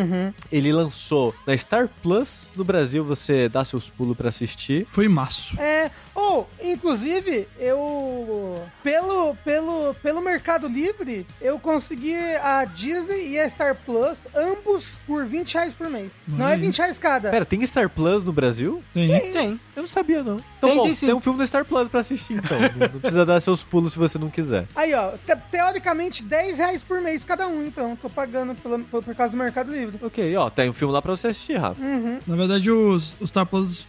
[0.53, 2.51] Ele lançou na Star Plus.
[2.55, 4.87] No Brasil você dá seus pulos pra assistir.
[4.91, 5.59] Foi em março.
[5.59, 8.63] É, ou, inclusive, eu.
[8.83, 15.25] Pelo, pelo, pelo Mercado Livre, eu consegui a Disney e a Star Plus, ambos por
[15.25, 16.13] 20 reais por mês.
[16.29, 16.61] Não é Olha aí.
[16.61, 17.31] 20 reais cada.
[17.31, 18.83] Pera, tem Star Plus no Brasil?
[18.93, 19.33] Tem.
[19.33, 19.61] Tem.
[19.77, 20.37] Eu não sabia, não.
[20.59, 22.59] Então, Tem, bom, tem tem um filme da Star Plus pra assistir, então.
[22.93, 24.67] não precisa dar seus pulos se você não quiser.
[24.75, 27.97] Aí, ó, te- teoricamente 10 reais por mês cada um, então.
[27.97, 29.99] Tô pagando pela- por, por causa do Mercado Livre.
[30.03, 31.81] Ok, ó, tem um filme lá pra você assistir, Rafa.
[31.83, 32.19] Uhum.
[32.27, 33.87] Na verdade, os, os Star Plus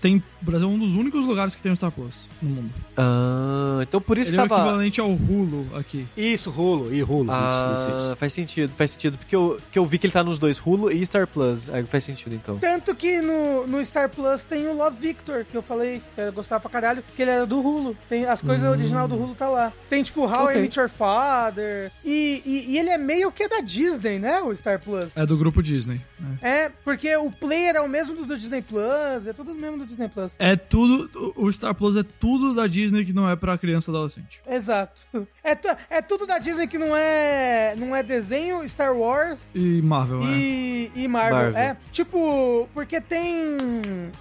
[0.00, 0.22] tem.
[0.40, 2.70] O Brasil é um dos únicos lugares que tem o Star Plus no mundo.
[2.96, 4.62] Ah, então por isso Ele é o tava...
[4.62, 6.06] equivalente ao Hulu aqui.
[6.16, 7.30] Isso, Rulo, e Rulo.
[7.30, 8.16] Ah, isso, isso, isso.
[8.16, 9.18] faz sentido, faz sentido.
[9.18, 11.68] Porque eu, que eu vi que ele tá nos dois, Hulu e Star Plus.
[11.68, 12.58] Aí faz sentido, então.
[12.58, 16.32] Tanto que no, no Star Plus tem o Love Victor, que eu falei, que eu
[16.32, 17.96] gostava pra caralho, que ele era do Hulu.
[18.08, 19.72] Tem, as coisas original do Hulu tá lá.
[19.88, 20.56] Tem tipo How Ok.
[20.56, 21.90] I Met Your Father.
[22.04, 24.40] E, e, e ele é meio que da Disney, né?
[24.40, 25.16] O Star Plus.
[25.16, 26.00] É do grupo Disney.
[26.18, 26.38] né?
[26.42, 29.86] É, porque o player é o mesmo do, do Disney Plus, é tudo mesmo do
[29.86, 30.32] Disney Plus.
[30.38, 31.32] É tudo.
[31.36, 34.40] O Star Plus é tudo da Disney que não é pra criança adolescente.
[34.48, 35.00] Exato.
[35.42, 35.56] É,
[35.96, 40.26] é tudo da Disney que não é, não é desenho, Star Wars E Marvel, né?
[40.30, 41.36] e, e Marvel.
[41.36, 41.56] Marvel.
[41.60, 43.56] É, tipo, porque tem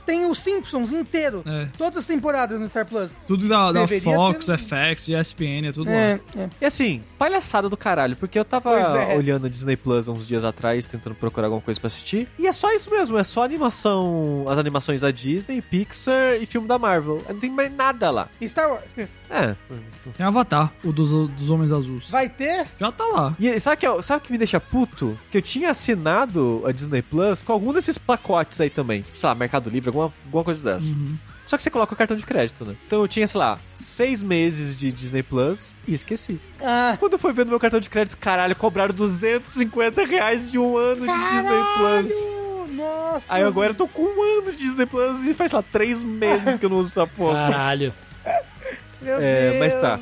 [0.06, 1.44] tem os Simpsons inteiro.
[1.46, 1.68] É.
[1.78, 3.12] Todas as temporadas no Star Plus.
[3.28, 5.96] Tudo da, da Fox, ter- FX, ESPN, é tudo lá.
[5.96, 6.50] É, é.
[6.62, 9.16] E assim, palhaçada do caralho, porque eu tava é.
[9.16, 12.28] olhando o Disney Plus uns dias atrás, tentando procurar alguma coisa pra assistir.
[12.40, 15.29] E é só isso mesmo, é só animação, as animações da Disney,
[15.70, 17.22] Pixar e filme da Marvel.
[17.28, 18.28] Não tem mais nada lá.
[18.40, 18.84] E Star Wars.
[19.30, 19.56] É.
[20.18, 22.10] Tem Avatar, o dos, dos Homens Azuis.
[22.10, 22.66] Vai ter?
[22.80, 23.36] Já tá lá.
[23.40, 25.18] E sabe o que, é- sabe que me deixa puto?
[25.32, 29.02] Que eu tinha assinado a Disney Plus com algum desses pacotes aí também.
[29.02, 30.94] Tipo, sei lá, Mercado Livre, alguma, alguma coisa dessa.
[31.46, 32.76] Só que você coloca o cartão de crédito, né?
[32.86, 36.40] Então eu tinha, sei lá, seis meses de Disney Plus e esqueci.
[36.62, 40.78] Ah, Quando eu fui vendo meu cartão de crédito, caralho, cobraram 250 reais de um
[40.78, 42.49] ano de Disney Plus.
[42.72, 43.34] Nossa!
[43.34, 46.04] Aí agora eu tô com um ano de Disney Plus e faz, sei lá, três
[46.04, 47.50] meses que eu não uso essa porra.
[47.52, 47.94] Caralho.
[49.02, 49.82] Meu É, mas Deus.
[49.82, 50.00] tá.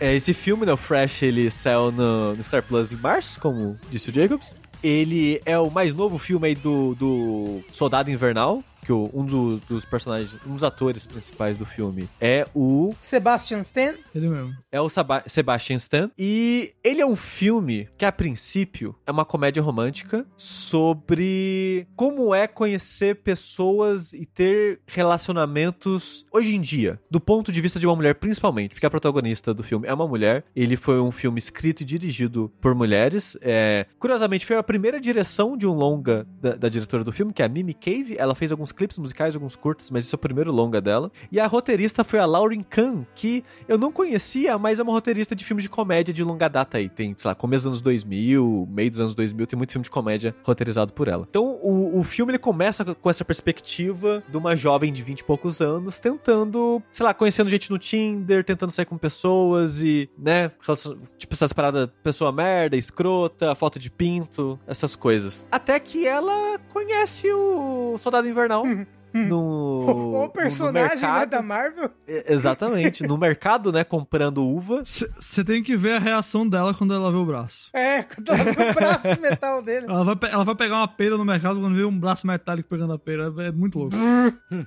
[0.00, 3.78] É, esse filme, né, o Fresh, ele saiu no, no Star Plus em março, como
[3.90, 4.54] disse o Jacobs.
[4.82, 9.56] Ele é o mais novo filme aí do, do Soldado Invernal, que o- um do-
[9.68, 13.94] dos personagens, um dos atores principais do filme é o Sebastian Stan?
[14.14, 14.54] Ele mesmo.
[14.70, 16.10] é o Saba- Sebastian Stan.
[16.18, 22.46] E ele é um filme que, a princípio, é uma comédia romântica sobre como é
[22.46, 28.14] conhecer pessoas e ter relacionamentos hoje em dia, do ponto de vista de uma mulher,
[28.16, 30.44] principalmente, porque a protagonista do filme é uma mulher.
[30.54, 33.36] Ele foi um filme escrito e dirigido por mulheres.
[33.40, 37.42] É, curiosamente, foi a primeira direção de um longa da, da diretora do filme, que
[37.42, 38.16] é a Mimi Cave.
[38.18, 41.10] Ela fez alguns clipes musicais, alguns curtos, mas esse é o primeiro longa dela.
[41.30, 45.34] E a roteirista foi a Lauren Kahn, que eu não conhecia, mas é uma roteirista
[45.34, 46.88] de filmes de comédia de longa data aí.
[46.88, 49.90] Tem, sei lá, começo dos anos 2000, meio dos anos 2000, tem muito filme de
[49.90, 51.26] comédia roteirizado por ela.
[51.28, 55.24] Então, o, o filme ele começa com essa perspectiva de uma jovem de 20 e
[55.24, 60.50] poucos anos tentando, sei lá, conhecendo gente no Tinder, tentando sair com pessoas e, né,
[61.18, 65.46] tipo essas paradas, pessoa merda, escrota, foto de pinto, essas coisas.
[65.50, 68.63] Até que ela conhece o Soldado Invernal.
[69.14, 71.30] No, O no personagem né, mercado.
[71.30, 71.88] da Marvel?
[72.08, 74.82] É, Exatamente, no mercado, né, comprando uva.
[74.84, 77.70] Você tem que ver a reação dela quando ela vê o braço.
[77.72, 79.86] É, quando ela vê o braço metal dele.
[79.88, 82.92] Ela vai, ela vai pegar uma pera no mercado quando vê um braço metálico pegando
[82.92, 83.32] a pera.
[83.38, 83.94] É muito louco.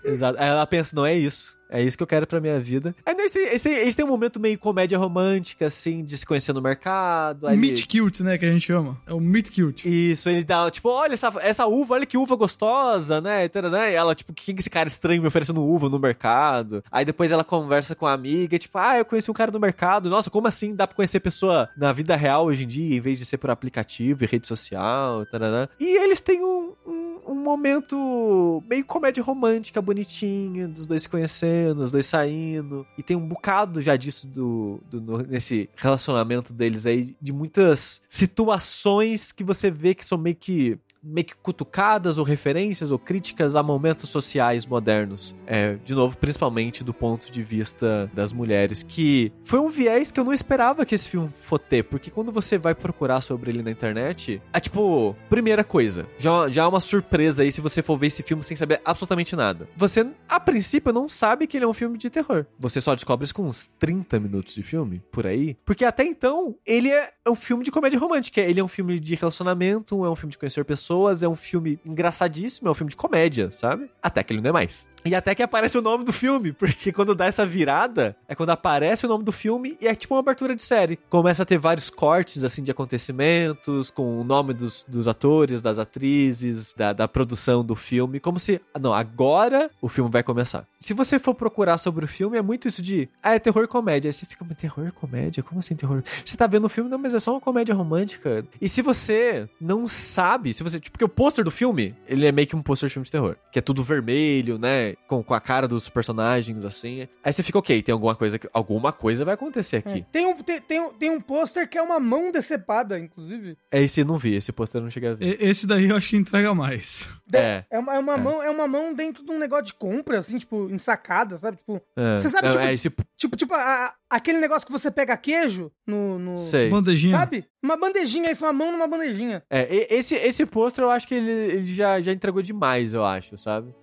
[0.05, 0.39] Exato.
[0.39, 1.56] Aí ela pensa, não é isso.
[1.69, 2.95] É isso que eu quero pra minha vida.
[3.05, 6.25] Aí eles, têm, eles, têm, eles têm um momento meio comédia romântica, assim, de se
[6.25, 7.47] conhecer no mercado.
[7.47, 8.97] Aí Meat cute, né, que a gente chama.
[9.05, 9.87] É o meat cute.
[9.87, 13.45] Isso, ele dá, tipo, olha essa, essa uva, olha que uva gostosa, né?
[13.45, 13.87] E, taranã.
[13.87, 16.83] E ela, tipo, que que esse cara estranho me oferecendo uva no mercado?
[16.91, 20.09] Aí depois ela conversa com a amiga, tipo, ah, eu conheci um cara no mercado.
[20.09, 23.19] Nossa, como assim dá pra conhecer pessoa na vida real hoje em dia, em vez
[23.19, 25.67] de ser por aplicativo e rede social, taranã.
[25.79, 31.56] E eles têm um, um, um momento meio comédia romântica, bonitinha, dos dois se conhecendo,
[31.65, 32.85] os dois saindo.
[32.97, 38.01] E tem um bocado já disso do, do- no- nesse relacionamento deles aí, de muitas
[38.07, 43.55] situações que você vê que são meio que meio que cutucadas ou referências ou críticas
[43.55, 45.35] a momentos sociais modernos.
[45.45, 50.19] É, de novo, principalmente do ponto de vista das mulheres, que foi um viés que
[50.19, 53.63] eu não esperava que esse filme fosse ter, porque quando você vai procurar sobre ele
[53.63, 57.97] na internet, é tipo, primeira coisa, já, já é uma surpresa aí se você for
[57.97, 59.67] ver esse filme sem saber absolutamente nada.
[59.75, 62.45] Você, a princípio, não sabe que ele é um filme de terror.
[62.59, 65.57] Você só descobre isso com uns 30 minutos de filme, por aí.
[65.65, 68.41] Porque até então, ele é um filme de comédia romântica.
[68.41, 71.79] Ele é um filme de relacionamento, é um filme de conhecer pessoas, é um filme
[71.85, 73.89] engraçadíssimo, é um filme de comédia, sabe?
[74.01, 74.87] Até que ele não é mais.
[75.07, 78.49] E até que aparece o nome do filme, porque quando dá essa virada, é quando
[78.49, 80.99] aparece o nome do filme e é tipo uma abertura de série.
[81.09, 85.79] Começa a ter vários cortes, assim, de acontecimentos, com o nome dos, dos atores, das
[85.79, 90.67] atrizes, da, da produção do filme, como se, não, agora o filme vai começar.
[90.77, 94.09] Se você for procurar sobre o filme, é muito isso de, ah, é terror comédia.
[94.09, 95.41] Aí você fica, mas terror comédia?
[95.41, 96.03] Como assim terror?
[96.25, 98.45] Você tá vendo o filme, não, mas é só uma comédia romântica.
[98.59, 102.31] E se você não sabe, se você, tipo, porque o pôster do filme, ele é
[102.33, 104.95] meio que um pôster de filme de terror, que é tudo vermelho, né?
[105.07, 107.07] Com, com a cara dos personagens, assim.
[107.23, 110.05] Aí você fica, ok, tem alguma coisa, que- alguma coisa vai acontecer aqui.
[110.11, 113.57] Tem um, tem, tem, um- tem um pôster que é uma mão decepada, inclusive.
[113.71, 113.81] É.
[113.81, 115.25] Esse eu não vi, esse pôster eu não cheguei a ver.
[115.41, 117.07] E- Esse daí eu acho que entrega mais.
[117.25, 117.65] De- É.
[117.69, 118.17] É uma, é uma É.
[118.17, 121.57] mão, é uma mão dentro de um negócio de compra, assim, tipo, ensacada, sabe?
[121.57, 122.17] Tipo, É.
[122.19, 122.89] Você sabe, é, tipo- é esse...
[123.15, 126.19] tipo, tipo a- a- aquele negócio que você pega queijo no.
[126.19, 126.69] no Sei.
[126.69, 127.17] Bandejinha.
[127.17, 127.45] Sabe?
[127.63, 129.43] Uma bandejinha, isso, uma mão numa bandejinha.
[129.49, 133.37] É, esse, esse pôster eu acho que ele, ele já, já entregou demais, eu acho,
[133.37, 133.73] sabe?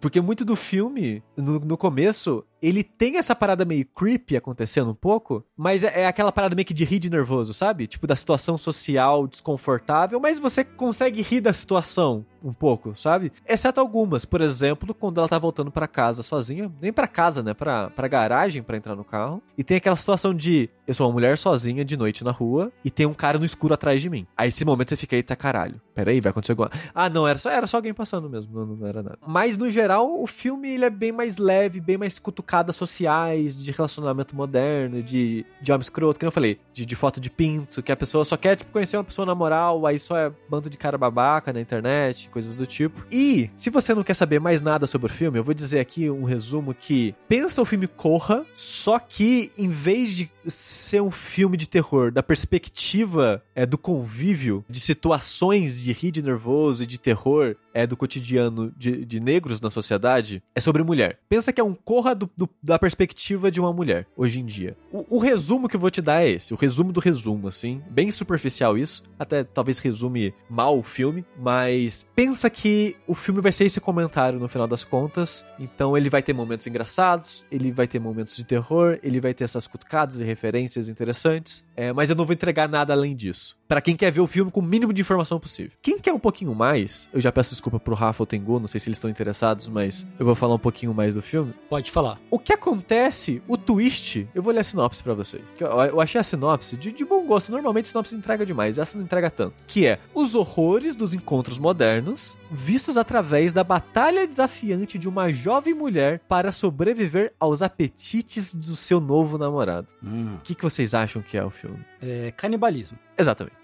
[0.00, 4.94] Porque muito do filme, no, no começo, ele tem essa parada meio creepy acontecendo um
[4.94, 7.86] pouco, mas é, é aquela parada meio que de rir de nervoso, sabe?
[7.86, 13.32] Tipo, da situação social desconfortável, mas você consegue rir da situação um pouco, sabe?
[13.46, 17.54] Exceto algumas, por exemplo, quando ela tá voltando pra casa sozinha, nem pra casa, né?
[17.54, 21.12] Pra, pra garagem pra entrar no carro, e tem aquela situação de eu sou uma
[21.12, 24.26] mulher sozinha de noite na rua e tem um cara no escuro atrás de mim.
[24.36, 26.70] Aí esse momento você fica, eita caralho, peraí, vai acontecer alguma.
[26.94, 29.18] Ah, não, era só, era só alguém passando mesmo, não, não era nada.
[29.26, 32.18] Mas no geral, o filme ele é bem mais leve, bem mais
[32.52, 37.18] cutucadas sociais, de relacionamento moderno, de, de homem escroto, que eu falei, de, de foto
[37.18, 40.18] de pinto, que a pessoa só quer, tipo, conhecer uma pessoa na moral, aí só
[40.18, 43.04] é bando de cara babaca na internet, coisas do tipo.
[43.10, 46.10] E, se você não quer saber mais nada sobre o filme, eu vou dizer aqui
[46.10, 51.56] um resumo que pensa o filme Corra, só que em vez de ser um filme
[51.56, 56.98] de terror da perspectiva é, do convívio, de situações de rir de nervoso e de
[56.98, 61.18] terror é, do cotidiano de, de negros na sociedade, é sobre mulher.
[61.28, 64.76] Pensa que é um Corra do- do- da perspectiva de uma mulher, hoje em dia.
[64.92, 67.82] O, o resumo que eu vou te dar é esse, o resumo do resumo, assim,
[67.90, 73.52] bem superficial isso, até talvez resume mal o filme, mas pensa que o filme vai
[73.52, 77.86] ser esse comentário no final das contas, então ele vai ter momentos engraçados, ele vai
[77.86, 82.16] ter momentos de terror, ele vai ter essas cutucadas e referências interessantes, é, mas eu
[82.16, 83.56] não vou entregar nada além disso.
[83.72, 85.72] Pra quem quer ver o filme com o mínimo de informação possível.
[85.80, 88.78] Quem quer um pouquinho mais, eu já peço desculpa pro Rafa ou Tengu, não sei
[88.78, 91.54] se eles estão interessados, mas eu vou falar um pouquinho mais do filme.
[91.70, 92.20] Pode falar.
[92.30, 95.42] O que acontece, o twist, eu vou ler a sinopse pra vocês.
[95.58, 97.50] Eu, achei a sinopse de, de bom gosto.
[97.50, 99.54] Normalmente a sinopse entrega demais, essa não entrega tanto.
[99.66, 105.72] Que é os horrores dos encontros modernos, vistos através da batalha desafiante de uma jovem
[105.72, 109.86] mulher para sobreviver aos apetites do seu novo namorado.
[110.04, 110.34] Hum.
[110.34, 111.82] O que, que vocês acham que é o filme?
[112.02, 112.98] É, canibalismo.
[113.16, 113.56] Exatamente.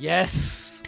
[0.00, 0.82] Yes!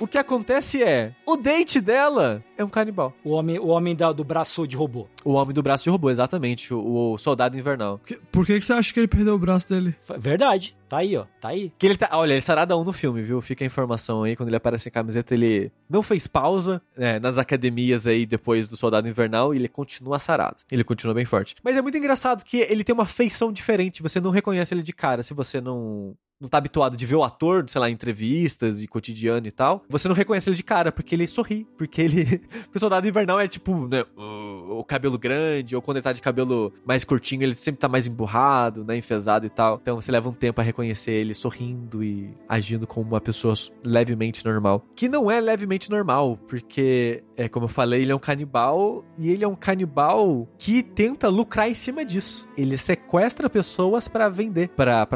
[0.00, 3.12] O que acontece é, o date dela é um canibal.
[3.24, 5.06] O homem, o homem da- do braço de robô.
[5.24, 8.00] O homem do braço de robô, exatamente, o, o soldado invernal.
[8.04, 9.94] Que- Por que, que você acha que ele perdeu o braço dele?
[10.18, 10.74] Verdade.
[10.88, 11.24] Tá aí, ó.
[11.40, 11.72] Tá aí.
[11.78, 12.10] Que ele tá.
[12.12, 13.40] Olha, ele sarada um no filme, viu?
[13.40, 14.36] Fica a informação aí.
[14.36, 18.76] Quando ele aparece em camiseta, ele não fez pausa né, nas academias aí depois do
[18.76, 20.56] Soldado Invernal e ele continua sarado.
[20.70, 21.54] Ele continua bem forte.
[21.64, 24.02] Mas é muito engraçado que ele tem uma feição diferente.
[24.02, 26.14] Você não reconhece ele de cara se você não.
[26.38, 29.84] Não tá habituado de ver o ator, sei lá, em entrevistas e cotidiano e tal.
[29.88, 31.64] Você não reconhece ele de cara, porque ele sorri.
[31.78, 32.42] Porque ele.
[32.64, 34.04] Porque o soldado invernal é tipo, né?
[34.16, 38.06] O, cabelo grande, ou quando ele tá de cabelo mais curtinho, ele sempre tá mais
[38.06, 38.96] emburrado, né?
[38.96, 39.78] Enfesado e tal.
[39.80, 43.54] Então você leva um tempo a reconhecer ele sorrindo e agindo como uma pessoa
[43.84, 44.84] levemente normal.
[44.94, 49.30] Que não é levemente normal, porque, é como eu falei, ele é um canibal e
[49.30, 52.46] ele é um canibal que tenta lucrar em cima disso.
[52.56, 55.06] Ele sequestra pessoas pra vender pra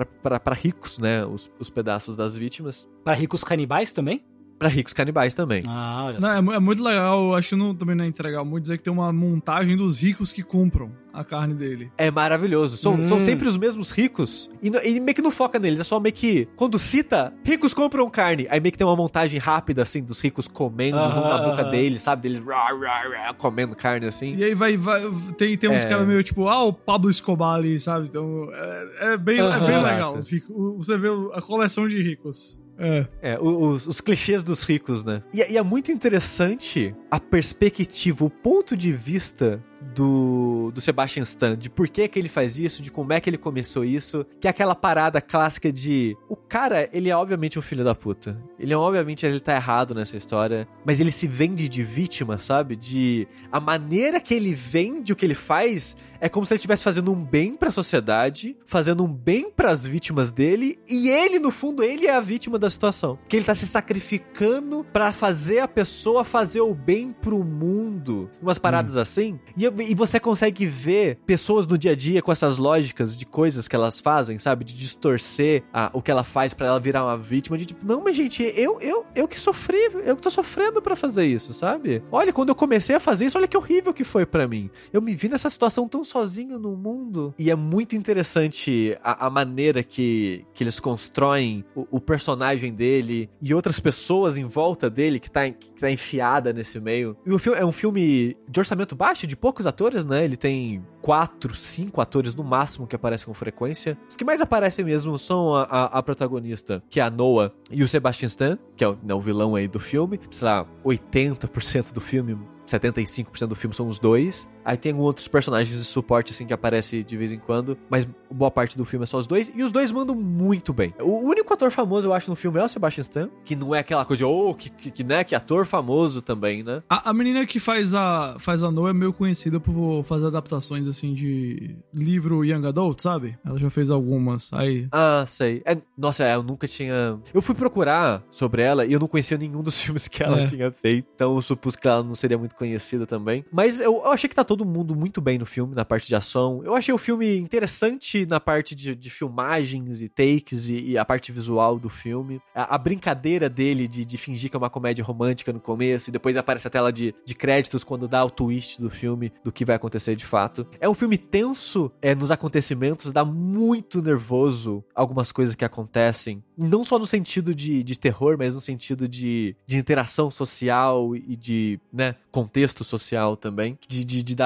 [0.55, 1.25] ricos, né?
[1.25, 2.89] Os, os pedaços das vítimas.
[3.05, 4.25] Pra ricos canibais também?
[4.59, 5.63] Pra ricos canibais também.
[5.67, 8.63] Ah, olha Não, é, é muito legal, acho que não, também não é entregar muito
[8.63, 11.91] dizer que tem uma montagem dos ricos que compram a carne dele.
[11.99, 12.77] É maravilhoso.
[12.79, 13.05] São, Hum.
[13.05, 14.49] são sempre os mesmos ricos.
[14.63, 15.81] E, e meio que não foca neles.
[15.81, 16.49] É só meio que.
[16.57, 18.47] Quando cita, ricos compram carne.
[18.51, 21.63] Aí meio que tem uma montagem rápida, assim, dos ricos comendo Aham, junto na boca
[21.63, 21.71] aham.
[21.71, 22.23] deles, sabe?
[22.23, 24.35] Deles rá, rá, rá, comendo carne assim.
[24.37, 25.03] E aí vai, vai
[25.37, 25.89] tem, tem uns É.
[25.89, 28.07] caras meio tipo, ah, o Pablo Escobar ali, sabe?
[28.09, 30.17] Então, é, é bem, é bem legal.
[30.17, 30.55] os ricos.
[30.87, 32.59] Você vê a coleção de ricos.
[32.79, 33.07] É.
[33.23, 35.23] É, os, os clichês dos ricos, né?
[35.33, 41.57] E, e é muito interessante a perspectiva, o ponto de vista do, do Sebastian Stan,
[41.57, 44.47] de por que que ele faz isso, de como é que ele começou isso, que
[44.47, 48.41] é aquela parada clássica de o cara, ele é obviamente um filho da puta.
[48.59, 52.77] Ele é obviamente ele tá errado nessa história, mas ele se vende de vítima, sabe?
[52.77, 56.83] De a maneira que ele vende o que ele faz é como se ele estivesse
[56.83, 61.83] fazendo um bem pra sociedade, fazendo um bem pras vítimas dele, e ele, no fundo,
[61.83, 63.19] ele é a vítima da situação.
[63.29, 68.31] Que ele tá se sacrificando pra fazer a pessoa fazer o bem pro mundo.
[68.41, 69.39] Umas paradas assim.
[69.57, 73.25] E, eu- E você consegue ver pessoas no dia a dia com essas lógicas de
[73.27, 74.65] coisas que elas fazem, sabe?
[74.65, 77.57] De distorcer a- o que ela faz pra ela virar uma vítima.
[77.59, 80.97] De tipo, não, mas gente, eu, eu, eu que sofri, eu que tô sofrendo pra
[80.97, 82.03] fazer isso, sabe?
[82.11, 84.71] Olha, quando eu comecei a fazer isso, olha que horrível que foi pra mim.
[84.93, 87.35] Eu me vi nessa situação tão sozinho no mundo.
[87.39, 93.29] E é muito interessante a, a maneira que, que eles constroem o, o personagem dele
[93.41, 97.17] e outras pessoas em volta dele que tá, que tá enfiada nesse meio.
[97.25, 100.23] E o filme é um filme de orçamento baixo, de poucos atores, né?
[100.23, 103.97] Ele tem quatro, cinco atores no máximo que aparecem com frequência.
[104.09, 107.83] Os que mais aparecem mesmo são a, a- a protagonista, que é a Noah, e
[107.83, 110.21] o Sebastian Stan, que é o, né, o vilão aí do filme.
[110.31, 114.49] Sei lá, 80% do filme 75% do filme são os dois.
[114.67, 117.79] Aí tem outros personagens de suporte, assim, que aparece de vez em quando.
[117.89, 119.51] Mas boa parte do filme é só os dois.
[119.55, 120.93] E os dois mandam muito bem.
[121.01, 123.31] O único ator famoso, eu acho, no filme é o Sebastian Stan.
[123.45, 126.65] Que não é aquela coisa de, oh, que, que, que, né, que ator famoso também,
[126.65, 126.83] né?
[126.91, 130.89] A, a menina que faz a, faz a Noah é meio conhecida por fazer adaptações,
[130.89, 133.39] assim, de livro Young Adult, sabe?
[133.47, 134.53] Ela já fez algumas.
[134.53, 134.89] Aí.
[134.91, 135.63] Ah, sei.
[135.65, 137.21] É, nossa, eu nunca tinha.
[137.33, 140.45] Eu fui procurar sobre ela e eu não conhecia nenhum dos filmes que ela É.
[140.47, 141.07] tinha feito.
[141.15, 143.45] Então eu supus que ela não seria muito conhecida também.
[143.53, 146.15] Mas eu, eu achei que tá todo mundo muito bem no filme, na parte de
[146.15, 146.63] ação.
[146.65, 151.05] Eu achei o filme interessante na parte de, de filmagens e takes e, e a
[151.05, 152.41] parte visual do filme.
[152.55, 156.13] A, a brincadeira dele de, de fingir que é uma comédia romântica no começo e
[156.13, 159.65] depois aparece a tela de, de créditos quando dá o twist do filme, do que
[159.65, 160.67] vai acontecer de fato.
[160.81, 166.43] É um filme tenso é, nos acontecimentos, dá muito nervoso algumas coisas que acontecem.
[166.57, 171.37] Não só no sentido de, de terror, mas no sentido de, de interação social e
[171.37, 173.79] de né, contexto social também.
[173.89, 174.46] De, de, de dar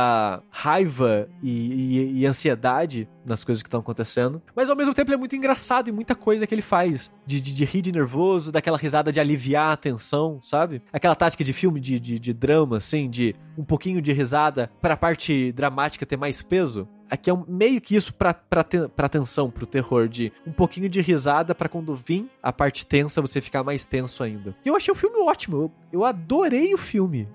[0.51, 4.43] raiva e, e- e ansiedade nas coisas que estão acontecendo.
[4.57, 7.13] Mas ao mesmo tempo ele é muito engraçado e muita coisa que ele faz.
[7.27, 10.83] De, de, de rir de nervoso, daquela risada de aliviar a tensão, sabe?
[10.93, 14.97] Aquela tática de filme de, de, de drama, assim, de um pouquinho de risada pra
[14.97, 16.89] parte dramática ter mais peso.
[17.09, 20.53] Aqui é um, meio que isso pra, pra, te- pra tensão, pro terror, de um
[20.53, 24.55] pouquinho de risada pra quando vir a parte tensa você ficar mais tenso ainda.
[24.65, 27.29] E eu achei o filme ótimo, eu, eu adorei o filme.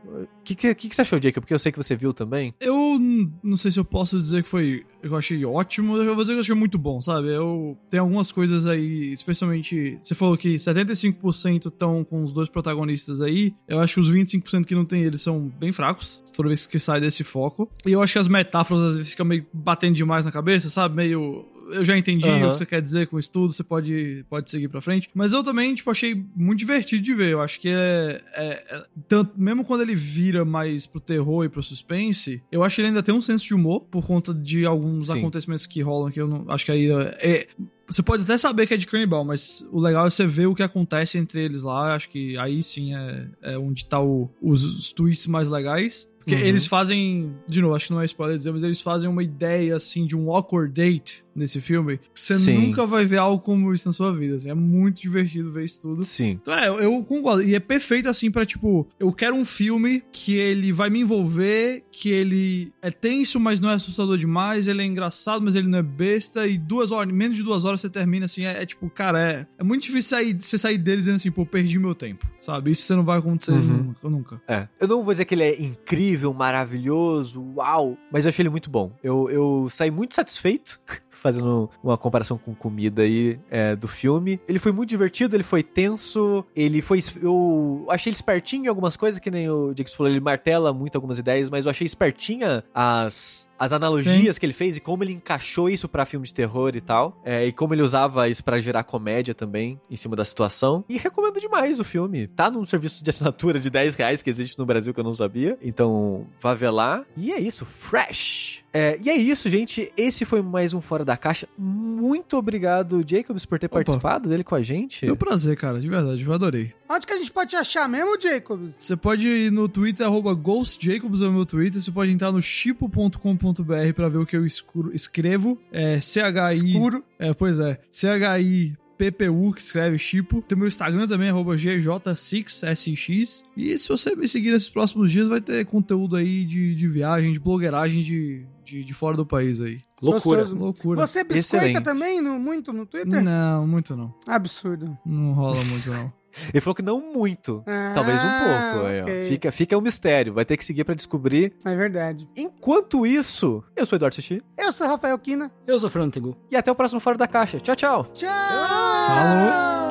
[0.46, 1.42] O que, que, que, você achou, Jacob?
[1.42, 2.54] Porque eu sei que você viu também.
[2.60, 3.00] Eu
[3.44, 4.86] não sei se eu posso dizer que foi.
[5.02, 7.30] Eu achei ótimo, eu vou dizer que eu achei muito bom, sabe?
[7.30, 7.76] Eu.
[7.90, 9.98] Tem algumas coisas aí, especialmente.
[10.00, 13.56] Você falou que 75% estão com os dois protagonistas aí.
[13.68, 16.80] Eu acho que os 25% que não tem eles são bem fracos, toda vez que
[16.80, 17.68] sai desse foco.
[17.84, 20.96] E eu acho que as metáforas às vezes ficam meio batendo demais na cabeça, sabe?
[20.96, 21.44] Meio.
[21.72, 22.48] Eu já entendi Aham.
[22.48, 25.10] o que você quer dizer com isso tudo, você pode, pode seguir pra frente.
[25.14, 27.32] Mas eu também, tipo, achei muito divertido de ver.
[27.34, 31.50] Eu acho que é, é- é- tanto, mesmo quando ele vira mais pro terror e
[31.50, 34.66] pro suspense, eu acho que ele ainda tem um senso de humor por conta de
[34.66, 35.18] alguns Sim.
[35.20, 37.48] acontecimentos que rolam que eu não acho que aí é, é-
[37.88, 40.56] você pode até saber que é de canibal, mas o legal é você ver o
[40.56, 41.94] que acontece entre eles lá.
[41.96, 46.08] Acho que aí sim é, é onde tá o- os, os twists mais legais.
[46.26, 46.48] Porque Uhum.
[46.48, 49.76] eles fazem, de novo, acho que não é spoiler dizer, mas eles fazem uma ideia
[49.76, 51.98] assim de um awkward date nesse filme.
[51.98, 52.58] que Você Sim.
[52.58, 54.36] nunca vai ver algo como isso na sua vida.
[54.38, 54.50] assim.
[54.50, 56.04] é muito divertido ver isso tudo.
[56.04, 56.40] Sim.
[56.42, 57.44] Então é, eu, eu concordo.
[57.44, 61.84] E é perfeito assim pra, tipo, eu quero um filme que ele vai me envolver,
[61.92, 65.78] que ele é tenso, mas não é assustador demais, ele é engraçado, mas ele não
[65.80, 68.90] é besta, e duas horas, menos de duas horas você termina assim, é, é tipo,
[68.90, 72.26] cara, é, é muito difícil sair, você sair dele dizendo assim, pô, perdi meu tempo,
[72.42, 72.72] sabe?
[72.72, 73.94] Isso você não vai acontecer Uhum.
[73.94, 74.42] nunca, nunca.
[74.48, 74.68] É.
[74.80, 78.70] Eu não vou dizer que ele é incrível, maravilhoso, uau, mas eu achei ele muito
[78.70, 78.92] bom.
[79.04, 80.80] Eu, eu saí muito satisfeito.
[81.26, 84.40] Fazendo uma comparação com comida aí é, do filme.
[84.48, 87.00] Ele foi muito divertido, ele foi tenso, ele foi.
[87.20, 90.96] Eu achei ele espertinho em algumas coisas, que nem o Dix falou, ele martela muito
[90.96, 95.14] algumas ideias, mas eu achei espertinha as, as analogias que ele fez e como ele
[95.14, 97.20] encaixou isso pra filme de terror e tal.
[97.26, 100.86] É, e como ele usava isso pra gerar comédia também em cima da situação.
[100.88, 102.28] E recomendo demais o filme.
[102.28, 105.16] Tá num serviço de assinatura de 10 reais que existe no Brasil que eu não
[105.16, 105.58] sabia.
[105.60, 107.04] Então, vá ver lá.
[107.18, 108.65] E é isso, fresh!
[108.78, 109.90] É, e é isso, gente.
[109.96, 111.48] Esse foi mais um Fora da Caixa.
[111.58, 113.76] Muito obrigado, Jacobs, por ter Opa.
[113.76, 115.06] participado dele com a gente.
[115.06, 116.74] Meu prazer, cara, de verdade, eu adorei.
[116.90, 118.76] Onde que a gente pode te achar mesmo, Jacobs?
[118.78, 121.82] Você pode ir no Twitter, arroba GhostJacobs é o meu Twitter.
[121.82, 125.58] Você pode entrar no chipo.com.br pra ver o que eu escuro- escrevo.
[125.72, 126.72] É CHI.
[126.74, 127.02] Escuro.
[127.18, 127.80] É, pois é.
[127.90, 128.76] CHI.
[128.98, 130.42] PPU, que escreve Chipo.
[130.42, 133.44] Tem meu Instagram também, arroba GJ6SX.
[133.58, 137.34] E se você me seguir nesses próximos dias, vai ter conteúdo aí de, de viagem,
[137.34, 139.78] de blogueiragem de, de, de fora do país aí.
[140.02, 140.42] Loucura.
[140.42, 140.60] Gostoso.
[140.62, 141.08] Loucura.
[141.08, 141.84] Você biscoita Excelente.
[141.84, 143.24] também no, muito no Twitter?
[143.24, 144.14] Não, muito não.
[144.28, 144.98] Absurdo.
[145.06, 146.12] Não rola muito não.
[146.54, 147.64] Ele falou que não muito.
[147.66, 148.88] Ah, Talvez um pouco.
[148.88, 149.04] aí, ó.
[149.04, 149.24] ok.
[149.30, 150.34] Fica, fica um mistério.
[150.34, 151.54] Vai ter que seguir pra descobrir.
[151.64, 152.28] É verdade.
[152.36, 154.42] Enquanto isso, eu sou o Eduardo Sushi.
[154.58, 155.50] Eu sou Rafael Kina.
[155.66, 156.36] Eu sou Fernando Tengu.
[156.52, 157.60] E até o próximo Fora da Caixa.
[157.62, 158.08] Tchau, tchau.
[158.14, 158.30] Tchau!
[158.30, 159.85] Falou.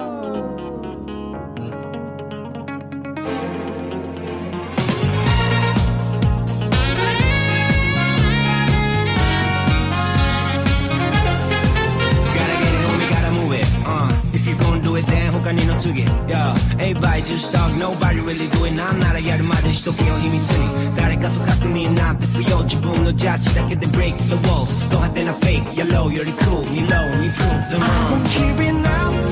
[15.55, 17.73] need no to get Yeah, everybody just talk.
[17.75, 22.67] Nobody really do it 난 나라 야를 말해 시도해요 힘이 트니誰かと 가끔이 나한테 부여.
[22.67, 24.75] 지분 너 자체 that get the break the walls.
[24.91, 25.65] 또 한때나 fake.
[25.75, 27.91] You're low, you're cool, 니 low, 니 prove the wrong.
[27.91, 29.24] I won't keep it now.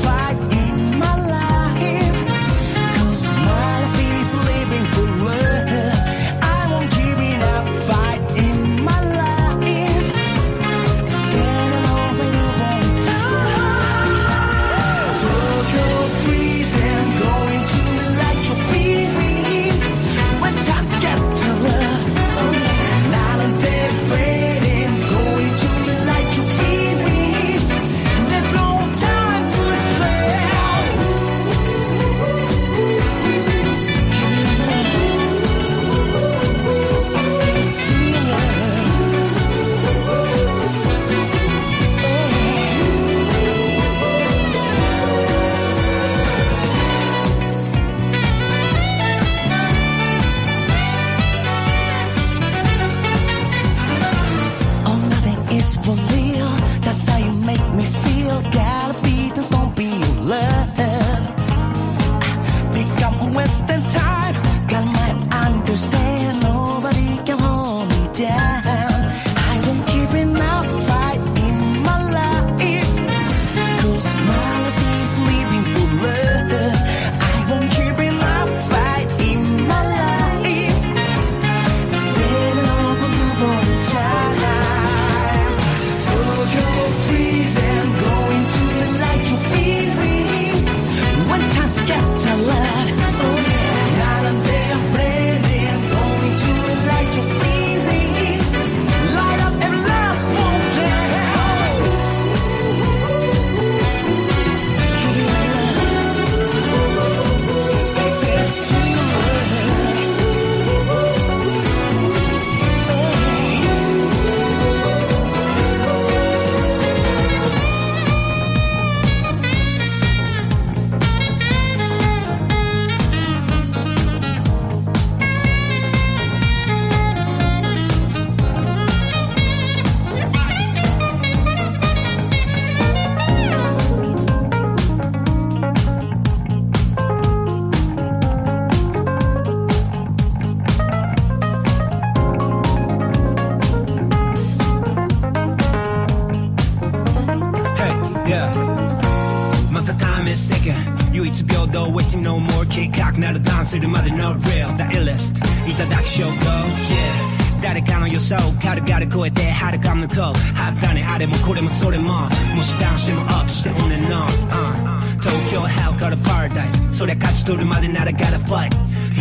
[151.72, 155.35] 唯一平等 wasting no more 計画ならダンするまで no real the illest
[155.69, 168.69] いただき証拠 yeah 誰かの予想軽々超えて遥か向こうはったねあれもこれもそれももしダウンしてもアップして on and on、uh、東京 hell から paradise そりゃ勝ち取るまでなら gotta fight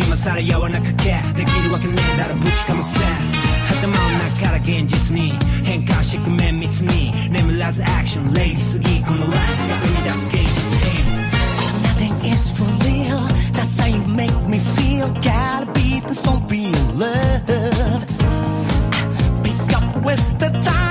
[0.05, 2.99] 今さらやわなかけできるわけねえだろぶちかませ
[3.71, 5.33] 頭の中から現実に
[5.63, 11.10] 変換してく綿密に眠らずアクションレイジすぎこのライフが生み出す現実変 Nothing
[12.24, 13.20] is for real.
[13.52, 15.08] That's how you make me feel.
[15.22, 18.06] Gotta be this, don't be in love.
[19.44, 20.81] Pick up, waste the time.